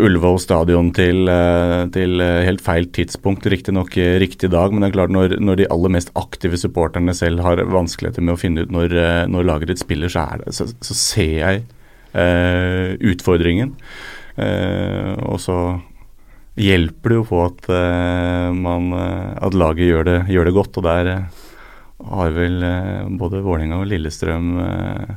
Ullevål 0.00 0.38
stadion 0.42 0.90
til, 0.96 1.28
uh, 1.28 1.84
til 1.94 2.20
helt 2.20 2.62
feil 2.64 2.88
tidspunkt, 2.96 3.48
riktignok 3.50 3.96
riktig 4.22 4.52
dag. 4.54 4.72
Men 4.72 4.84
det 4.84 4.90
er 4.90 4.96
klart 4.98 5.14
når, 5.14 5.36
når, 5.42 5.60
de 5.60 5.68
aller 5.74 5.94
mest 5.96 6.14
aktive 6.18 6.60
supporterne 6.60 7.14
selv 7.16 7.44
har 7.46 7.62
vanskeligheter 7.72 8.24
med 8.24 8.36
å 8.36 8.40
finne 8.40 8.64
ut 8.64 8.72
når, 8.74 8.96
når 9.32 9.50
laget 9.50 9.74
ditt 9.74 9.82
spiller, 9.84 10.12
så, 10.12 10.26
det, 10.40 10.54
så, 10.56 10.68
så 10.80 10.96
ser 10.96 11.36
jeg 11.42 11.68
utfordringen. 13.06 13.76
og 14.34 15.36
så 15.38 15.58
hjelper 16.58 17.12
det 17.12 17.18
jo 17.20 17.26
på 17.28 17.38
at, 17.44 17.68
man, 18.56 18.88
at 19.38 19.54
laget 19.54 19.86
gjør 19.86 20.08
det, 20.08 20.16
gjør 20.34 20.50
det 20.50 20.56
godt. 20.56 20.80
og 20.80 20.88
der 20.88 21.12
har 22.08 22.32
vel 22.34 22.62
eh, 22.64 23.08
både 23.20 23.42
Vålerenga 23.44 23.80
og 23.80 23.90
Lillestrøm 23.90 24.54
eh, 24.64 25.10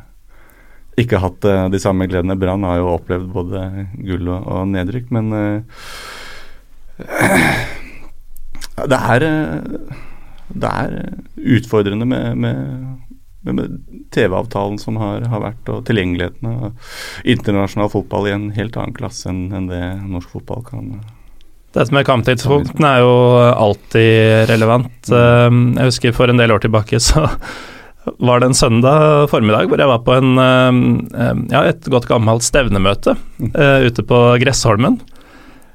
ikke 1.00 1.22
hatt 1.24 1.46
eh, 1.50 1.70
de 1.74 1.80
samme 1.82 2.08
gledene. 2.10 2.40
Brann 2.40 2.64
har 2.68 2.78
jo 2.82 2.96
opplevd 2.96 3.28
både 3.34 3.60
gull 3.98 4.26
og, 4.30 4.42
og 4.46 4.62
nedrykk, 4.74 5.08
men 5.16 5.26
det 8.94 9.00
er 9.00 9.22
det 10.54 10.70
er 10.70 11.18
utfordrende 11.58 12.06
med, 12.06 12.38
med, 12.38 12.58
med 13.48 13.60
TV-avtalen 14.14 14.78
som 14.82 14.98
har, 15.02 15.26
har, 15.32 15.42
vært, 15.44 15.70
og 15.72 15.86
tilgjengeligheten 15.88 16.46
av 16.50 16.72
internasjonal 17.26 17.90
fotball 17.94 18.28
i 18.30 18.36
en 18.36 18.52
helt 18.56 18.78
annen 18.78 18.96
klasse 18.98 19.30
enn, 19.32 19.48
enn 19.56 19.70
det 19.72 19.84
norsk 20.04 20.30
fotball 20.38 20.62
kan 20.68 20.84
dette 21.74 21.90
med 21.90 22.06
kamptidspunktene 22.06 22.86
er 22.86 23.00
jo 23.02 23.14
alltid 23.50 24.46
relevant. 24.52 25.10
Mm. 25.10 25.74
Jeg 25.80 25.90
husker 25.90 26.12
for 26.14 26.30
en 26.30 26.38
del 26.38 26.54
år 26.54 26.62
tilbake 26.62 27.00
så 27.02 27.26
var 28.20 28.42
det 28.42 28.50
en 28.50 28.58
søndag 28.58 29.30
formiddag 29.32 29.70
hvor 29.72 29.80
jeg 29.80 29.90
var 29.90 30.02
på 30.04 30.16
en, 30.18 30.36
ja, 31.52 31.64
et 31.70 31.88
godt 31.92 32.08
gammelt 32.10 32.44
stevnemøte 32.44 33.16
uh, 33.16 33.80
ute 33.88 34.04
på 34.08 34.20
Gressholmen. 34.44 35.00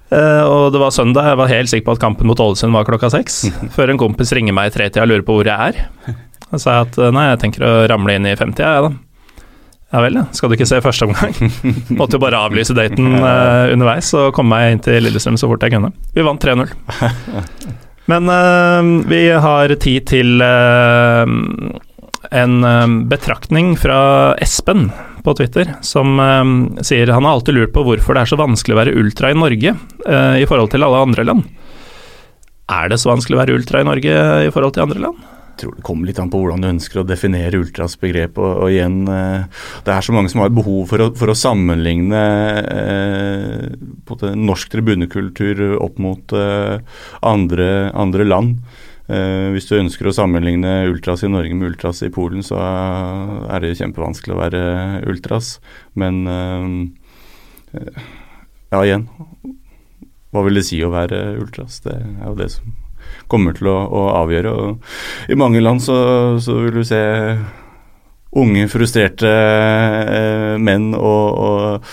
Uh, 0.09 0.45
og 0.49 0.71
det 0.73 0.81
var 0.81 0.93
søndag, 0.95 1.27
jeg 1.29 1.39
var 1.41 1.51
helt 1.53 1.69
sikker 1.69 1.85
på 1.85 1.97
at 1.99 2.01
kampen 2.01 2.29
mot 2.31 2.41
Ålesund 2.41 2.73
var 2.73 2.87
klokka 2.89 3.11
seks. 3.13 3.43
Før 3.77 3.93
en 3.93 4.01
kompis 4.01 4.33
ringer 4.37 4.57
meg 4.57 4.71
i 4.71 4.77
tretida 4.77 5.05
og 5.05 5.13
lurer 5.13 5.27
på 5.27 5.37
hvor 5.37 5.51
jeg 5.51 5.73
er. 5.73 6.17
Og 6.49 6.63
sa 6.63 6.79
jeg 6.79 6.89
at 6.89 6.99
nei, 7.13 7.27
jeg 7.29 7.43
tenker 7.43 7.67
å 7.69 7.73
ramle 7.93 8.17
inn 8.17 8.29
i 8.29 8.37
femtida, 8.39 8.79
jeg 8.79 8.87
da. 8.89 8.95
Ja 9.89 10.01
vel, 10.05 10.17
ja. 10.21 10.25
Skal 10.37 10.51
du 10.51 10.57
ikke 10.57 10.69
se 10.69 10.81
første 10.85 11.09
omgang? 11.09 11.53
Måtte 11.99 12.17
jo 12.19 12.23
bare 12.25 12.41
avlyse 12.45 12.77
daten 12.77 13.21
uh, 13.21 13.73
underveis 13.73 14.11
og 14.17 14.35
komme 14.37 14.57
meg 14.57 14.77
inn 14.77 14.83
til 14.85 15.05
Lillestrøm 15.05 15.37
så 15.41 15.49
fort 15.49 15.65
jeg 15.65 15.77
kunne. 15.77 15.93
Vi 16.17 16.25
vant 16.25 16.45
3-0. 16.45 16.73
Men 18.09 18.25
vi 19.05 19.27
har 19.37 19.73
tid 19.85 20.07
til 20.09 20.41
en 22.31 23.07
betraktning 23.09 23.73
fra 23.81 24.35
Espen 24.43 24.89
på 25.25 25.35
Twitter, 25.39 25.71
som 25.81 26.21
sier 26.85 27.11
han 27.13 27.25
har 27.25 27.39
alltid 27.39 27.57
lurt 27.57 27.73
på 27.75 27.85
hvorfor 27.87 28.17
det 28.17 28.25
er 28.25 28.33
så 28.33 28.39
vanskelig 28.41 28.77
å 28.77 28.81
være 28.83 28.95
ultra 29.01 29.33
i 29.33 29.39
Norge 29.39 29.73
i 29.75 30.47
forhold 30.49 30.73
til 30.75 30.85
alle 30.85 31.01
andre 31.09 31.25
land. 31.25 31.49
Er 32.69 32.93
det 32.93 33.01
så 33.01 33.11
vanskelig 33.11 33.39
å 33.39 33.43
være 33.43 33.57
ultra 33.57 33.81
i 33.81 33.89
Norge 33.89 34.15
i 34.45 34.53
forhold 34.55 34.77
til 34.77 34.85
andre 34.85 35.05
land? 35.09 35.27
tror 35.59 35.75
det 35.77 35.85
kommer 35.87 36.09
litt 36.09 36.19
an 36.23 36.31
på 36.33 36.41
hvordan 36.41 36.63
du 36.63 36.71
ønsker 36.71 37.01
å 37.01 37.07
definere 37.07 37.61
ultras 37.61 37.97
begrep. 38.01 38.39
Og, 38.41 38.65
og 38.65 38.73
igjen, 38.73 39.01
eh, 39.13 39.65
det 39.87 39.95
er 39.95 40.05
så 40.05 40.15
mange 40.15 40.33
som 40.33 40.43
har 40.43 40.55
behov 40.55 40.89
for 40.93 41.05
å, 41.05 41.09
for 41.19 41.33
å 41.33 41.39
sammenligne 41.39 42.25
eh, 42.75 44.35
norsk 44.39 44.75
tribunekultur 44.75 45.65
opp 45.79 45.99
mot 46.03 46.37
eh, 46.37 46.79
andre, 47.27 47.69
andre, 47.99 48.29
land. 48.29 48.59
Eh, 49.09 49.49
hvis 49.55 49.69
du 49.71 49.79
ønsker 49.79 50.11
å 50.11 50.13
sammenligne 50.13 50.83
ultras 50.91 51.23
i 51.25 51.31
Norge 51.33 51.57
med 51.57 51.71
ultras 51.71 52.03
i 52.05 52.11
Polen, 52.13 52.43
så 52.45 52.59
er 52.61 53.65
det 53.65 53.79
kjempevanskelig 53.79 54.35
å 54.37 54.41
være 54.43 54.65
ultras. 55.09 55.55
Men 55.99 56.21
uh, 56.29 58.03
ja, 58.69 58.83
igjen. 58.83 59.09
Hva 60.29 60.45
vil 60.45 60.61
det 60.61 60.67
si 60.69 60.83
å 60.85 60.93
være 60.93 61.39
ultras? 61.41 61.81
Det 61.87 61.97
er 61.97 62.27
jo 62.27 62.37
det 62.37 62.51
som 62.53 62.77
kommer 63.33 63.57
til 63.57 63.71
å, 63.73 63.79
å 63.89 64.03
avgjøre. 64.19 64.53
Og 64.53 65.33
I 65.33 65.39
mange 65.41 65.63
land 65.65 65.81
så, 65.85 65.97
så, 66.45 66.59
vil 66.67 66.81
du 66.81 66.85
se 66.85 67.01
unge, 68.39 68.67
frustrerte 68.71 69.29
eh, 69.29 70.55
menn 70.63 70.93
og, 70.97 71.27
og 71.49 71.91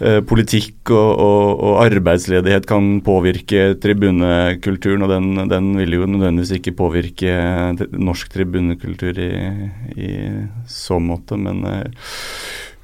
eh, 0.00 0.20
politikk 0.26 0.92
og, 0.94 1.10
og, 1.24 1.50
og, 1.54 1.74
arbeidsledighet 1.86 2.68
kan 2.68 3.00
påvirke 3.06 3.72
tribunekulturen, 3.82 5.06
og 5.06 5.12
den, 5.14 5.48
den, 5.50 5.72
vil 5.80 5.98
jo 5.98 6.10
nødvendigvis 6.10 6.56
ikke 6.58 6.76
påvirke 6.78 7.34
norsk 7.96 8.30
tribunekultur 8.32 9.18
i, 9.22 9.32
i 9.96 10.12
så 10.70 11.00
måte, 11.02 11.38
men 11.40 11.64
eh, 11.70 12.08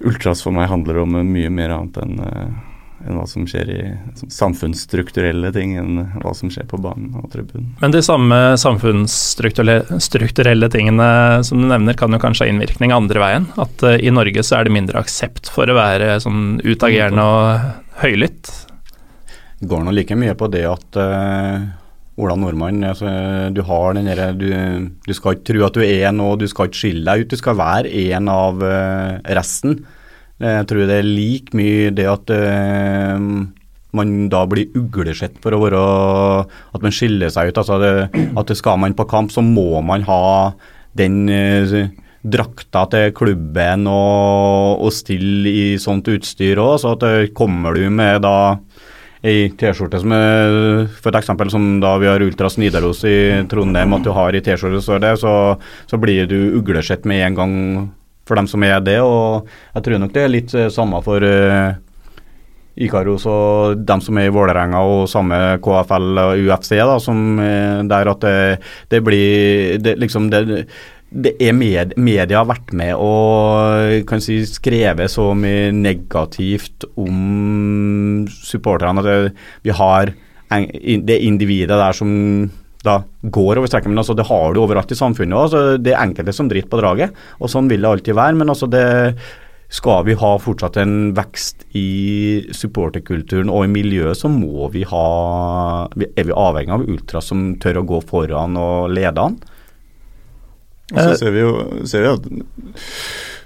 ultras 0.08 0.42
for 0.44 0.54
meg 0.54 0.70
handler 0.72 1.04
om 1.04 1.20
mye 1.22 1.52
mer 1.52 1.76
annet 1.76 2.02
enn 2.02 2.20
eh, 2.26 2.60
enn 3.06 3.18
hva 3.18 3.26
som 3.28 3.44
skjer 3.48 3.70
i 3.72 3.80
samfunnsstrukturelle 4.30 5.52
ting 5.54 5.74
enn 5.80 6.00
hva 6.22 6.32
som 6.36 6.50
skjer 6.52 6.66
på 6.70 6.80
banen 6.82 7.14
og 7.18 7.30
tribunen. 7.32 7.72
Men 7.82 7.94
de 7.94 8.02
samme 8.04 8.38
samfunnsstrukturelle 8.60 10.70
tingene 10.72 11.10
som 11.46 11.62
du 11.62 11.68
nevner, 11.70 11.96
kan 11.98 12.14
jo 12.14 12.22
kanskje 12.22 12.46
ha 12.46 12.52
innvirkning 12.52 12.94
andre 12.94 13.22
veien? 13.22 13.48
At 13.60 13.86
uh, 13.86 13.98
i 13.98 14.12
Norge 14.14 14.44
så 14.46 14.58
er 14.58 14.68
det 14.68 14.76
mindre 14.76 15.02
aksept 15.02 15.50
for 15.52 15.68
å 15.68 15.78
være 15.78 16.16
sånn 16.22 16.58
utagerende 16.64 17.26
og 17.26 18.02
høylytt? 18.02 18.50
Det 19.62 19.70
går 19.70 19.86
nå 19.86 19.94
like 19.94 20.18
mye 20.18 20.34
på 20.38 20.50
det 20.50 20.64
at 20.66 20.98
uh, 20.98 21.62
Ola 22.22 22.34
Nordmann, 22.36 22.82
altså, 22.84 23.08
du 23.54 23.62
har 23.64 23.94
den 23.96 24.10
derre 24.10 24.32
du, 24.36 24.50
du, 25.06 25.12
skal 25.16 25.38
ikke 25.38 25.48
tro 25.48 25.64
at 25.68 25.78
du 25.78 25.84
er 25.86 26.12
noe, 26.14 26.36
du 26.36 26.44
skal 26.50 26.68
ikke 26.68 26.82
skille 26.82 27.06
deg 27.06 27.24
ut, 27.24 27.32
du 27.32 27.40
skal 27.40 27.58
være 27.58 27.92
en 28.12 28.30
av 28.32 28.60
uh, 28.60 29.18
resten. 29.38 29.80
Jeg 30.42 30.66
tror 30.66 30.86
det 30.90 30.98
er 30.98 31.06
like 31.06 31.54
mye 31.54 31.90
det 31.94 32.06
at 32.10 32.30
uh, 32.34 33.18
man 33.94 34.12
da 34.32 34.42
blir 34.48 34.72
uglesett 34.78 35.36
for 35.44 35.54
å 35.54 35.60
være 35.62 35.82
At 36.74 36.84
man 36.84 36.94
skiller 36.94 37.30
seg 37.32 37.52
ut. 37.52 37.60
altså 37.62 37.78
det, 37.82 37.92
At 38.34 38.50
det 38.50 38.58
skal 38.58 38.80
man 38.82 38.96
på 38.98 39.06
kamp, 39.10 39.30
så 39.30 39.44
må 39.44 39.82
man 39.86 40.06
ha 40.08 40.54
den 40.98 41.28
uh, 41.30 41.90
drakta 42.22 42.84
til 42.90 43.14
klubben 43.18 43.86
og, 43.90 44.82
og 44.82 44.92
stille 44.94 45.50
i 45.50 45.64
sånt 45.82 46.10
utstyr 46.10 46.60
òg. 46.62 46.76
Så 46.82 46.96
at 46.96 47.06
uh, 47.06 47.30
kommer 47.36 47.78
du 47.78 47.86
med 47.90 48.22
da 48.26 48.36
ei 49.22 49.52
T-skjorte 49.54 50.00
som 50.02 50.12
er 50.16 50.88
For 50.98 51.14
eksempel 51.14 51.50
som 51.52 51.76
da 51.82 51.94
vi 52.02 52.08
har 52.10 52.22
Ultras 52.24 52.58
Nidaros 52.58 53.04
i 53.06 53.46
Trondheim, 53.50 53.94
at 53.94 54.06
du 54.06 54.10
har 54.16 54.34
ei 54.34 54.42
T-skjorte 54.42 54.82
så, 54.82 54.98
så, 55.20 55.34
så 55.86 56.00
blir 56.02 56.26
du 56.26 56.56
uglesett 56.58 57.06
med 57.06 57.22
en 57.28 57.38
gang 57.38 57.52
for 58.32 58.40
dem 58.40 58.48
som 58.50 58.64
er 58.66 58.80
det. 58.84 58.98
Og 59.04 59.48
jeg 59.76 59.86
tror 59.86 60.02
nok 60.02 60.14
det 60.16 60.24
er 60.24 60.32
litt 60.32 60.54
eh, 60.56 60.70
samme 60.72 61.02
for 61.04 61.22
uh, 61.22 61.74
Ikaros 62.72 63.28
og 63.28 63.84
dem 63.84 64.00
som 64.00 64.16
er 64.16 64.30
i 64.30 64.32
Vålerenga 64.32 64.80
og 64.88 65.04
samme 65.12 65.38
KFL 65.62 66.24
og 66.24 66.48
UFC, 66.48 66.72
da, 66.80 66.96
som 67.04 67.36
der 67.84 68.10
at 68.14 68.24
det, 68.24 68.36
det 68.88 69.02
blir 69.04 69.76
det, 69.84 69.98
liksom 70.00 70.30
det, 70.32 70.64
det 71.12 71.34
er 71.36 71.52
med, 71.52 71.92
Media 72.00 72.40
har 72.40 72.48
vært 72.48 72.72
med 72.76 72.94
og 72.96 74.06
kan 74.08 74.24
si, 74.24 74.40
skrevet 74.48 75.12
så 75.12 75.28
mye 75.36 75.68
negativt 75.76 76.88
om 76.96 78.24
supporterne 78.32 79.04
at 79.04 79.44
vi 79.66 79.76
har 79.76 80.14
det 80.52 81.18
individet 81.24 81.76
der 81.76 81.96
som 81.96 82.10
da 82.86 82.98
går 83.22 83.60
over 83.60 83.70
streken. 83.70 83.92
Men 83.92 84.02
altså, 84.02 84.16
det 84.18 84.26
har 84.28 84.52
du 84.52 84.62
overalt 84.62 84.92
i 84.92 84.98
samfunnet. 84.98 85.38
Altså, 85.38 85.62
det 85.78 85.94
er 85.94 86.02
enkelte 86.02 86.34
som 86.36 86.50
driter 86.50 86.70
på 86.72 86.82
draget, 86.82 87.16
og 87.38 87.52
sånn 87.52 87.70
vil 87.70 87.84
det 87.84 87.92
alltid 87.92 88.18
være. 88.18 88.38
Men 88.40 88.52
altså, 88.54 88.68
det 88.70 88.86
skal 89.72 90.02
vi 90.04 90.16
ha 90.20 90.32
fortsatt 90.42 90.76
en 90.82 90.96
vekst 91.16 91.64
i 91.78 92.44
supporterkulturen 92.52 93.48
og 93.52 93.64
i 93.64 93.72
miljøet, 93.72 94.18
så 94.20 94.28
må 94.28 94.68
vi 94.74 94.84
ha 94.88 95.06
Er 95.88 96.26
vi 96.28 96.34
avhengig 96.36 96.74
av 96.76 96.84
ultra 96.84 97.22
som 97.24 97.54
tør 97.62 97.80
å 97.80 97.86
gå 97.88 98.02
foran 98.04 98.58
og 98.60 98.92
lede 98.92 99.24
an? 99.30 99.38
Og 100.92 100.98
så 101.00 101.14
ser 101.22 101.32
vi 101.32 101.40
jo, 101.40 101.52
ser 101.88 102.04
vi 102.04 102.10
at 102.12 102.26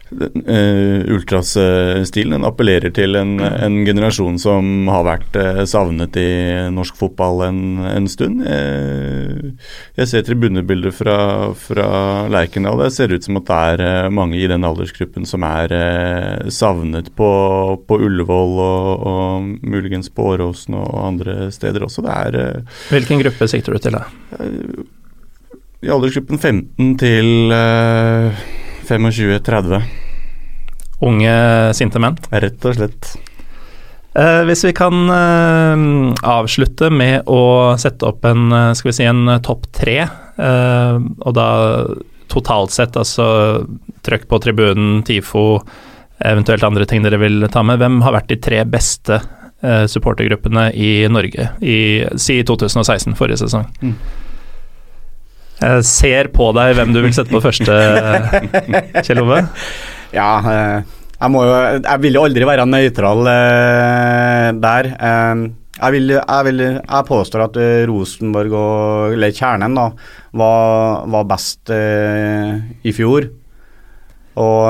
Uh, 0.06 1.02
Ultras-stilen 1.10 2.44
appellerer 2.46 2.92
til 2.94 3.18
en, 3.18 3.40
en, 3.42 3.80
generasjon 3.82 4.36
som 4.38 4.86
har 4.86 5.02
vært 5.02 5.34
uh, 5.34 5.64
savnet 5.66 6.14
i 6.20 6.28
norsk 6.70 6.94
fotball 6.94 7.42
en, 7.48 7.62
en 7.90 8.06
stund. 8.06 8.44
Uh, 8.46 9.50
jeg 9.98 10.10
ser 10.12 10.26
tribunebilder 10.28 10.94
fra, 10.94 11.16
fra 11.58 11.88
Lerkendal. 12.30 12.84
Det 12.84 12.92
ser 12.94 13.14
ut 13.16 13.26
som 13.26 13.40
at 13.40 13.50
det 13.50 13.88
er 13.88 14.14
mange 14.14 14.38
i 14.38 14.46
den 14.50 14.66
aldersgruppen 14.68 15.26
som 15.26 15.42
er 15.46 15.74
savnet 16.54 17.10
på, 17.18 17.30
på 17.88 17.98
Ullevål 18.06 18.54
og, 18.62 19.06
og, 19.10 19.48
muligens 19.66 20.12
på 20.14 20.28
Åråsen 20.36 20.76
og 20.78 21.00
andre 21.02 21.48
steder 21.54 21.82
også. 21.88 22.04
Det 22.06 22.20
er 22.20 22.62
Hvilken 22.92 23.24
gruppe 23.24 23.50
sikter 23.50 23.74
du 23.74 23.82
til 23.82 23.98
da? 23.98 24.06
I 25.82 25.90
aldersgruppen 25.92 26.38
15 26.38 26.94
til 27.02 27.50
25-30. 28.88 29.80
Unge, 31.06 31.38
sinte 31.76 32.00
menn. 32.00 32.16
Rett 32.32 32.64
og 32.64 32.76
slett. 32.78 33.16
Eh, 34.16 34.42
hvis 34.48 34.64
vi 34.64 34.72
kan 34.76 35.10
eh, 35.12 35.82
avslutte 36.24 36.88
med 36.88 37.28
å 37.28 37.76
sette 37.80 38.06
opp 38.08 38.24
en, 38.24 38.48
eh, 38.48 38.70
skal 38.78 38.88
vi 38.88 38.94
si, 38.96 39.04
en 39.04 39.26
eh, 39.28 39.42
topp 39.44 39.66
tre, 39.76 39.98
eh, 40.08 40.94
og 40.96 41.34
da 41.36 41.48
totalt 42.32 42.72
sett, 42.72 42.96
altså 42.96 43.26
trøkk 44.06 44.24
på 44.30 44.40
tribunen, 44.42 45.02
TIFO, 45.06 45.60
eventuelt 46.24 46.64
andre 46.64 46.86
ting 46.88 47.04
dere 47.04 47.20
vil 47.20 47.44
ta 47.52 47.60
med. 47.66 47.82
Hvem 47.82 48.00
har 48.06 48.16
vært 48.16 48.32
de 48.32 48.40
tre 48.40 48.62
beste 48.64 49.20
eh, 49.20 49.84
supportergruppene 49.90 50.70
i 50.72 50.90
Norge 51.12 51.50
i 51.60 51.78
si 52.16 52.40
2016, 52.40 53.12
forrige 53.20 53.44
sesong? 53.44 53.68
Mm. 53.84 53.98
Jeg 55.56 55.84
ser 55.88 56.28
på 56.34 56.50
deg 56.56 56.74
hvem 56.76 56.92
du 56.92 57.00
vil 57.00 57.14
sette 57.16 57.32
på 57.32 57.40
første, 57.40 57.72
Kjell 59.06 59.22
Ove. 59.22 59.40
Ja, 60.12 60.30
eh, 60.52 60.96
jeg 61.16 61.32
må 61.32 61.46
jo 61.46 61.54
Jeg 61.78 62.00
vil 62.02 62.18
jo 62.18 62.24
aldri 62.26 62.48
være 62.48 62.66
nøytral 62.68 63.30
eh, 63.32 64.48
der. 64.60 64.90
Eh, 64.92 65.46
jeg, 65.76 65.94
vil, 65.94 66.12
jeg, 66.18 66.44
vil, 66.50 66.62
jeg 66.66 67.08
påstår 67.08 67.46
at 67.46 67.58
Rosenborg 67.88 68.52
og 68.56 69.16
eller 69.16 69.32
Kjernen 69.36 69.76
da, 69.76 69.88
var, 70.36 71.08
var 71.12 71.26
best 71.32 71.72
i 71.72 72.94
fjor. 72.96 73.28
Og, 74.36 74.62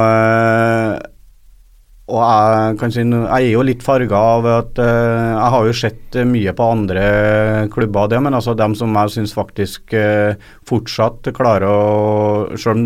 og 2.06 2.20
jeg, 2.22 2.92
jeg 3.02 3.26
er 3.34 3.50
jo 3.50 3.64
litt 3.66 3.82
farga 3.82 4.18
av 4.36 4.46
at 4.46 4.78
uh, 4.78 4.86
jeg 4.86 5.52
har 5.56 5.66
jo 5.66 5.74
sett 5.74 6.18
mye 6.30 6.54
på 6.54 6.68
andre 6.76 7.06
klubber, 7.74 8.10
det, 8.12 8.20
men 8.22 8.36
altså 8.38 8.54
dem 8.54 8.76
som 8.78 8.94
jeg 8.94 9.14
syns 9.16 9.34
faktisk 9.34 9.96
uh, 9.98 10.38
fortsatt 10.70 11.32
klarer 11.34 11.66
å 11.66 11.80
Selv 12.54 12.76
om 12.76 12.84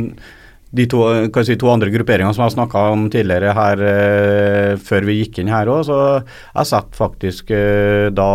de 0.71 0.87
to, 0.87 1.03
si, 1.43 1.57
to 1.59 1.69
andre 1.69 1.91
grupperingene 1.91 2.33
som 2.33 2.47
jeg 2.47 2.55
snakka 2.55 2.85
om 2.95 3.09
tidligere 3.13 3.55
her 3.59 3.85
uh, 3.85 4.75
før 4.81 5.09
vi 5.09 5.21
gikk 5.21 5.43
inn 5.43 5.53
her 5.53 5.69
òg, 5.69 5.83
så 5.91 6.01
jeg 6.23 6.71
setter 6.71 7.01
faktisk 7.01 7.51
eh, 7.53 8.09
da 8.15 8.31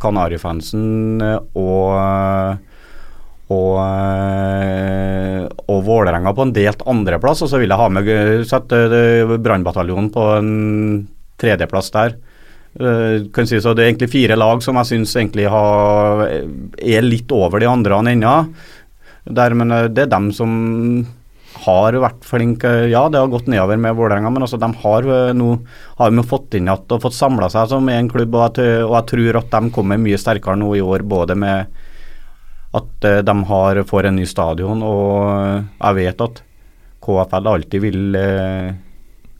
Kanarifansen 0.00 1.22
eh, 1.24 1.38
og 1.56 2.64
og, 3.46 3.76
eh, 3.78 4.75
og 5.66 5.82
Vålerenga 5.86 6.32
på 6.34 6.46
en 6.46 6.54
delt 6.54 6.84
andreplass, 6.86 7.42
og 7.42 7.50
så 7.50 7.58
vil 7.60 7.72
jeg 7.72 7.80
ha 7.80 7.88
med 7.90 8.08
sette 8.46 8.78
eh, 8.86 9.36
Brannbataljonen 9.42 10.12
på 10.14 10.26
en 10.36 10.54
tredjeplass 11.40 11.90
der. 11.94 12.16
Eh, 12.76 13.26
kan 13.32 13.46
si 13.48 13.60
så 13.60 13.74
Det 13.74 13.84
er 13.84 13.90
egentlig 13.90 14.12
fire 14.12 14.36
lag 14.36 14.62
som 14.62 14.76
jeg 14.76 14.90
syns 14.90 15.16
er 15.16 17.02
litt 17.06 17.32
over 17.32 17.60
de 17.60 17.66
andre 17.70 18.02
ennå. 18.12 18.34
Men 19.26 19.70
eh, 19.72 19.88
det 19.88 20.06
er 20.06 20.12
dem 20.12 20.32
som 20.32 21.06
har 21.66 21.96
vært 21.98 22.24
flinke. 22.26 22.68
Ja, 22.90 23.08
det 23.08 23.18
har 23.18 23.32
gått 23.32 23.48
nedover 23.48 23.76
med 23.80 23.96
Vålerenga, 23.96 24.30
men 24.30 24.44
altså, 24.44 24.58
de 24.60 24.68
har 24.82 25.08
eh, 25.08 25.32
nå 25.34 25.58
har 25.96 26.10
de 26.12 26.26
fått 26.26 26.54
inn 26.54 26.68
igjen 26.68 26.92
og 26.92 27.02
fått 27.02 27.16
samla 27.16 27.48
seg 27.50 27.70
som 27.72 27.88
en 27.88 28.10
klubb. 28.12 28.34
Og 28.36 28.60
jeg, 28.60 28.84
og 28.84 28.94
jeg 28.98 29.10
tror 29.12 29.40
at 29.40 29.56
de 29.56 29.72
kommer 29.74 30.00
mye 30.02 30.20
sterkere 30.20 30.60
nå 30.60 30.74
i 30.76 30.84
år, 30.84 31.06
både 31.08 31.38
med 31.38 31.82
at 32.76 33.08
eh, 33.08 33.22
de 33.24 33.36
har, 33.50 33.82
får 33.88 34.10
en 34.10 34.18
ny 34.20 34.26
stadion, 34.28 34.82
og 34.84 35.14
eh, 35.30 35.64
jeg 35.80 35.98
vet 36.00 36.26
at 36.26 36.42
KFL 37.06 37.50
alltid 37.52 37.84
vil 37.84 38.18
eh, 38.18 38.70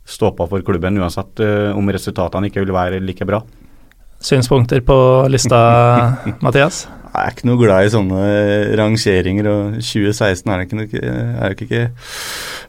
stå 0.07 0.31
på 0.37 0.47
for 0.49 0.65
klubben, 0.65 0.99
uansett 1.01 1.41
om 1.75 1.89
resultatene 1.91 2.47
ikke 2.47 2.63
vil 2.63 2.75
være 2.75 3.01
like 3.03 3.27
bra. 3.27 3.41
Synspunkter 4.23 4.81
på 4.85 4.97
lista, 5.29 5.59
Mathias? 6.45 6.85
Jeg 7.17 7.31
er 7.31 7.33
ikke 7.33 7.47
noe 7.49 7.57
glad 7.57 7.87
i 7.87 7.89
sånne 7.89 8.17
rangeringer, 8.77 9.47
og 9.49 9.77
2016 9.81 10.51
er 10.53 10.61
ikke, 10.61 10.77
noe, 10.77 10.89
det 10.91 11.65
ikke 11.65 11.79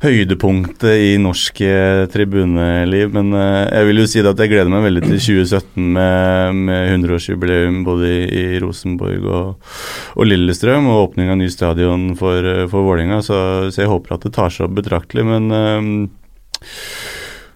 høydepunktet 0.01 1.03
i 1.05 1.11
norsk 1.21 1.61
eh, 1.67 2.05
tribuneliv. 2.09 3.13
Men 3.13 3.37
eh, 3.37 3.67
jeg 3.67 3.89
vil 3.91 4.01
jo 4.01 4.07
si 4.09 4.23
at 4.23 4.41
jeg 4.41 4.53
gleder 4.55 4.73
meg 4.73 4.87
veldig 4.87 5.05
til 5.05 5.19
2017 5.19 5.91
med, 5.99 6.63
med 6.71 6.95
100-årsjubileum 6.95 7.83
både 7.85 8.09
i, 8.15 8.25
i 8.41 8.63
Rosenborg 8.65 9.29
og, 9.29 9.71
og, 10.17 10.25
Lillestrøm, 10.31 10.89
og 10.89 11.11
åpning 11.11 11.29
av 11.35 11.41
ny 11.43 11.51
stadion 11.53 12.11
for, 12.17 12.41
eh, 12.41 12.65
for 12.73 12.89
Vålerenga, 12.89 13.21
så, 13.27 13.39
så, 13.69 13.85
jeg 13.85 13.93
håper 13.93 14.17
at 14.17 14.25
det 14.29 14.35
tar 14.39 14.55
seg 14.55 14.69
opp 14.69 14.79
betraktelig. 14.81 15.29
Men 15.29 15.53
um, 15.53 15.93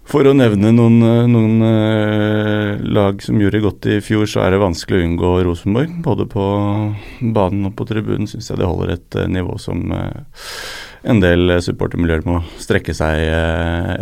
for 0.08 0.26
å 0.26 0.32
nevne 0.34 0.72
noen, 0.74 0.98
noen 1.30 1.62
uh, 1.62 2.80
lag 2.82 3.22
som 3.22 3.38
gjorde 3.40 3.62
godt 3.62 3.88
i 3.88 3.98
fjor, 4.04 4.26
så 4.28 4.42
er 4.42 4.54
det 4.54 4.62
vanskelig 4.62 4.98
å 4.98 5.06
unngå 5.06 5.30
Rosenborg. 5.46 5.92
Både 6.04 6.26
på 6.30 6.46
banen 7.22 7.68
og 7.68 7.76
på 7.78 7.86
tribunen 7.88 8.28
syns 8.30 8.50
jeg 8.50 8.60
det 8.60 8.68
holder 8.68 8.96
et 8.96 9.18
uh, 9.20 9.28
nivå 9.30 9.56
som 9.62 9.84
en 11.02 11.22
del 11.22 11.56
supportermiljøer 11.62 12.26
må 12.26 12.40
strekke 12.62 12.94
seg 12.94 13.24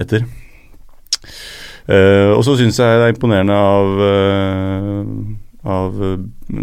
etter. 0.03 0.27
og 1.89 2.43
så 2.45 2.57
syns 2.59 2.77
jeg 2.77 2.99
det 3.01 3.07
er 3.07 3.15
imponerende 3.15 3.57
av, 3.57 4.03
av 5.65 5.97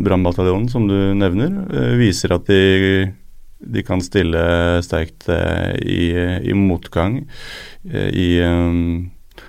Brannbataljonen, 0.05 0.69
som 0.69 0.85
du 0.85 0.93
nevner. 1.17 1.57
viser 1.97 2.35
at 2.37 2.45
de, 2.45 3.09
de 3.57 3.85
kan 3.87 4.03
stille 4.05 4.45
sterkt 4.85 5.25
i, 5.81 6.13
i 6.13 6.53
motgang. 6.53 7.23
I 7.89 8.29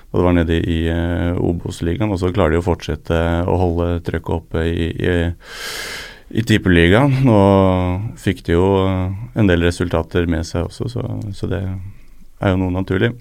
og 0.09 0.21
det 0.21 0.25
var 0.25 0.37
nede 0.39 0.59
i 0.65 0.79
uh, 0.89 1.37
Obos-ligaen, 1.45 2.13
og 2.13 2.21
så 2.21 2.33
klarer 2.33 2.57
de 2.57 2.63
å 2.63 2.65
fortsette 2.65 3.17
å 3.45 3.57
holde 3.61 3.89
trøkket 4.07 4.37
oppe 4.39 4.65
i, 4.65 4.89
i, 4.89 5.17
i 6.33 6.45
Tippeligaen. 6.49 7.29
Og 7.29 8.17
fikk 8.21 8.41
de 8.47 8.57
jo 8.57 8.71
en 8.89 9.51
del 9.51 9.67
resultater 9.69 10.29
med 10.31 10.49
seg 10.49 10.71
også, 10.71 10.89
så, 10.95 11.05
så 11.37 11.51
det 11.51 11.61
er 11.61 12.55
jo 12.55 12.61
noe 12.63 12.73
naturlig. 12.79 13.13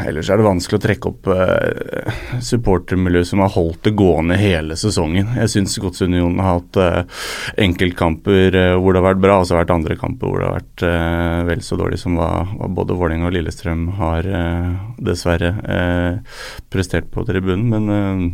Ellers 0.00 0.30
er 0.32 0.40
det 0.40 0.46
vanskelig 0.46 0.78
å 0.78 0.82
trekke 0.82 1.10
opp 1.10 1.28
eh, 1.34 2.20
supportermiljøet 2.44 3.28
som 3.28 3.42
har 3.44 3.52
holdt 3.52 3.82
det 3.86 3.94
gående 3.98 4.38
hele 4.40 4.76
sesongen. 4.80 5.34
Jeg 5.36 5.52
syns 5.52 5.76
Godsunionen 5.82 6.40
har 6.40 6.58
hatt 6.58 6.78
eh, 6.80 7.24
enkeltkamper 7.66 8.56
eh, 8.58 8.76
hvor 8.78 8.94
det 8.94 9.02
har 9.02 9.08
vært 9.10 9.24
bra, 9.24 9.40
og 9.40 9.48
så 9.48 9.54
har 9.54 9.60
det 9.60 9.66
vært 9.66 9.74
andre 9.76 9.98
kamper 10.00 10.30
hvor 10.30 10.40
det 10.40 10.48
har 10.48 10.56
vært 10.60 10.86
eh, 10.88 11.42
vel 11.50 11.64
så 11.66 11.78
dårlig 11.80 12.00
som 12.00 12.16
hva, 12.18 12.30
hva 12.54 12.70
både 12.72 12.96
Vålerenga 12.96 13.28
og 13.28 13.36
Lillestrøm 13.36 13.84
har 13.98 14.28
dessverre 15.02 15.52
prestert 16.72 17.10
på 17.12 17.24
tribunen. 17.28 17.68
Men 17.72 18.32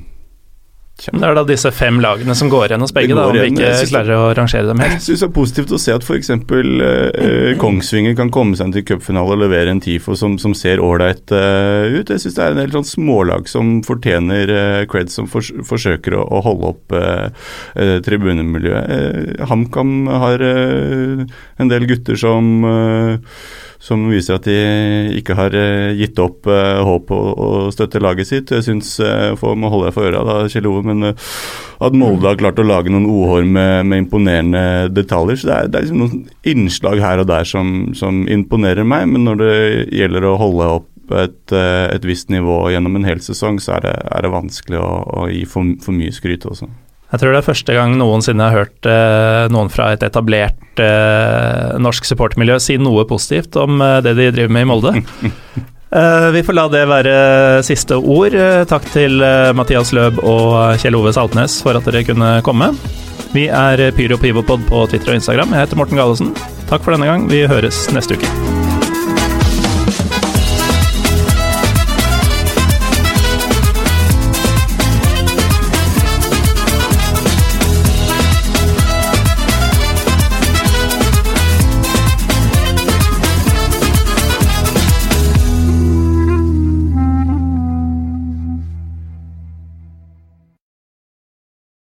det 0.99 1.23
er 1.23 1.37
da 1.37 1.45
disse 1.47 1.71
fem 1.71 2.01
lagene 2.03 2.35
som 2.35 2.49
går 2.51 2.73
igjen 2.73 2.83
hos 2.83 2.93
begge, 2.95 3.15
da, 3.15 3.29
om 3.31 3.37
vi 3.37 3.45
ikke 3.53 3.87
klarer 3.93 4.17
å 4.17 4.23
rangere 4.35 4.67
dem 4.67 4.81
helt. 4.83 4.97
Jeg 4.97 5.05
syns 5.05 5.23
det 5.23 5.29
er 5.29 5.35
positivt 5.37 5.75
å 5.77 5.79
se 5.79 5.95
at 5.95 6.03
f.eks. 6.03 6.31
Eh, 6.35 7.53
Kongsvinger 7.61 8.17
kan 8.19 8.33
komme 8.35 8.59
seg 8.59 8.73
til 8.75 8.87
cupfinale 8.89 9.37
og 9.37 9.43
levere 9.45 9.71
en 9.75 9.83
TIFO 9.85 10.17
som, 10.19 10.35
som 10.43 10.57
ser 10.59 10.83
ålreit 10.83 11.31
eh, 11.35 11.95
ut. 11.95 12.11
Jeg 12.11 12.25
syns 12.25 12.39
det 12.39 12.45
er 12.45 12.57
en 12.57 12.63
del 12.65 12.75
sånn 12.75 12.89
smålag 12.91 13.47
som 13.51 13.77
fortjener 13.87 14.55
eh, 14.55 14.83
cred, 14.91 15.13
som 15.15 15.31
for, 15.31 15.47
forsøker 15.71 16.19
å, 16.19 16.25
å, 16.27 16.43
holde 16.49 16.75
opp 16.75 16.99
eh, 16.99 17.47
eh, 17.79 17.97
tribunemiljøet. 18.03 18.91
Uh, 19.39 19.47
HamKam 19.49 19.95
har 20.11 20.43
en 20.43 21.71
del 21.71 21.87
gutter 21.89 22.19
som 22.19 22.65
som 23.79 24.03
viser 24.11 24.39
at 24.39 24.47
de 24.49 24.57
ikke 25.21 25.37
har 25.39 25.55
uh, 25.55 25.95
gitt 25.99 26.19
opp 26.23 26.49
uh, 26.51 26.81
håp 26.87 27.13
og, 27.15 27.69
støtter 27.75 28.03
laget 28.03 28.29
sitt. 28.31 28.51
Jeg 28.51 28.67
syns, 28.67 28.97
uh, 28.99 29.37
for, 29.39 29.55
må 29.59 29.71
holde 29.71 29.89
deg 29.89 29.97
for 29.97 30.09
øra 30.11 30.25
da, 30.27 30.39
Kjell 30.51 30.67
Ove, 30.71 30.83
men 30.89 31.13
at 31.13 31.95
Molde 31.95 32.27
har 32.27 32.41
klart 32.41 32.59
å 32.59 32.67
lage 32.67 32.91
noen 32.91 33.07
ohår 33.07 33.47
med, 33.47 33.87
med 33.87 34.05
imponerende 34.05 34.65
detaljer. 34.91 35.39
så 35.39 35.51
Det 35.51 35.57
er, 35.57 35.71
det 35.71 35.79
er 35.79 35.87
liksom 35.87 36.03
noen 36.03 36.25
innslag 36.55 37.03
her 37.05 37.23
og 37.23 37.31
der 37.31 37.47
som, 37.47 37.75
som, 37.99 38.25
imponerer 38.29 38.87
meg, 38.89 39.07
men 39.13 39.29
når 39.29 39.43
det 39.45 39.55
gjelder 40.01 40.27
å 40.27 40.37
holde 40.43 40.73
opp 40.81 41.15
et, 41.15 41.55
et 41.55 42.05
visst 42.05 42.29
nivå 42.35 42.67
gjennom 42.75 42.99
en 42.99 43.07
hel 43.09 43.23
sesong, 43.25 43.63
så 43.63 43.79
er 43.79 43.87
det, 43.87 43.95
er 44.11 44.27
det 44.27 44.35
vanskelig 44.35 44.83
å, 44.83 44.91
å 45.23 45.31
gi 45.31 45.47
for, 45.49 45.79
for 45.85 45.97
mye 45.97 46.13
skryt 46.13 46.45
også. 46.51 46.69
Jeg 47.09 47.23
tror 47.23 47.33
det 47.33 47.41
er 47.41 47.47
første 47.47 47.73
gang 47.77 47.95
noensinne 47.97 48.45
jeg 48.45 48.53
har 48.53 48.67
hørt 48.67 48.89
eh, 48.89 49.47
noen 49.55 49.71
fra 49.73 49.93
et 49.95 50.05
etablert 50.05 50.83
eh, 50.83 51.79
norsk 51.81 52.05
supportermiljø 52.05 52.59
si 52.61 52.77
noe 52.81 53.07
positivt 53.09 53.57
om 53.61 53.81
eh, 53.81 54.01
det 54.05 54.13
de 54.19 54.29
driver 54.37 54.55
med 54.59 54.67
i 54.67 54.71
Molde. 54.75 54.95
Eh, 55.89 56.31
vi 56.35 56.43
får 56.45 56.53
la 56.53 56.67
det 56.69 56.83
være 56.85 57.13
siste 57.65 57.97
ord. 57.97 58.35
Eh, 58.37 58.67
takk 58.69 58.85
til 58.93 59.23
eh, 59.25 59.55
Mathias 59.57 59.95
Løb 59.97 60.21
og 60.21 60.77
Kjell 60.83 60.99
Ove 61.01 61.15
Saltnes 61.17 61.63
for 61.65 61.81
at 61.81 61.89
dere 61.89 62.05
kunne 62.05 62.35
komme. 62.45 62.75
Vi 63.33 63.49
er 63.49 63.89
Pyro 63.97 64.21
Pivopod 64.21 64.69
på 64.69 64.85
Twitter 64.93 65.15
og 65.15 65.23
Instagram. 65.23 65.57
Jeg 65.57 65.65
heter 65.65 65.81
Morten 65.81 65.97
Galesen. 65.97 66.35
Takk 66.69 66.85
for 66.85 66.93
denne 66.93 67.09
gang. 67.09 67.25
Vi 67.33 67.47
høres 67.49 67.87
neste 67.97 68.21
uke. 68.21 68.68